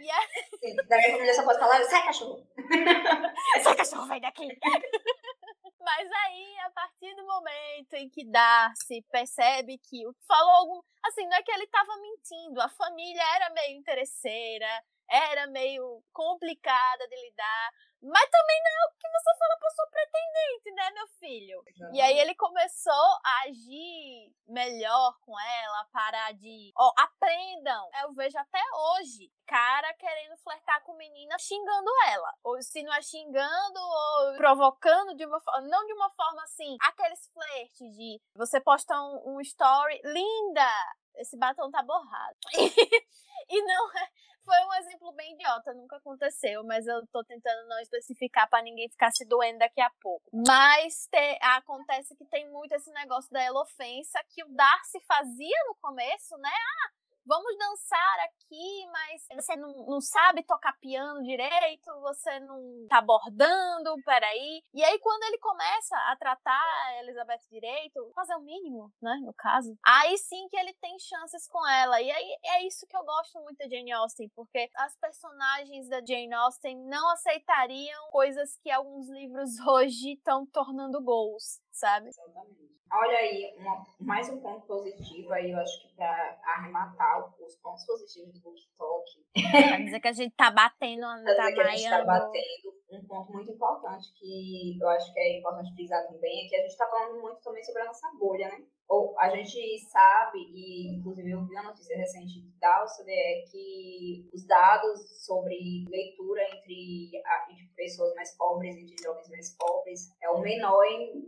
E 0.00 0.10
aí... 0.10 0.76
da 0.76 0.96
minha 0.96 1.10
família 1.12 1.34
só 1.34 1.44
pode 1.44 1.58
falar, 1.58 1.84
sai, 1.84 2.04
cachorro! 2.04 2.46
sai, 3.62 3.76
cachorro, 3.76 4.06
vem 4.08 4.20
daqui! 4.20 4.48
Mas 5.80 6.10
aí, 6.26 6.58
a 6.66 6.70
partir 6.70 7.14
do 7.14 7.24
momento 7.24 7.94
em 7.94 8.10
que 8.10 8.22
Darcy 8.30 9.00
percebe 9.10 9.78
que 9.78 10.06
o 10.06 10.14
falou 10.26 10.50
algum. 10.50 10.82
Assim, 11.06 11.26
não 11.26 11.36
é 11.36 11.42
que 11.42 11.50
ele 11.50 11.64
estava 11.64 11.96
mentindo, 11.96 12.60
a 12.60 12.68
família 12.68 13.22
era 13.36 13.50
meio 13.50 13.78
interesseira, 13.78 14.68
era 15.08 15.46
meio 15.46 16.02
complicada 16.12 17.08
de 17.08 17.16
lidar, 17.16 17.70
mas 18.00 18.30
também 18.30 18.62
não 18.62 18.70
é 18.70 18.86
o 18.86 18.94
que 18.96 19.08
você 19.08 19.38
fala 19.38 19.56
pra 19.58 19.70
sua 19.70 19.86
pretendente, 19.90 20.70
né, 20.72 20.90
meu 20.90 21.08
filho? 21.18 21.62
E 21.92 22.00
aí 22.00 22.18
ele 22.18 22.34
começou 22.34 22.92
a 22.92 23.42
agir 23.48 24.32
melhor 24.46 25.16
com 25.20 25.38
ela, 25.38 25.88
parar 25.92 26.32
de. 26.32 26.72
Ó, 26.76 26.88
oh, 26.88 27.00
aprendam! 27.00 27.90
Eu 28.02 28.14
vejo 28.14 28.38
até 28.38 28.60
hoje 28.72 29.30
cara 29.46 29.92
querendo 29.94 30.36
flertar 30.38 30.82
com 30.84 30.94
menina 30.94 31.36
xingando 31.38 31.90
ela. 32.08 32.32
Ou 32.44 32.62
se 32.62 32.82
não 32.82 32.92
é 32.94 33.02
xingando, 33.02 33.80
ou 33.80 34.36
provocando 34.36 35.16
de 35.16 35.26
uma 35.26 35.40
forma. 35.40 35.66
Não 35.68 35.84
de 35.86 35.92
uma 35.94 36.10
forma 36.10 36.42
assim, 36.44 36.76
aqueles 36.80 37.28
flertes 37.32 37.96
de 37.96 38.20
você 38.34 38.60
posta 38.60 38.94
um, 38.94 39.36
um 39.36 39.40
story, 39.40 40.00
linda! 40.04 40.70
Esse 41.16 41.36
batom 41.36 41.68
tá 41.70 41.82
borrado. 41.82 42.36
e 43.48 43.62
não 43.62 43.90
é 43.96 44.08
foi 44.48 44.64
um 44.64 44.74
exemplo 44.80 45.12
bem 45.12 45.34
idiota, 45.34 45.74
nunca 45.74 45.96
aconteceu, 45.96 46.64
mas 46.64 46.86
eu 46.86 47.06
tô 47.08 47.22
tentando 47.22 47.68
não 47.68 47.78
especificar 47.80 48.48
para 48.48 48.62
ninguém 48.62 48.88
ficar 48.88 49.10
se 49.10 49.26
doendo 49.26 49.58
daqui 49.58 49.80
a 49.82 49.90
pouco. 50.00 50.24
Mas 50.32 51.06
te, 51.10 51.38
acontece 51.42 52.16
que 52.16 52.24
tem 52.24 52.50
muito 52.50 52.72
esse 52.72 52.90
negócio 52.92 53.30
da 53.30 53.44
elofensa 53.44 54.18
que 54.30 54.42
o 54.42 54.48
Darcy 54.48 55.00
fazia 55.06 55.58
no 55.68 55.74
começo, 55.74 56.34
né? 56.38 56.48
Ah, 56.48 56.97
vamos 57.28 57.56
dançar 57.58 58.18
aqui, 58.24 58.86
mas 58.90 59.26
você 59.34 59.54
não, 59.54 59.86
não 59.86 60.00
sabe 60.00 60.42
tocar 60.42 60.72
piano 60.80 61.22
direito, 61.22 61.92
você 62.00 62.40
não 62.40 62.86
tá 62.88 63.02
bordando, 63.02 63.94
peraí. 64.04 64.62
E 64.72 64.82
aí, 64.82 64.98
quando 65.00 65.22
ele 65.24 65.38
começa 65.38 65.96
a 66.10 66.16
tratar 66.16 66.58
a 66.86 67.02
Elizabeth 67.02 67.46
direito, 67.50 68.10
fazer 68.14 68.34
o 68.34 68.40
mínimo, 68.40 68.90
né, 69.00 69.20
no 69.22 69.34
caso, 69.34 69.76
aí 69.84 70.16
sim 70.16 70.48
que 70.48 70.56
ele 70.56 70.72
tem 70.80 70.98
chances 70.98 71.46
com 71.48 71.66
ela. 71.68 72.00
E 72.00 72.10
aí 72.10 72.38
é 72.44 72.66
isso 72.66 72.86
que 72.86 72.96
eu 72.96 73.04
gosto 73.04 73.38
muito 73.40 73.58
da 73.58 73.68
Jane 73.68 73.92
Austen, 73.92 74.30
porque 74.34 74.70
as 74.76 74.96
personagens 74.96 75.88
da 75.88 76.00
Jane 76.04 76.32
Austen 76.32 76.78
não 76.88 77.10
aceitariam 77.10 78.10
coisas 78.10 78.56
que 78.62 78.70
alguns 78.70 79.08
livros 79.10 79.50
hoje 79.68 80.14
estão 80.14 80.46
tornando 80.46 81.02
gols, 81.02 81.60
sabe? 81.78 82.08
Exatamente. 82.08 82.68
Olha 82.90 83.18
aí, 83.18 83.54
uma, 83.58 83.86
mais 84.00 84.30
um 84.30 84.40
ponto 84.40 84.66
positivo 84.66 85.30
aí, 85.32 85.50
eu 85.50 85.58
acho 85.58 85.82
que 85.82 85.94
para 85.94 86.40
arrematar 86.42 87.34
os 87.38 87.56
pontos 87.56 87.84
positivos 87.84 88.40
do 88.40 88.54
Talk. 88.78 89.04
Pra 89.50 89.76
dizer 89.84 90.00
que 90.00 90.08
a 90.08 90.12
gente 90.12 90.34
tá 90.34 90.50
batendo, 90.50 91.02
tá 91.02 91.16
dizer 91.16 91.54
que 91.54 91.60
a 91.60 91.68
gente 91.68 91.90
tá 91.90 92.04
batendo. 92.04 92.78
Um 92.90 93.06
ponto 93.06 93.30
muito 93.30 93.52
importante 93.52 94.08
que 94.18 94.78
eu 94.80 94.88
acho 94.88 95.12
que 95.12 95.20
é 95.20 95.38
importante 95.38 95.74
frisar 95.74 96.06
também 96.06 96.46
é 96.46 96.48
que 96.48 96.56
a 96.56 96.62
gente 96.62 96.76
tá 96.78 96.86
falando 96.86 97.20
muito 97.20 97.38
também 97.42 97.62
sobre 97.62 97.82
a 97.82 97.84
nossa 97.84 98.10
bolha, 98.18 98.48
né? 98.48 98.64
Ou 98.88 99.14
a 99.20 99.28
gente 99.28 99.78
sabe, 99.90 100.38
e 100.38 100.96
inclusive 100.96 101.30
eu 101.30 101.44
vi 101.44 101.52
uma 101.52 101.64
notícia 101.64 101.94
recente 101.94 102.40
da 102.58 102.82
OCDE, 102.82 103.44
que 103.50 104.30
os 104.32 104.46
dados 104.46 105.26
sobre 105.26 105.84
leitura 105.90 106.42
entre, 106.44 107.10
entre 107.50 107.68
pessoas 107.76 108.14
mais 108.14 108.34
pobres, 108.38 108.74
entre 108.74 108.96
jovens 109.02 109.28
mais 109.28 109.54
pobres, 109.58 110.16
é 110.22 110.30
o 110.30 110.40
menor 110.40 110.82
em, 110.84 111.27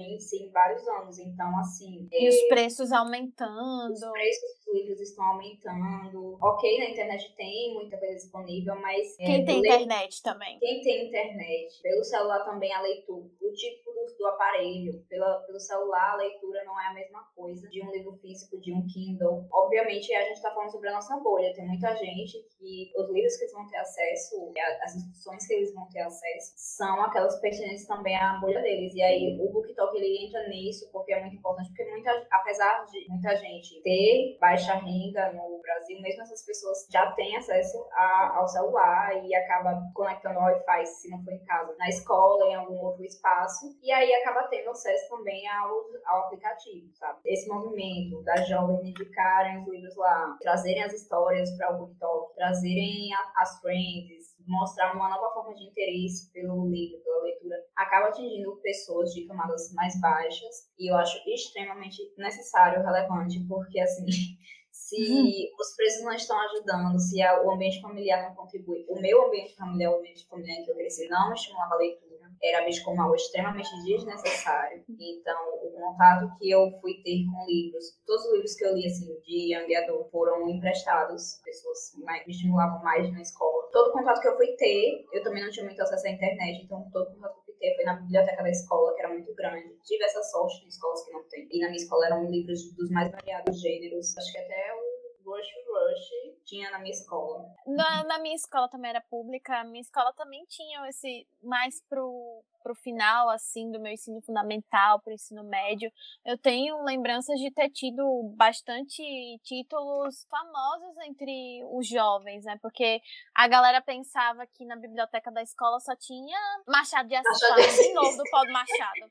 em 0.00 0.50
vários 0.50 0.86
anos. 0.88 1.18
Então, 1.18 1.58
assim, 1.58 2.08
E 2.12 2.28
os 2.28 2.48
preços 2.48 2.92
aumentando. 2.92 3.92
os 3.92 4.00
preços 4.12 4.64
dos 4.64 4.74
livros 4.74 5.00
estão 5.00 5.24
aumentando. 5.24 6.36
Ok, 6.42 6.78
na 6.78 6.90
internet 6.90 7.34
tem 7.36 7.74
muita 7.74 7.96
coisa 7.98 8.14
disponível, 8.14 8.74
mas. 8.80 9.18
é, 9.20 9.24
Quem 9.24 9.44
tem 9.44 9.58
o 9.58 9.60
le- 9.62 9.68
internet 9.68 10.22
também. 10.22 10.58
Quem 10.58 10.80
tem 10.82 11.08
internet, 11.08 11.80
pelo 11.82 12.04
celular 12.04 12.44
também 12.44 12.72
a 12.72 12.80
leitura, 12.82 13.24
o 13.40 13.52
tipo 13.52 13.93
do, 14.18 14.26
aparelho, 14.26 15.04
pela, 15.08 15.38
pelo 15.46 15.60
celular 15.60 16.12
a 16.12 16.16
leitura 16.16 16.64
não 16.64 16.80
é 16.80 16.88
a 16.88 16.94
mesma 16.94 17.24
coisa 17.34 17.68
de 17.68 17.82
um 17.82 17.90
livro 17.90 18.12
físico, 18.18 18.60
de 18.60 18.72
um 18.72 18.86
Kindle. 18.86 19.46
Obviamente 19.52 20.14
a 20.14 20.22
gente 20.22 20.36
está 20.36 20.50
falando 20.52 20.70
sobre 20.70 20.88
a 20.88 20.92
nossa 20.92 21.16
bolha, 21.18 21.52
tem 21.54 21.66
muita 21.66 21.94
gente 21.96 22.38
que 22.58 22.92
os 22.96 23.10
livros 23.10 23.36
que 23.36 23.44
eles 23.44 23.52
vão 23.52 23.66
ter 23.66 23.76
acesso, 23.78 24.52
as 24.82 24.94
instituições 24.96 25.46
que 25.46 25.54
eles 25.54 25.74
vão 25.74 25.88
ter 25.88 26.00
acesso, 26.00 26.52
são 26.56 27.02
aquelas 27.02 27.38
pertinentes 27.40 27.86
também 27.86 28.16
à 28.16 28.38
bolha 28.40 28.60
deles. 28.62 28.94
E 28.94 29.02
aí 29.02 29.38
o 29.40 29.50
BookTok 29.52 29.96
ele 29.96 30.26
entra 30.26 30.48
nisso 30.48 30.88
porque 30.92 31.12
é 31.12 31.20
muito 31.20 31.36
importante, 31.36 31.68
porque 31.68 31.84
muita, 31.90 32.26
apesar 32.30 32.84
de 32.86 33.08
muita 33.08 33.34
gente 33.36 33.80
ter 33.82 34.36
baixa 34.40 34.74
renda 34.74 35.32
no 35.32 35.60
Brasil, 35.60 36.00
mesmo 36.00 36.22
essas 36.22 36.44
pessoas 36.44 36.86
já 36.90 37.10
têm 37.12 37.36
acesso 37.36 37.86
a- 37.92 38.36
ao 38.36 38.48
celular 38.48 39.24
e 39.24 39.34
acaba 39.34 39.80
conectando 39.94 40.38
ao 40.38 40.46
Wi-Fi, 40.46 40.86
se 40.86 41.10
não 41.10 41.22
for 41.22 41.32
em 41.32 41.44
casa, 41.44 41.74
na 41.78 41.88
escola, 41.88 42.46
em 42.46 42.54
algum 42.54 42.78
outro 42.78 43.04
espaço, 43.04 43.76
e 43.82 43.92
aí 43.94 44.12
acaba 44.14 44.44
tendo 44.48 44.70
acesso 44.70 45.08
também 45.08 45.46
ao, 45.48 45.70
ao 46.06 46.24
aplicativo, 46.26 46.92
sabe? 46.94 47.20
Esse 47.24 47.48
movimento 47.48 48.22
das 48.24 48.48
jovens 48.48 48.82
indicarem 48.88 49.62
os 49.62 49.68
livros 49.68 49.96
lá, 49.96 50.36
trazerem 50.40 50.82
as 50.82 50.92
histórias 50.92 51.50
para 51.56 51.74
o 51.74 51.78
BookTok, 51.78 52.34
trazerem 52.34 53.12
a- 53.14 53.32
as 53.36 53.60
friends, 53.60 54.34
mostrar 54.46 54.94
uma 54.94 55.08
nova 55.08 55.32
forma 55.32 55.54
de 55.54 55.64
interesse 55.64 56.30
pelo 56.32 56.68
livro, 56.68 56.98
pela 57.02 57.22
leitura, 57.22 57.56
acaba 57.76 58.08
atingindo 58.08 58.56
pessoas 58.62 59.10
de 59.14 59.26
camadas 59.26 59.72
mais 59.72 59.98
baixas, 60.00 60.70
e 60.78 60.90
eu 60.90 60.96
acho 60.96 61.18
extremamente 61.28 61.96
necessário, 62.18 62.82
relevante, 62.82 63.38
porque 63.48 63.80
assim. 63.80 64.04
Se 64.76 65.52
os 65.58 65.76
preços 65.76 66.02
não 66.02 66.12
estão 66.12 66.36
ajudando, 66.40 66.98
se 66.98 67.22
a- 67.22 67.42
o 67.44 67.52
ambiente 67.52 67.80
familiar 67.80 68.28
não 68.28 68.34
contribui, 68.34 68.84
o 68.88 69.00
meu 69.00 69.24
ambiente 69.26 69.54
familiar, 69.54 69.92
o 69.92 69.98
ambiente 69.98 70.26
familiar 70.28 70.64
que 70.64 70.70
eu 70.70 70.74
cresci, 70.74 71.08
não 71.08 71.32
estimulava 71.32 71.74
a 71.74 71.78
leitura, 71.78 72.03
era 72.42 72.64
visto 72.64 72.84
como 72.84 73.00
algo 73.02 73.14
extremamente 73.14 73.68
desnecessário. 73.84 74.84
Então, 74.88 75.36
o 75.62 75.70
contato 75.72 76.30
que 76.38 76.50
eu 76.50 76.70
fui 76.80 76.94
ter 77.02 77.24
com 77.26 77.44
livros, 77.46 77.98
todos 78.06 78.24
os 78.26 78.32
livros 78.32 78.54
que 78.54 78.64
eu 78.64 78.74
li, 78.74 78.86
assim, 78.86 79.18
de 79.20 79.54
Young 79.54 79.74
Adult, 79.76 80.10
foram 80.10 80.48
emprestados, 80.48 81.40
pessoas 81.44 81.78
mais- 82.04 82.26
me 82.26 82.32
estimulavam 82.32 82.82
mais 82.82 83.10
na 83.12 83.20
escola. 83.20 83.68
Todo 83.72 83.92
contato 83.92 84.20
que 84.20 84.28
eu 84.28 84.36
fui 84.36 84.48
ter, 84.56 85.04
eu 85.12 85.22
também 85.22 85.42
não 85.42 85.50
tinha 85.50 85.64
muito 85.64 85.80
acesso 85.80 86.06
à 86.06 86.10
internet, 86.10 86.64
então 86.64 86.88
todo 86.92 87.12
contato 87.14 87.34
que 87.34 87.40
eu 87.40 87.44
fui 87.44 87.54
ter 87.54 87.74
foi 87.76 87.84
na 87.84 87.94
biblioteca 87.94 88.42
da 88.42 88.50
escola, 88.50 88.94
que 88.94 89.00
era 89.00 89.12
muito 89.12 89.34
grande. 89.34 89.76
Tive 89.84 90.04
essa 90.04 90.22
sorte 90.22 90.64
em 90.64 90.68
escolas 90.68 91.04
que 91.04 91.12
não 91.12 91.22
tem. 91.28 91.48
E 91.50 91.60
na 91.60 91.68
minha 91.68 91.82
escola 91.82 92.06
eram 92.06 92.30
livros 92.30 92.74
dos 92.76 92.90
mais 92.90 93.10
variados 93.10 93.60
gêneros. 93.60 94.16
Acho 94.16 94.32
que 94.32 94.38
até 94.38 94.72
o 94.74 94.93
Rush 95.34 95.52
Rush 95.68 96.44
tinha 96.44 96.70
na 96.70 96.78
minha 96.78 96.92
escola. 96.92 97.44
Na, 97.66 98.04
na 98.04 98.18
minha 98.18 98.34
escola 98.34 98.68
também 98.68 98.90
era 98.90 99.00
pública, 99.00 99.60
a 99.60 99.64
minha 99.64 99.80
escola 99.80 100.12
também 100.12 100.44
tinha 100.46 100.88
esse 100.88 101.26
mais 101.42 101.82
pro, 101.88 102.44
pro 102.62 102.74
final, 102.74 103.28
assim, 103.30 103.70
do 103.70 103.80
meu 103.80 103.92
ensino 103.92 104.20
fundamental, 104.22 105.00
pro 105.00 105.12
ensino 105.12 105.42
médio. 105.44 105.90
Eu 106.24 106.38
tenho 106.38 106.82
lembranças 106.84 107.38
de 107.38 107.50
ter 107.50 107.70
tido 107.70 108.34
bastante 108.36 109.02
títulos 109.42 110.26
famosos 110.30 110.96
entre 111.06 111.64
os 111.72 111.88
jovens, 111.88 112.44
né? 112.44 112.58
Porque 112.62 113.00
a 113.34 113.48
galera 113.48 113.82
pensava 113.82 114.46
que 114.46 114.64
na 114.64 114.76
biblioteca 114.76 115.30
da 115.30 115.42
escola 115.42 115.80
só 115.80 115.96
tinha 115.96 116.38
Machado 116.66 117.08
de 117.08 117.16
Assis, 117.16 117.30
Machado 117.30 117.60
de 117.60 117.68
falando 117.68 117.82
de 117.82 117.92
novo 117.92 118.16
do 118.16 118.30
Paulo 118.30 118.52
Machado. 118.52 119.10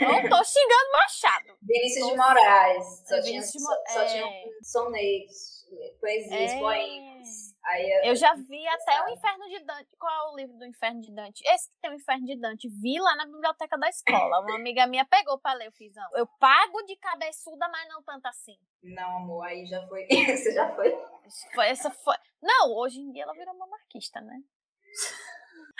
Não 0.00 0.28
tô 0.28 0.44
xingando 0.44 0.92
Machado. 0.92 1.58
Vinícius 1.62 2.06
de. 2.08 2.16
Moraes. 2.16 2.84
Só, 3.06 3.16
É, 3.16 3.20
tinha, 3.20 3.32
Vinícius 3.32 3.52
de 3.52 3.60
só, 3.62 3.70
Mo- 3.70 3.82
só 3.88 4.00
é. 4.02 4.06
tinha 4.06 4.26
sonetos, 4.62 5.66
poesias, 6.00 6.52
É. 6.52 6.58
poemas. 6.58 7.52
Aí, 7.64 8.00
Eu 8.08 8.16
já 8.16 8.34
vi 8.34 8.66
até 8.66 9.04
o 9.04 9.08
Inferno 9.10 9.48
de 9.48 9.60
Dante. 9.64 9.96
Qual 9.96 10.10
é 10.12 10.32
o 10.32 10.36
livro 10.36 10.56
do 10.58 10.66
Inferno 10.66 11.00
de 11.00 11.12
Dante? 11.14 11.42
Esse 11.46 11.68
que 11.70 11.76
tem 11.80 11.90
o 11.90 11.94
Inferno 11.94 12.26
de 12.26 12.36
Dante. 12.40 12.68
Vi 12.68 12.98
lá 13.00 13.14
na 13.16 13.24
biblioteca 13.24 13.78
da 13.78 13.88
escola. 13.88 14.40
Uma 14.40 14.56
amiga 14.56 14.86
minha 14.88 15.04
pegou 15.04 15.38
pra 15.38 15.52
ler, 15.52 15.68
eu 15.68 15.72
fiz, 15.72 15.94
não. 15.94 16.08
Eu 16.16 16.26
pago 16.40 16.82
de 16.82 16.96
cabeçuda, 16.96 17.68
mas 17.68 17.88
não 17.88 18.02
tanto 18.02 18.26
assim. 18.26 18.56
Não, 18.82 19.16
amor, 19.18 19.46
aí 19.46 19.64
já 19.66 19.86
foi. 19.86 20.06
Você 20.36 20.52
já 20.52 20.68
foi. 20.74 20.92
Foi, 21.54 21.68
essa 21.68 21.90
foi. 21.90 22.16
Não, 22.42 22.72
hoje 22.76 22.98
em 23.00 23.12
dia 23.12 23.22
ela 23.22 23.32
virou 23.32 23.54
monarquista, 23.56 24.20
né? 24.20 24.40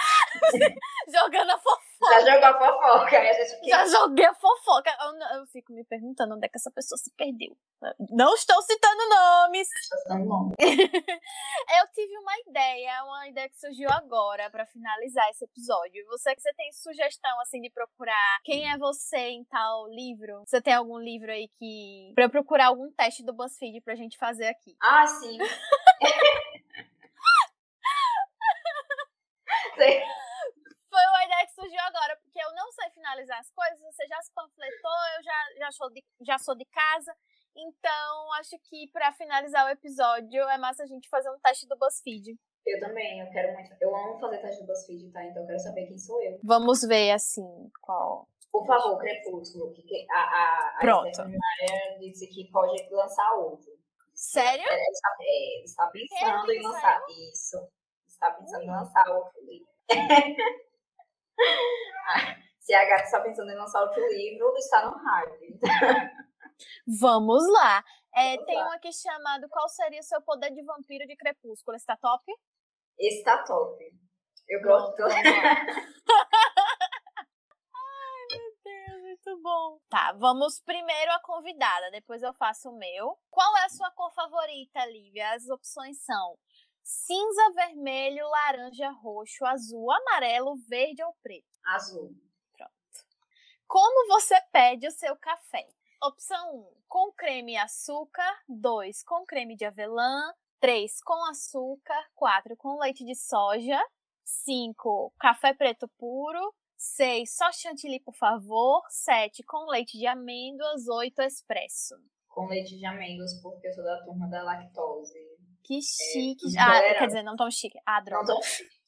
Jogando 1.09 1.50
a 1.50 1.59
fofoca. 1.59 2.20
Já 2.20 2.20
jogou 2.20 2.48
a 2.48 2.59
fofoca. 2.59 3.18
A 3.18 3.32
gente 3.32 3.68
Já 3.68 3.86
joguei 3.86 4.24
a 4.24 4.34
fofoca. 4.34 4.90
Eu, 5.00 5.38
eu 5.38 5.46
fico 5.46 5.72
me 5.72 5.84
perguntando 5.84 6.34
onde 6.34 6.46
é 6.46 6.48
que 6.48 6.57
essa 6.57 6.70
pessoa 6.70 6.98
se 6.98 7.12
perdeu. 7.16 7.57
Não 8.11 8.34
estou 8.34 8.61
citando 8.62 9.09
nomes. 9.09 9.68
Tá 10.07 10.16
bom. 10.16 10.50
Eu 10.59 11.86
tive 11.94 12.16
uma 12.18 12.32
ideia, 12.46 13.05
uma 13.05 13.28
ideia 13.28 13.48
que 13.48 13.59
surgiu 13.59 13.88
agora 13.90 14.50
pra 14.50 14.66
finalizar 14.66 15.28
esse 15.30 15.44
episódio. 15.44 16.05
Você 16.09 16.34
você 16.34 16.53
tem 16.55 16.72
sugestão 16.72 17.40
assim 17.40 17.61
de 17.61 17.70
procurar 17.70 18.40
quem 18.44 18.70
é 18.70 18.78
você 18.78 19.18
em 19.18 19.44
tal 19.44 19.86
livro? 19.88 20.42
Você 20.46 20.61
tem 20.61 20.74
algum 20.74 20.98
livro 20.98 21.30
aí 21.30 21.48
que 21.59 22.12
Pra 22.14 22.24
eu 22.24 22.30
procurar 22.30 22.66
algum 22.66 22.90
teste 22.92 23.24
do 23.24 23.32
BuzzFeed 23.32 23.80
pra 23.82 23.94
gente 23.94 24.16
fazer 24.16 24.46
aqui? 24.46 24.76
Ah, 24.80 25.07
sim. 25.07 25.38
Sei. 29.83 29.99
Foi 30.93 31.07
uma 31.09 31.24
ideia 31.24 31.47
que 31.47 31.55
surgiu 31.55 31.80
agora, 31.80 32.16
porque 32.22 32.39
eu 32.39 32.55
não 32.55 32.70
sei 32.70 32.91
finalizar 32.91 33.41
as 33.41 33.51
coisas, 33.51 33.80
você 33.80 34.07
já 34.07 34.20
se 34.20 34.30
panfletou, 34.35 34.99
eu 35.16 35.22
já, 35.22 35.39
já, 35.59 35.72
sou, 35.72 35.91
de, 35.91 36.05
já 36.20 36.39
sou 36.39 36.55
de 36.55 36.66
casa. 36.66 37.16
Então, 37.57 38.33
acho 38.35 38.59
que 38.68 38.89
pra 38.93 39.11
finalizar 39.12 39.66
o 39.66 39.70
episódio 39.70 40.43
é 40.51 40.59
massa 40.59 40.83
a 40.83 40.87
gente 40.87 41.09
fazer 41.09 41.30
um 41.30 41.39
teste 41.41 41.66
do 41.66 41.78
BuzzFeed. 41.78 42.39
Eu 42.66 42.78
também, 42.78 43.20
eu 43.20 43.30
quero 43.30 43.55
muito. 43.55 43.74
Eu 43.80 43.97
amo 43.97 44.20
fazer 44.20 44.39
teste 44.39 44.61
do 44.61 44.66
BuzzFeed, 44.66 45.11
tá? 45.12 45.24
Então 45.24 45.43
eu 45.43 45.47
quero 45.47 45.59
saber 45.59 45.87
quem 45.87 45.99
sou 45.99 46.22
eu. 46.22 46.39
Vamos 46.45 46.83
ver 46.83 47.11
assim 47.11 47.70
qual. 47.80 48.28
Por 48.51 48.66
favor, 48.66 48.99
Crepúsculo. 48.99 49.72
Que 49.72 50.07
a, 50.11 50.18
a, 50.18 50.76
a 50.76 50.80
Pronto. 50.80 51.24
Meyer 51.24 51.99
disse 52.01 52.26
que 52.28 52.51
pode 52.53 52.87
lançar 52.91 53.35
outro. 53.37 53.72
Sério? 54.14 54.64
Ele 54.70 54.91
está, 54.91 55.16
é, 55.20 55.62
está 55.64 55.87
pensando 55.89 56.51
Ele 56.51 56.59
em 56.59 56.62
lançar 56.62 57.03
isso. 57.09 57.57
Está 58.07 58.30
pensando 58.33 58.62
em 58.64 58.70
lançar 58.70 59.09
outro 59.11 59.43
livro. 59.45 59.72
Se 62.61 62.74
a 62.74 62.85
gata 62.85 63.05
está 63.05 63.20
pensando 63.20 63.51
em 63.51 63.57
lançar 63.57 63.83
outro 63.83 64.07
livro, 64.09 64.55
está 64.57 64.85
no 64.87 64.97
hype. 64.97 65.59
Vamos 67.01 67.43
lá. 67.53 67.85
É, 68.14 68.35
Vamos 68.35 68.47
tem 68.47 68.57
lá. 68.57 68.68
um 68.68 68.72
aqui 68.72 68.93
chamado 68.93 69.49
Qual 69.49 69.68
seria 69.68 70.01
o 70.01 70.05
seu 70.05 70.20
poder 70.22 70.51
de 70.53 70.62
vampiro 70.62 71.07
de 71.07 71.16
crepúsculo? 71.16 71.76
Está 71.76 71.97
top? 71.97 72.24
Está 72.99 73.43
top. 73.43 73.83
Eu 74.49 74.62
gosto. 74.62 75.03
Ai, 75.11 75.14
meu 78.30 78.53
Deus, 78.64 79.03
muito 79.03 79.43
bom. 79.43 79.80
Tá, 79.89 80.12
vamos 80.12 80.61
primeiro 80.61 81.11
a 81.12 81.20
convidada, 81.20 81.91
depois 81.91 82.22
eu 82.22 82.33
faço 82.35 82.70
o 82.70 82.78
meu. 82.78 83.18
Qual 83.30 83.57
é 83.59 83.64
a 83.64 83.68
sua 83.70 83.91
cor 83.93 84.12
favorita, 84.12 84.85
Lívia? 84.87 85.33
As 85.33 85.49
opções 85.49 85.99
são 86.05 86.39
cinza, 86.83 87.53
vermelho, 87.55 88.28
laranja, 88.28 88.91
roxo, 88.91 89.45
azul, 89.45 89.91
amarelo, 89.91 90.57
verde 90.68 91.03
ou 91.03 91.14
preto. 91.22 91.47
Azul. 91.64 92.14
Como 93.66 94.07
você 94.09 94.39
pede 94.53 94.87
o 94.87 94.91
seu 94.91 95.16
café? 95.16 95.66
Opção 96.03 96.57
1, 96.57 96.83
com 96.89 97.11
creme 97.12 97.53
e 97.53 97.57
açúcar. 97.57 98.30
2, 98.47 99.03
com 99.03 99.24
creme 99.24 99.57
de 99.57 99.64
avelã. 99.64 100.35
3, 100.61 101.03
com 101.03 101.24
açúcar. 101.24 102.07
4, 102.14 102.55
com 102.57 102.78
leite 102.78 103.03
de 103.03 103.14
soja. 103.14 103.83
5, 104.24 105.14
café 105.18 105.55
preto 105.55 105.89
puro. 105.97 106.55
6, 106.76 107.35
só 107.35 107.51
chantilly, 107.51 107.99
por 108.01 108.14
favor. 108.14 108.83
7, 108.91 109.43
com 109.45 109.64
leite 109.70 109.97
de 109.97 110.07
amêndoas. 110.07 110.87
8, 110.87 111.22
expresso. 111.22 111.95
Com 112.28 112.47
leite 112.49 112.76
de 112.76 112.85
amêndoas, 112.85 113.41
porque 113.41 113.68
eu 113.68 113.72
sou 113.72 113.85
da 113.85 114.05
turma 114.05 114.28
da 114.28 114.43
lactose. 114.43 115.18
Que 115.64 115.80
chique. 115.80 116.56
É, 116.56 116.60
ah, 116.60 116.98
quer 116.98 117.06
dizer, 117.06 117.22
não 117.22 117.36
tão 117.36 117.50
chique. 117.50 117.78
Ah, 117.86 118.00
droga. 118.00 118.34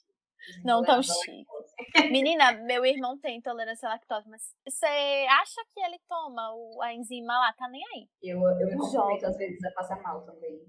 Não 0.63 0.83
tão 0.83 1.03
chique. 1.03 1.39
Não 1.39 1.45
tão 1.45 1.63
chique. 2.03 2.13
Menina, 2.13 2.53
meu 2.53 2.85
irmão 2.85 3.19
tem 3.19 3.39
intolerância 3.39 3.89
à 3.89 3.93
lactose, 3.93 4.29
mas 4.29 4.43
você 4.63 4.87
acha 5.31 5.65
que 5.73 5.81
ele 5.81 5.99
toma 6.07 6.53
o, 6.55 6.83
a 6.83 6.93
enzima 6.93 7.33
lá? 7.33 7.51
Tá 7.55 7.67
nem 7.67 7.83
aí. 7.95 8.07
Eu, 8.23 8.39
eu 8.43 8.67
me 8.67 8.77
comprometo 8.77 9.27
às 9.27 9.37
vezes 9.39 9.65
a 9.65 9.71
passar 9.71 10.03
mal 10.03 10.21
também. 10.27 10.61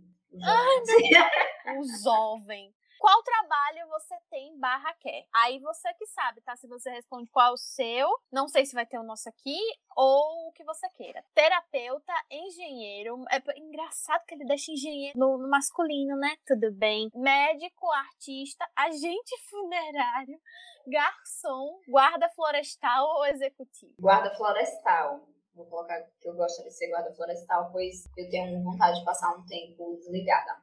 Ai, 0.42 0.82
meu... 0.86 1.82
o 1.82 2.04
jovem 2.04 2.74
qual 3.00 3.22
trabalho 3.24 3.88
você 3.90 4.16
tem 4.30 4.58
barra 4.60 4.94
quer. 5.00 5.26
Aí 5.34 5.60
você 5.60 5.94
que 5.96 6.06
sabe, 6.08 6.42
tá? 6.42 6.56
Se 6.56 6.68
você 6.68 6.90
responde 6.90 7.30
qual 7.32 7.54
o 7.54 7.58
seu, 7.58 8.08
não 8.32 8.48
sei 8.48 8.66
se 8.66 8.76
vai 8.76 8.86
ter 8.86 8.98
o 8.98 9.04
nosso 9.04 9.30
aqui, 9.30 9.58
ou 9.96 10.48
o 10.48 10.52
que 10.54 10.64
você 10.64 10.90
queira. 10.90 11.24
Terapeuta, 11.34 12.14
engenheiro, 12.30 13.24
é 13.30 13.42
engraçado 13.60 14.26
que 14.26 14.36
ele 14.36 14.46
deixa 14.46 14.72
engenheiro 14.72 15.18
no, 15.18 15.38
no 15.38 15.50
masculino, 15.50 16.16
né? 16.18 16.36
Tudo 16.46 16.72
bem. 16.72 17.10
Médico, 17.14 17.92
artista, 17.92 18.68
agente 18.76 19.36
funerário, 19.50 20.40
garçom, 20.88 21.80
guarda 21.88 22.30
florestal 22.30 23.06
ou 23.18 23.26
executivo? 23.26 23.94
Guarda 24.00 24.36
florestal. 24.36 25.35
Vou 25.56 25.66
colocar 25.68 26.02
que 26.20 26.28
eu 26.28 26.36
gosto 26.36 26.64
de 26.64 26.72
ser 26.72 26.90
guarda 26.90 27.14
florestal, 27.16 27.72
pois 27.72 28.06
eu 28.18 28.30
tenho 28.30 28.62
vontade 28.62 29.00
de 29.00 29.06
passar 29.06 29.34
um 29.38 29.46
tempo 29.46 29.96
desligada. 29.96 30.62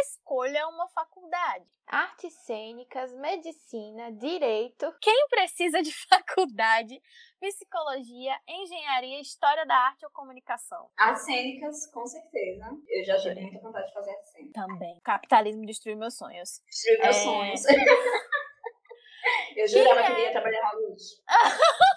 Escolha 0.00 0.68
uma 0.68 0.86
faculdade. 0.88 1.66
Artes 1.88 2.32
cênicas, 2.44 3.12
medicina, 3.14 4.12
direito. 4.12 4.94
Quem 5.00 5.26
precisa 5.28 5.82
de 5.82 5.92
faculdade? 6.06 7.00
Psicologia, 7.40 8.38
engenharia, 8.46 9.20
história 9.20 9.66
da 9.66 9.74
arte 9.74 10.04
ou 10.04 10.10
comunicação? 10.12 10.88
Artes 10.96 11.24
cênicas, 11.24 11.86
com 11.92 12.06
certeza. 12.06 12.64
Eu 12.88 13.04
já 13.04 13.16
tive 13.18 13.40
muita 13.40 13.60
vontade 13.60 13.88
de 13.88 13.92
fazer 13.92 14.10
artes 14.10 14.30
cênicas. 14.30 14.52
Também. 14.52 15.00
Capitalismo 15.00 15.66
destruiu 15.66 15.96
meus 15.96 16.16
sonhos. 16.16 16.62
Destruiu 16.68 17.00
meus 17.02 17.16
é... 17.16 17.20
sonhos. 17.20 17.62
eu 19.56 19.66
jurava 19.68 20.02
que, 20.02 20.12
é... 20.12 20.14
que 20.14 20.20
ia 20.22 20.32
trabalhar 20.32 20.62
na 20.62 20.72
luz. 20.72 21.22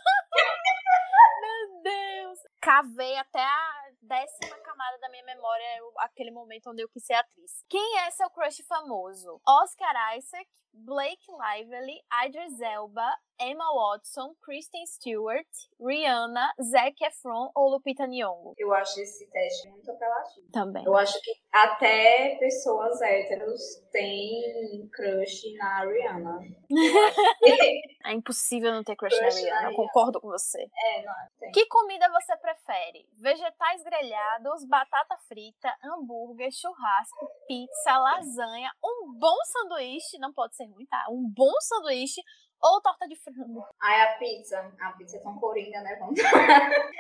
cavei 2.62 3.18
até 3.18 3.44
a 3.44 3.92
décima 4.02 4.58
camada 4.60 4.98
da 5.00 5.10
minha 5.10 5.24
memória 5.24 5.66
aquele 5.98 6.32
momento 6.32 6.70
onde 6.70 6.82
eu 6.82 6.90
quis 6.90 7.06
ser 7.06 7.14
atriz. 7.14 7.64
Quem 7.70 8.00
é 8.00 8.12
seu 8.12 8.30
crush 8.30 8.64
famoso? 8.68 9.42
Oscar 9.48 10.18
Isaac, 10.18 10.50
Blake 10.86 11.26
Lively, 11.30 12.02
Idris 12.26 12.60
Elba, 12.62 13.12
Emma 13.42 13.72
Watson, 13.74 14.36
Kristen 14.42 14.86
Stewart, 14.86 15.48
Rihanna, 15.80 16.54
Zac 16.62 17.02
Efron 17.02 17.50
ou 17.56 17.70
Lupita 17.70 18.06
Nyong'o? 18.06 18.54
Eu 18.58 18.74
acho 18.74 19.00
esse 19.00 19.26
teste 19.32 19.70
muito 19.70 19.90
apelativo. 19.90 20.48
Também. 20.52 20.84
Eu 20.84 20.96
acho 20.98 21.20
que 21.22 21.32
até 21.52 22.36
pessoas 22.38 23.02
héteros 23.02 23.62
têm 23.92 24.90
crush 24.92 25.54
na 25.56 25.86
Rihanna. 25.86 26.40
é 28.06 28.12
impossível 28.14 28.74
não 28.74 28.84
ter 28.84 28.98
crush, 28.98 29.18
crush 29.18 29.36
na 29.36 29.42
Rihanna. 29.42 29.72
Eu 29.72 29.76
concordo 29.76 30.20
com 30.20 30.28
você. 30.28 30.62
É, 30.62 31.04
não. 31.04 31.14
Tem. 31.40 31.52
Que 31.52 31.66
comida 31.68 32.10
você 32.10 32.36
prefere? 32.38 33.08
Vegetais 33.14 33.84
grelhados, 33.84 34.66
batata 34.66 35.18
frita, 35.30 35.74
hambúrguer, 35.82 36.52
churrasco, 36.52 37.30
pizza, 37.48 37.98
lasanha, 37.98 38.70
um 38.84 39.14
bom 39.18 39.38
sanduíche, 39.46 40.20
não 40.20 40.34
pode 40.34 40.58
ser 40.58 40.68
ruim, 40.72 40.86
tá? 40.86 41.06
Um 41.10 41.32
bom 41.36 41.52
sanduíche 41.62 42.22
ou 42.62 42.82
torta 42.82 43.08
de 43.08 43.16
frango. 43.16 43.66
Ai, 43.82 44.02
a 44.02 44.18
pizza. 44.18 44.60
A 44.80 44.92
pizza 44.94 45.18
é 45.18 45.22
tão 45.22 45.38
coringa, 45.40 45.82
né? 45.82 45.98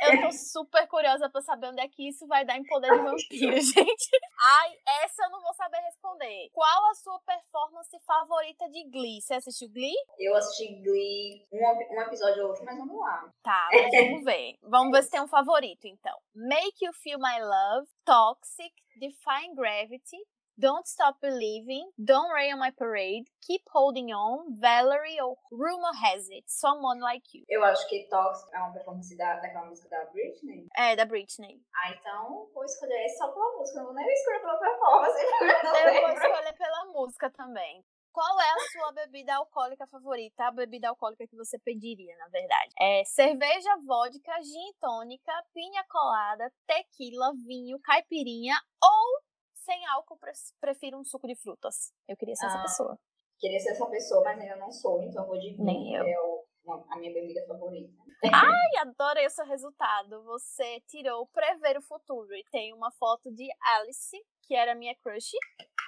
eu 0.04 0.22
tô 0.22 0.32
super 0.32 0.88
curiosa 0.88 1.30
pra 1.30 1.42
saber 1.42 1.68
onde 1.68 1.82
é 1.82 1.88
que 1.88 2.08
isso 2.08 2.26
vai 2.28 2.46
dar 2.46 2.58
em 2.58 2.64
poder 2.64 2.92
de 2.92 3.04
vampiro, 3.04 3.60
gente. 3.60 4.10
Ai, 4.40 4.72
essa 5.04 5.24
eu 5.26 5.30
não 5.30 5.42
vou 5.42 5.54
saber 5.54 5.78
responder. 5.80 6.50
Qual 6.54 6.90
a 6.90 6.96
sua 6.96 7.20
performance 7.20 8.00
favorita 8.06 8.70
de 8.70 8.90
Glee? 8.90 9.22
Você 9.22 9.34
assistiu 9.34 9.70
Glee? 9.70 9.96
Eu 10.18 10.36
assisti 10.36 10.82
Glee 10.82 11.46
um, 11.52 11.96
um 11.96 12.02
episódio 12.02 12.44
ou 12.44 12.50
outro, 12.50 12.64
mas 12.64 12.78
vamos 12.78 13.00
lá. 13.00 13.30
Tá, 13.44 13.70
mas 13.72 13.92
vamos 13.92 14.24
ver. 14.24 14.58
Vamos 14.64 14.92
ver 14.92 15.04
se 15.04 15.12
tem 15.12 15.22
um 15.22 15.28
favorito, 15.28 15.86
então. 15.86 16.18
Make 16.34 16.86
You 16.86 16.94
Feel 16.94 17.20
My 17.20 17.40
Love, 17.42 17.88
Toxic, 18.06 18.74
Define 18.98 19.56
Gravity, 19.56 20.18
Don't 20.60 20.86
Stop 20.86 21.22
Believing, 21.22 21.90
Don't 21.98 22.34
Rain 22.36 22.52
on 22.52 22.60
My 22.60 22.70
Parade, 22.70 23.32
Keep 23.48 23.62
Holding 23.72 24.12
On, 24.12 24.44
Valerie 24.60 25.22
ou 25.22 25.38
Rumor 25.50 25.96
Has 25.96 26.28
It, 26.30 26.44
Someone 26.48 27.00
Like 27.00 27.24
You. 27.34 27.46
Eu 27.48 27.64
acho 27.64 27.88
que 27.88 28.10
Toxic 28.10 28.54
é 28.54 28.60
uma 28.60 28.74
performance 28.74 29.16
da, 29.16 29.36
daquela 29.40 29.68
música 29.68 29.88
da 29.88 30.04
Britney. 30.12 30.68
É, 30.76 30.98
da 30.98 31.06
Britney. 31.06 31.62
Ah, 31.74 31.92
então 31.92 32.50
vou 32.54 32.66
escolher 32.66 33.08
só 33.18 33.32
pela 33.32 33.58
música, 33.58 33.80
não 33.80 33.86
vou 33.86 33.96
nem 33.96 34.06
escolher 34.06 34.42
pela 34.42 34.60
performance. 34.60 35.18
Eu 35.96 36.02
vou 36.02 36.12
escolher 36.12 36.54
pela 36.58 36.86
música 36.88 37.30
também. 37.32 37.82
Qual 38.12 38.42
é 38.42 38.50
a 38.50 38.60
sua 38.74 38.92
bebida 38.92 39.36
alcoólica 39.36 39.88
favorita? 39.88 40.44
A 40.44 40.52
bebida 40.52 40.90
alcoólica 40.90 41.26
que 41.26 41.38
você 41.38 41.58
pediria, 41.58 42.18
na 42.18 42.28
verdade. 42.28 42.74
É 42.78 43.02
cerveja, 43.06 43.78
vodka, 43.88 44.42
gin 44.42 44.74
tônica, 44.82 45.32
pinha 45.54 45.86
colada, 45.90 46.52
tequila, 46.68 47.32
vinho, 47.48 47.80
caipirinha 47.80 48.56
ou 48.84 49.29
sem 49.70 49.86
álcool, 49.86 50.18
prefiro 50.60 50.98
um 50.98 51.04
suco 51.04 51.28
de 51.28 51.36
frutas. 51.36 51.94
Eu 52.08 52.18
queria 52.18 52.36
ser 52.36 52.46
ah, 52.46 52.50
essa 52.50 52.62
pessoa. 52.64 53.00
Queria 53.38 53.60
ser 53.60 53.72
essa 53.72 53.86
pessoa, 53.86 54.24
mas 54.24 54.40
ainda 54.40 54.56
não 54.56 54.72
sou, 54.72 55.04
então 55.04 55.28
vou 55.28 55.38
de 55.38 55.56
Nem 55.62 55.94
eu. 55.94 56.04
é 56.04 56.20
o, 56.22 56.46
a 56.90 56.98
minha 56.98 57.14
bebida 57.14 57.46
favorita. 57.48 57.94
Ai, 58.34 58.82
adorei 58.82 59.28
o 59.28 59.30
seu 59.30 59.46
resultado. 59.46 60.24
Você 60.24 60.82
tirou 60.88 61.28
prever 61.28 61.78
o 61.78 61.84
futuro 61.84 62.34
e 62.34 62.44
tem 62.52 62.74
uma 62.74 62.92
foto 62.94 63.32
de 63.32 63.48
Alice, 63.76 64.18
que 64.42 64.56
era 64.56 64.74
minha 64.74 64.96
crush. 64.96 65.32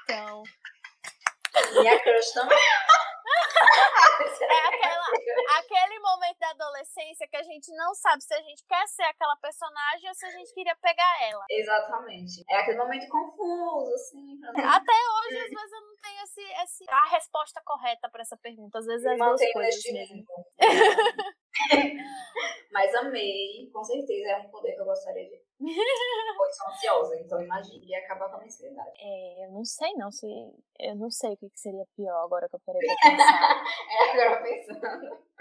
Então. 0.03 0.43
Minha 1.73 1.99
crush 2.03 2.33
também. 2.33 2.57
É 4.21 4.67
aquela, 4.67 5.05
aquele 5.59 5.99
momento 5.99 6.37
da 6.39 6.49
adolescência 6.49 7.27
que 7.27 7.37
a 7.37 7.43
gente 7.43 7.73
não 7.75 7.93
sabe 7.93 8.23
se 8.23 8.33
a 8.33 8.41
gente 8.41 8.63
quer 8.65 8.87
ser 8.87 9.03
aquela 9.03 9.35
personagem 9.37 10.09
ou 10.09 10.15
se 10.15 10.25
a 10.25 10.29
gente 10.29 10.53
queria 10.53 10.75
pegar 10.81 11.23
ela. 11.29 11.45
Exatamente. 11.49 12.43
É 12.49 12.57
aquele 12.57 12.77
momento 12.77 13.07
confuso, 13.09 13.93
assim. 13.93 14.39
Até 14.43 14.93
hoje, 14.93 15.37
às 15.37 15.49
vezes, 15.49 15.71
eu 15.71 15.81
não 15.81 15.95
tenho 16.01 16.23
esse, 16.23 16.41
esse, 16.63 16.85
a 16.89 17.05
resposta 17.09 17.61
correta 17.65 18.09
para 18.09 18.21
essa 18.21 18.37
pergunta. 18.37 18.79
Às 18.79 18.85
vezes 18.85 19.05
é 19.05 19.11
as 19.13 19.17
duas 19.17 19.51
coisas 19.53 19.83
mesmo. 19.91 20.25
Mas 22.71 22.95
amei, 22.95 23.69
com 23.71 23.83
certeza 23.83 24.29
é 24.29 24.37
um 24.37 24.49
poder 24.49 24.73
que 24.73 24.81
eu 24.81 24.85
gostaria 24.85 25.29
de. 25.29 25.50
Pois 26.37 26.57
sou 26.57 26.67
ansiosa, 26.67 27.15
então 27.19 27.41
imagine 27.41 27.85
e 27.85 27.95
acabar 27.95 28.29
com 28.29 28.35
a 28.35 28.39
minha 28.39 28.47
ansiedade. 28.47 28.91
É, 28.99 29.45
eu 29.45 29.51
não 29.51 29.63
sei 29.63 29.93
não 29.93 30.11
se. 30.11 30.27
Eu 30.79 30.95
não 30.95 31.11
sei 31.11 31.33
o 31.33 31.37
que 31.37 31.49
seria 31.55 31.85
pior 31.95 32.23
agora 32.23 32.49
que 32.49 32.55
eu 32.55 32.61
parei 32.65 32.81
pra 32.81 32.95
pensar. 33.11 33.63
é, 33.89 34.11
agora 34.11 34.43
pensando. 34.43 35.31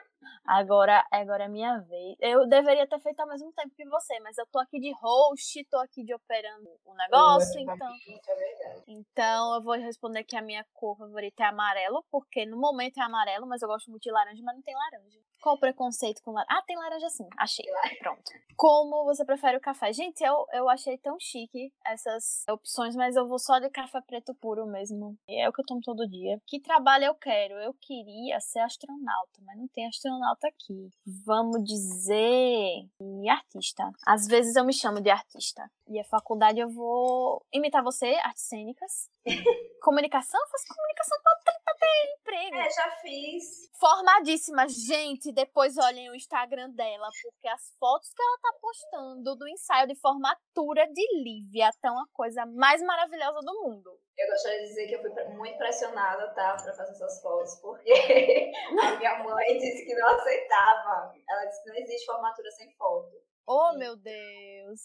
Agora, 0.45 1.07
agora 1.11 1.45
é 1.45 1.49
minha 1.49 1.79
vez. 1.79 2.17
Eu 2.21 2.47
deveria 2.47 2.87
ter 2.87 3.01
feito 3.01 3.21
ao 3.21 3.29
mesmo 3.29 3.53
tempo 3.53 3.75
que 3.75 3.89
você, 3.89 4.19
mas 4.21 4.37
eu 4.37 4.47
tô 4.47 4.59
aqui 4.59 4.79
de 4.81 4.93
host, 5.01 5.65
tô 5.71 5.79
aqui 5.79 6.05
de 6.05 6.15
operando 6.15 6.69
o 6.85 6.95
negócio, 6.95 7.61
então. 7.61 7.89
É 7.89 8.85
então 8.89 9.55
eu 9.55 9.63
vou 9.63 9.75
responder 9.75 10.25
que 10.25 10.37
a 10.37 10.43
minha 10.43 10.67
cor 10.75 10.97
favorita 10.97 11.45
é 11.45 11.47
amarelo, 11.47 12.05
porque 12.11 12.45
no 12.47 12.59
momento 12.59 12.99
é 12.99 13.03
amarelo, 13.03 13.47
mas 13.47 13.63
eu 13.63 13.69
gosto 13.69 13.91
muito 13.91 14.03
de 14.03 14.11
laranja, 14.11 14.43
mas 14.43 14.55
não 14.57 14.63
tem 14.63 14.75
laranja. 14.75 15.21
Qual 15.41 15.57
o 15.57 15.59
preconceito 15.59 16.23
com 16.23 16.33
laranja? 16.33 16.53
Ah, 16.53 16.63
tem 16.67 16.77
laranja 16.77 17.09
sim, 17.09 17.27
achei. 17.39 17.65
Pronto. 17.99 18.23
Como 18.57 19.05
você 19.05 19.25
prefere 19.25 19.57
o 19.57 19.61
café? 19.61 19.91
Gente, 19.93 20.23
eu, 20.23 20.47
eu 20.53 20.69
achei 20.69 20.99
tão 20.99 21.19
chique 21.19 21.73
essas 21.87 22.45
opções, 22.49 22.95
mas 22.95 23.17
eu 23.17 23.27
vou 23.27 23.39
só 23.39 23.59
de 23.59 23.71
café 23.71 24.01
preto 24.03 24.35
puro 24.35 24.67
mesmo. 24.67 25.17
É 25.27 25.49
o 25.49 25.53
que 25.53 25.63
eu 25.63 25.67
tomo 25.67 25.81
todo 25.81 26.09
dia. 26.09 26.39
Que 26.47 26.61
trabalho 26.61 27.07
eu 27.07 27.15
quero? 27.15 27.55
Eu 27.55 27.75
queria 27.81 28.39
ser 28.41 28.61
astronauta, 28.61 29.41
mas 29.43 29.57
não 29.57 29.67
tem 29.69 29.87
astronauta 29.87 30.47
aqui. 30.49 30.91
Vamos 31.25 31.65
dizer. 31.65 32.87
E 33.01 33.29
artista. 33.31 33.91
Às 34.07 34.27
vezes 34.27 34.57
eu 34.57 34.65
me 34.65 34.75
chamo 34.75 35.01
de 35.01 35.09
artista. 35.09 35.71
E 35.89 35.99
a 35.99 36.05
faculdade 36.05 36.61
eu 36.61 36.69
vou 36.69 37.43
imitar 37.53 37.83
você, 37.83 38.15
artes 38.23 38.45
cênicas. 38.45 39.09
comunicação? 39.81 40.41
Eu 40.41 40.49
faço 40.49 40.67
comunicação 40.69 41.19
pra, 41.23 41.55
pra 41.65 41.75
ter 41.75 42.15
emprego. 42.19 42.57
É, 42.57 42.71
já 42.71 42.91
fiz. 43.03 43.71
Formadíssima. 43.79 44.69
Gente, 44.69 45.30
depois 45.33 45.77
olhem 45.77 46.11
o 46.11 46.15
Instagram 46.15 46.71
dela, 46.71 47.09
porque 47.23 47.49
as 47.49 47.75
fotos 47.79 48.13
que 48.13 48.23
ela 48.23 48.39
tá 48.39 48.59
postando 48.61 49.37
do 49.37 49.49
ensaio 49.49 49.89
de 49.89 49.95
formatura 49.95 50.87
de 50.93 51.23
Lívia 51.23 51.69
estão 51.69 51.99
a 51.99 52.07
coisa 52.13 52.45
mais 52.47 52.83
maravilhosa 52.83 53.41
do 53.41 53.63
mundo. 53.63 53.99
Eu 54.19 54.29
gostaria 54.29 54.61
de 54.61 54.69
dizer 54.69 54.87
que 54.89 54.95
eu 54.95 55.01
fui 55.01 55.25
muito 55.37 55.59
pressionada, 55.59 56.29
tá, 56.35 56.55
pra 56.55 56.73
fazer 56.73 56.93
essas 56.93 57.21
fotos, 57.23 57.55
porque 57.61 57.93
a 58.83 58.97
minha 58.97 59.25
mãe 59.25 59.59
disse 59.59 59.85
que 59.87 59.95
não 59.95 60.09
aceitava. 60.09 61.15
Ela 61.29 61.45
disse 61.47 61.63
que 61.63 61.71
não 61.71 61.77
existe 61.77 62.07
formatura 62.07 62.51
sem 62.51 62.73
foto. 62.77 63.11
Oh, 63.47 63.73
meu 63.77 63.97
Deus. 63.97 64.81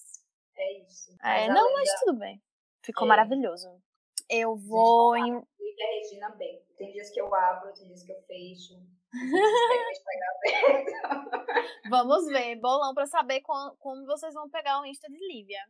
É 0.58 0.80
isso. 0.80 1.16
É, 1.22 1.48
não, 1.50 1.74
mas 1.74 1.90
tudo 2.00 2.18
bem. 2.18 2.42
Ficou 2.82 3.06
é. 3.06 3.10
maravilhoso. 3.10 3.70
Eu 4.30 4.56
vou 4.56 5.16
em. 5.16 5.42
E 5.60 5.84
a 5.84 5.88
Regina 6.00 6.30
bem. 6.32 6.64
Tem 6.78 6.92
dias 6.92 7.10
que 7.12 7.20
eu 7.20 7.34
abro, 7.34 7.74
tem 7.74 7.88
dias 7.88 8.04
que 8.04 8.12
eu 8.12 8.22
fecho. 8.24 8.74
Vamos 11.90 12.26
ver, 12.28 12.56
bolão 12.58 12.94
para 12.94 13.06
saber 13.06 13.42
como, 13.42 13.76
como 13.78 14.06
vocês 14.06 14.34
vão 14.34 14.50
pegar 14.50 14.82
o 14.82 14.86
Insta 14.86 15.08
de 15.10 15.18
Lívia. 15.18 15.62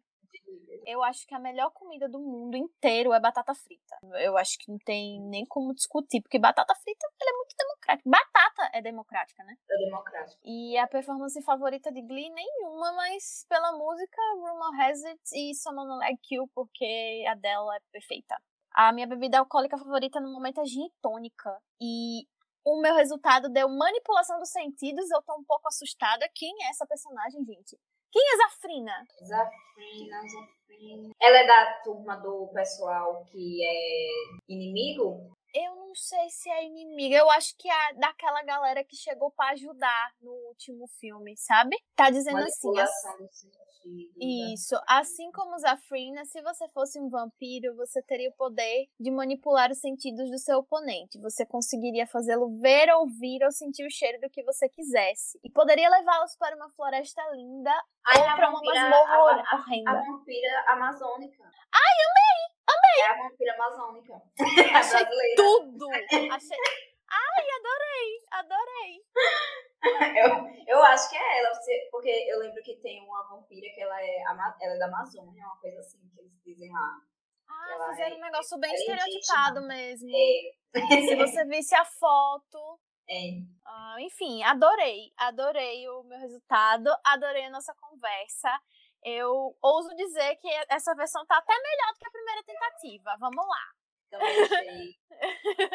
Eu 0.85 1.01
acho 1.03 1.25
que 1.25 1.33
a 1.33 1.39
melhor 1.39 1.71
comida 1.71 2.07
do 2.07 2.19
mundo 2.19 2.55
inteiro 2.55 3.13
é 3.13 3.19
batata 3.19 3.53
frita. 3.55 3.97
Eu 4.19 4.37
acho 4.37 4.57
que 4.59 4.69
não 4.69 4.77
tem 4.79 5.19
nem 5.21 5.45
como 5.45 5.73
discutir, 5.73 6.21
porque 6.21 6.37
batata 6.37 6.75
frita 6.75 7.07
é 7.07 7.33
muito 7.33 7.55
democrática. 7.57 8.09
Batata 8.09 8.69
é 8.73 8.81
democrática, 8.81 9.43
né? 9.43 9.55
É 9.69 9.77
democrática. 9.77 10.41
E 10.43 10.77
a 10.77 10.87
performance 10.87 11.41
favorita 11.41 11.91
de 11.91 12.01
Glee, 12.01 12.29
nenhuma, 12.29 12.93
mas 12.93 13.45
pela 13.49 13.71
música, 13.71 14.21
Rumor 14.35 14.81
Has 14.81 15.03
It 15.05 15.21
e 15.33 15.55
Someone 15.55 15.97
Like 15.99 16.35
You, 16.35 16.47
porque 16.53 17.23
a 17.27 17.35
dela 17.35 17.75
é 17.75 17.79
perfeita. 17.91 18.35
A 18.71 18.91
minha 18.91 19.07
bebida 19.07 19.39
alcoólica 19.39 19.77
favorita 19.77 20.19
no 20.19 20.31
momento 20.31 20.59
é 20.59 20.65
gin 20.65 20.89
tônica. 21.01 21.57
E 21.81 22.27
o 22.65 22.81
meu 22.81 22.95
resultado 22.95 23.47
deu 23.47 23.69
manipulação 23.69 24.39
dos 24.39 24.49
sentidos. 24.49 25.09
Eu 25.11 25.21
tô 25.21 25.35
um 25.35 25.43
pouco 25.43 25.67
assustada. 25.67 26.27
Quem 26.33 26.51
é 26.63 26.69
essa 26.69 26.85
personagem, 26.85 27.45
gente? 27.45 27.79
Quem 28.11 28.23
é 28.33 28.37
Zafrina? 28.37 29.05
Zafrina, 29.23 30.21
Zafrina. 30.21 31.13
Ela 31.21 31.37
é 31.37 31.47
da 31.47 31.81
turma 31.83 32.15
do 32.15 32.47
pessoal 32.53 33.23
que 33.25 33.63
é 33.63 34.07
inimigo? 34.49 35.31
Eu 35.53 35.75
não 35.75 35.93
sei 35.93 36.29
se 36.29 36.49
é 36.49 36.65
inimiga. 36.65 37.17
Eu 37.17 37.29
acho 37.29 37.55
que 37.57 37.69
é 37.69 37.93
daquela 37.93 38.43
galera 38.43 38.83
que 38.83 38.95
chegou 38.95 39.31
para 39.31 39.51
ajudar 39.51 40.13
no 40.19 40.31
último 40.47 40.87
filme, 40.99 41.37
sabe? 41.37 41.77
Tá 41.95 42.09
dizendo 42.09 42.39
assim. 42.39 42.71
Né? 43.85 44.53
Isso. 44.53 44.75
Assim 44.87 45.31
como 45.31 45.57
Zafrina, 45.59 46.25
se 46.25 46.41
você 46.41 46.67
fosse 46.69 46.99
um 46.99 47.09
vampiro, 47.09 47.75
você 47.75 48.01
teria 48.01 48.29
o 48.29 48.35
poder 48.35 48.87
de 48.99 49.11
manipular 49.11 49.71
os 49.71 49.79
sentidos 49.79 50.29
do 50.29 50.39
seu 50.39 50.59
oponente. 50.59 51.19
Você 51.21 51.45
conseguiria 51.45 52.07
fazê-lo 52.07 52.49
ver, 52.59 52.89
ouvir 52.95 53.43
ou 53.43 53.51
sentir 53.51 53.85
o 53.85 53.91
cheiro 53.91 54.19
do 54.19 54.29
que 54.29 54.43
você 54.43 54.67
quisesse. 54.69 55.39
E 55.43 55.51
poderia 55.51 55.89
levá-los 55.89 56.35
para 56.37 56.55
uma 56.55 56.69
floresta 56.71 57.21
linda 57.33 57.71
Ai, 58.05 58.19
ou 58.19 58.35
para 58.35 58.49
uma 58.49 58.61
masmorra 58.61 59.45
horrenda. 59.53 59.91
A 59.91 60.01
vampira 60.01 60.65
amazônica. 60.67 61.43
Ai, 61.43 61.95
amei! 62.07 62.55
Amei! 62.67 63.01
É 63.01 63.11
a 63.11 63.23
vampira 63.23 63.53
amazônica. 63.53 64.21
Achei 64.75 65.05
tudo! 65.35 65.87
Achei... 66.31 66.57
Ai, 67.09 67.45
adorei! 67.59 68.09
Adorei! 68.31 69.05
eu, 70.67 70.75
eu 70.75 70.83
acho 70.83 71.09
que 71.09 71.15
é 71.15 71.39
ela, 71.39 71.51
porque 71.91 72.09
eu 72.09 72.39
lembro 72.39 72.61
que 72.63 72.75
tem 72.77 73.01
uma 73.03 73.27
vampira 73.27 73.67
que 73.73 73.81
ela 73.81 74.01
é, 74.01 74.21
ela 74.61 74.75
é 74.75 74.77
da 74.77 74.87
Amazônia, 74.87 75.45
uma 75.45 75.59
coisa 75.59 75.79
assim 75.79 75.99
que 76.09 76.19
eles 76.19 76.33
dizem 76.43 76.71
lá. 76.71 76.97
Ah, 77.47 77.89
fizeram 77.91 78.15
é, 78.15 78.19
um 78.19 78.21
negócio 78.21 78.59
bem 78.59 78.73
estereotipado 78.73 79.61
mesmo. 79.67 80.09
É. 80.09 81.01
Se 81.01 81.15
você 81.15 81.45
visse 81.45 81.75
a 81.75 81.85
foto. 81.85 82.79
É. 83.07 83.39
Ah, 83.65 83.97
enfim, 83.99 84.43
adorei. 84.43 85.11
Adorei 85.17 85.87
o 85.89 86.03
meu 86.03 86.19
resultado, 86.19 86.89
adorei 87.03 87.45
a 87.45 87.51
nossa 87.51 87.73
conversa. 87.75 88.49
Eu 89.03 89.55
ouso 89.61 89.95
dizer 89.95 90.35
que 90.37 90.49
essa 90.69 90.95
versão 90.95 91.23
tá 91.27 91.37
até 91.37 91.53
melhor 91.53 91.93
do 91.93 91.99
que 91.99 92.07
a 92.07 92.11
primeira 92.11 92.43
tentativa. 92.43 93.15
Vamos 93.19 93.47
lá. 93.47 93.84
Também 94.09 94.41
achei. 94.41 94.95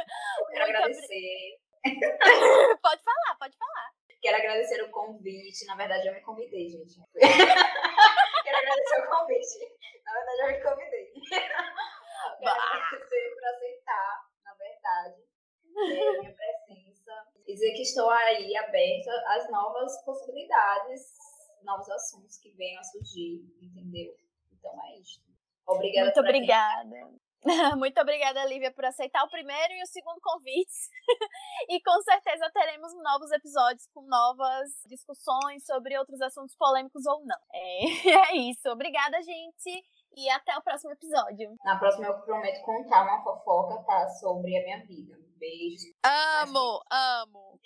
quero 0.50 0.64
agradecer. 0.64 1.58
pode 2.82 3.02
falar, 3.02 3.36
pode 3.38 3.56
falar. 3.56 3.90
Quero 4.20 4.36
agradecer 4.36 4.82
o 4.82 4.90
convite. 4.90 5.64
Na 5.66 5.76
verdade, 5.76 6.08
eu 6.08 6.14
me 6.14 6.20
convidei, 6.20 6.68
gente. 6.68 7.00
Quero 7.14 8.58
agradecer 8.58 9.00
o 9.00 9.08
convite. 9.08 9.58
Na 10.04 10.12
verdade, 10.12 10.40
eu 10.40 10.46
me 10.48 10.62
convidei. 10.62 11.12
Quero 11.30 11.54
agradecer 12.50 13.34
por 13.34 13.44
aceitar, 13.46 14.28
na 14.44 14.54
verdade, 14.54 15.22
é, 15.64 16.18
minha 16.20 16.34
presença. 16.34 17.12
E 17.46 17.54
dizer 17.54 17.72
que 17.72 17.82
estou 17.82 18.10
aí 18.10 18.56
aberta 18.56 19.10
às 19.28 19.50
novas 19.50 20.04
possibilidades, 20.04 21.00
novos 21.62 21.88
assuntos 21.88 22.38
que 22.38 22.50
venham 22.52 22.80
a 22.80 22.84
surgir, 22.84 23.40
entendeu? 23.62 24.14
Então 24.52 24.72
é 24.84 24.98
isso. 24.98 25.22
Obrigada. 25.66 26.06
Muito 26.06 26.20
obrigada. 26.20 27.20
Muito 27.78 28.00
obrigada, 28.00 28.44
Lívia, 28.44 28.72
por 28.72 28.84
aceitar 28.84 29.24
o 29.24 29.30
primeiro 29.30 29.72
e 29.74 29.82
o 29.82 29.86
segundo 29.86 30.20
convites. 30.20 30.88
e 31.68 31.80
com 31.82 32.02
certeza 32.02 32.50
teremos 32.52 32.92
novos 33.02 33.32
episódios 33.32 33.86
com 33.94 34.02
novas 34.02 34.68
discussões 34.86 35.64
sobre 35.64 35.98
outros 35.98 36.20
assuntos 36.20 36.54
polêmicos 36.56 37.06
ou 37.06 37.24
não. 37.24 37.38
É, 37.52 38.32
é 38.32 38.36
isso. 38.36 38.68
Obrigada, 38.68 39.22
gente. 39.22 39.84
E 40.16 40.28
até 40.30 40.56
o 40.56 40.62
próximo 40.62 40.92
episódio. 40.92 41.56
Na 41.64 41.78
próxima 41.78 42.06
eu 42.06 42.20
prometo 42.22 42.62
contar 42.64 43.04
uma 43.04 43.22
fofoca, 43.22 43.82
tá? 43.84 44.08
Sobre 44.08 44.56
a 44.56 44.64
minha 44.64 44.84
vida. 44.84 45.16
Beijo. 45.38 45.86
Amo, 46.04 46.82
amo. 46.90 47.58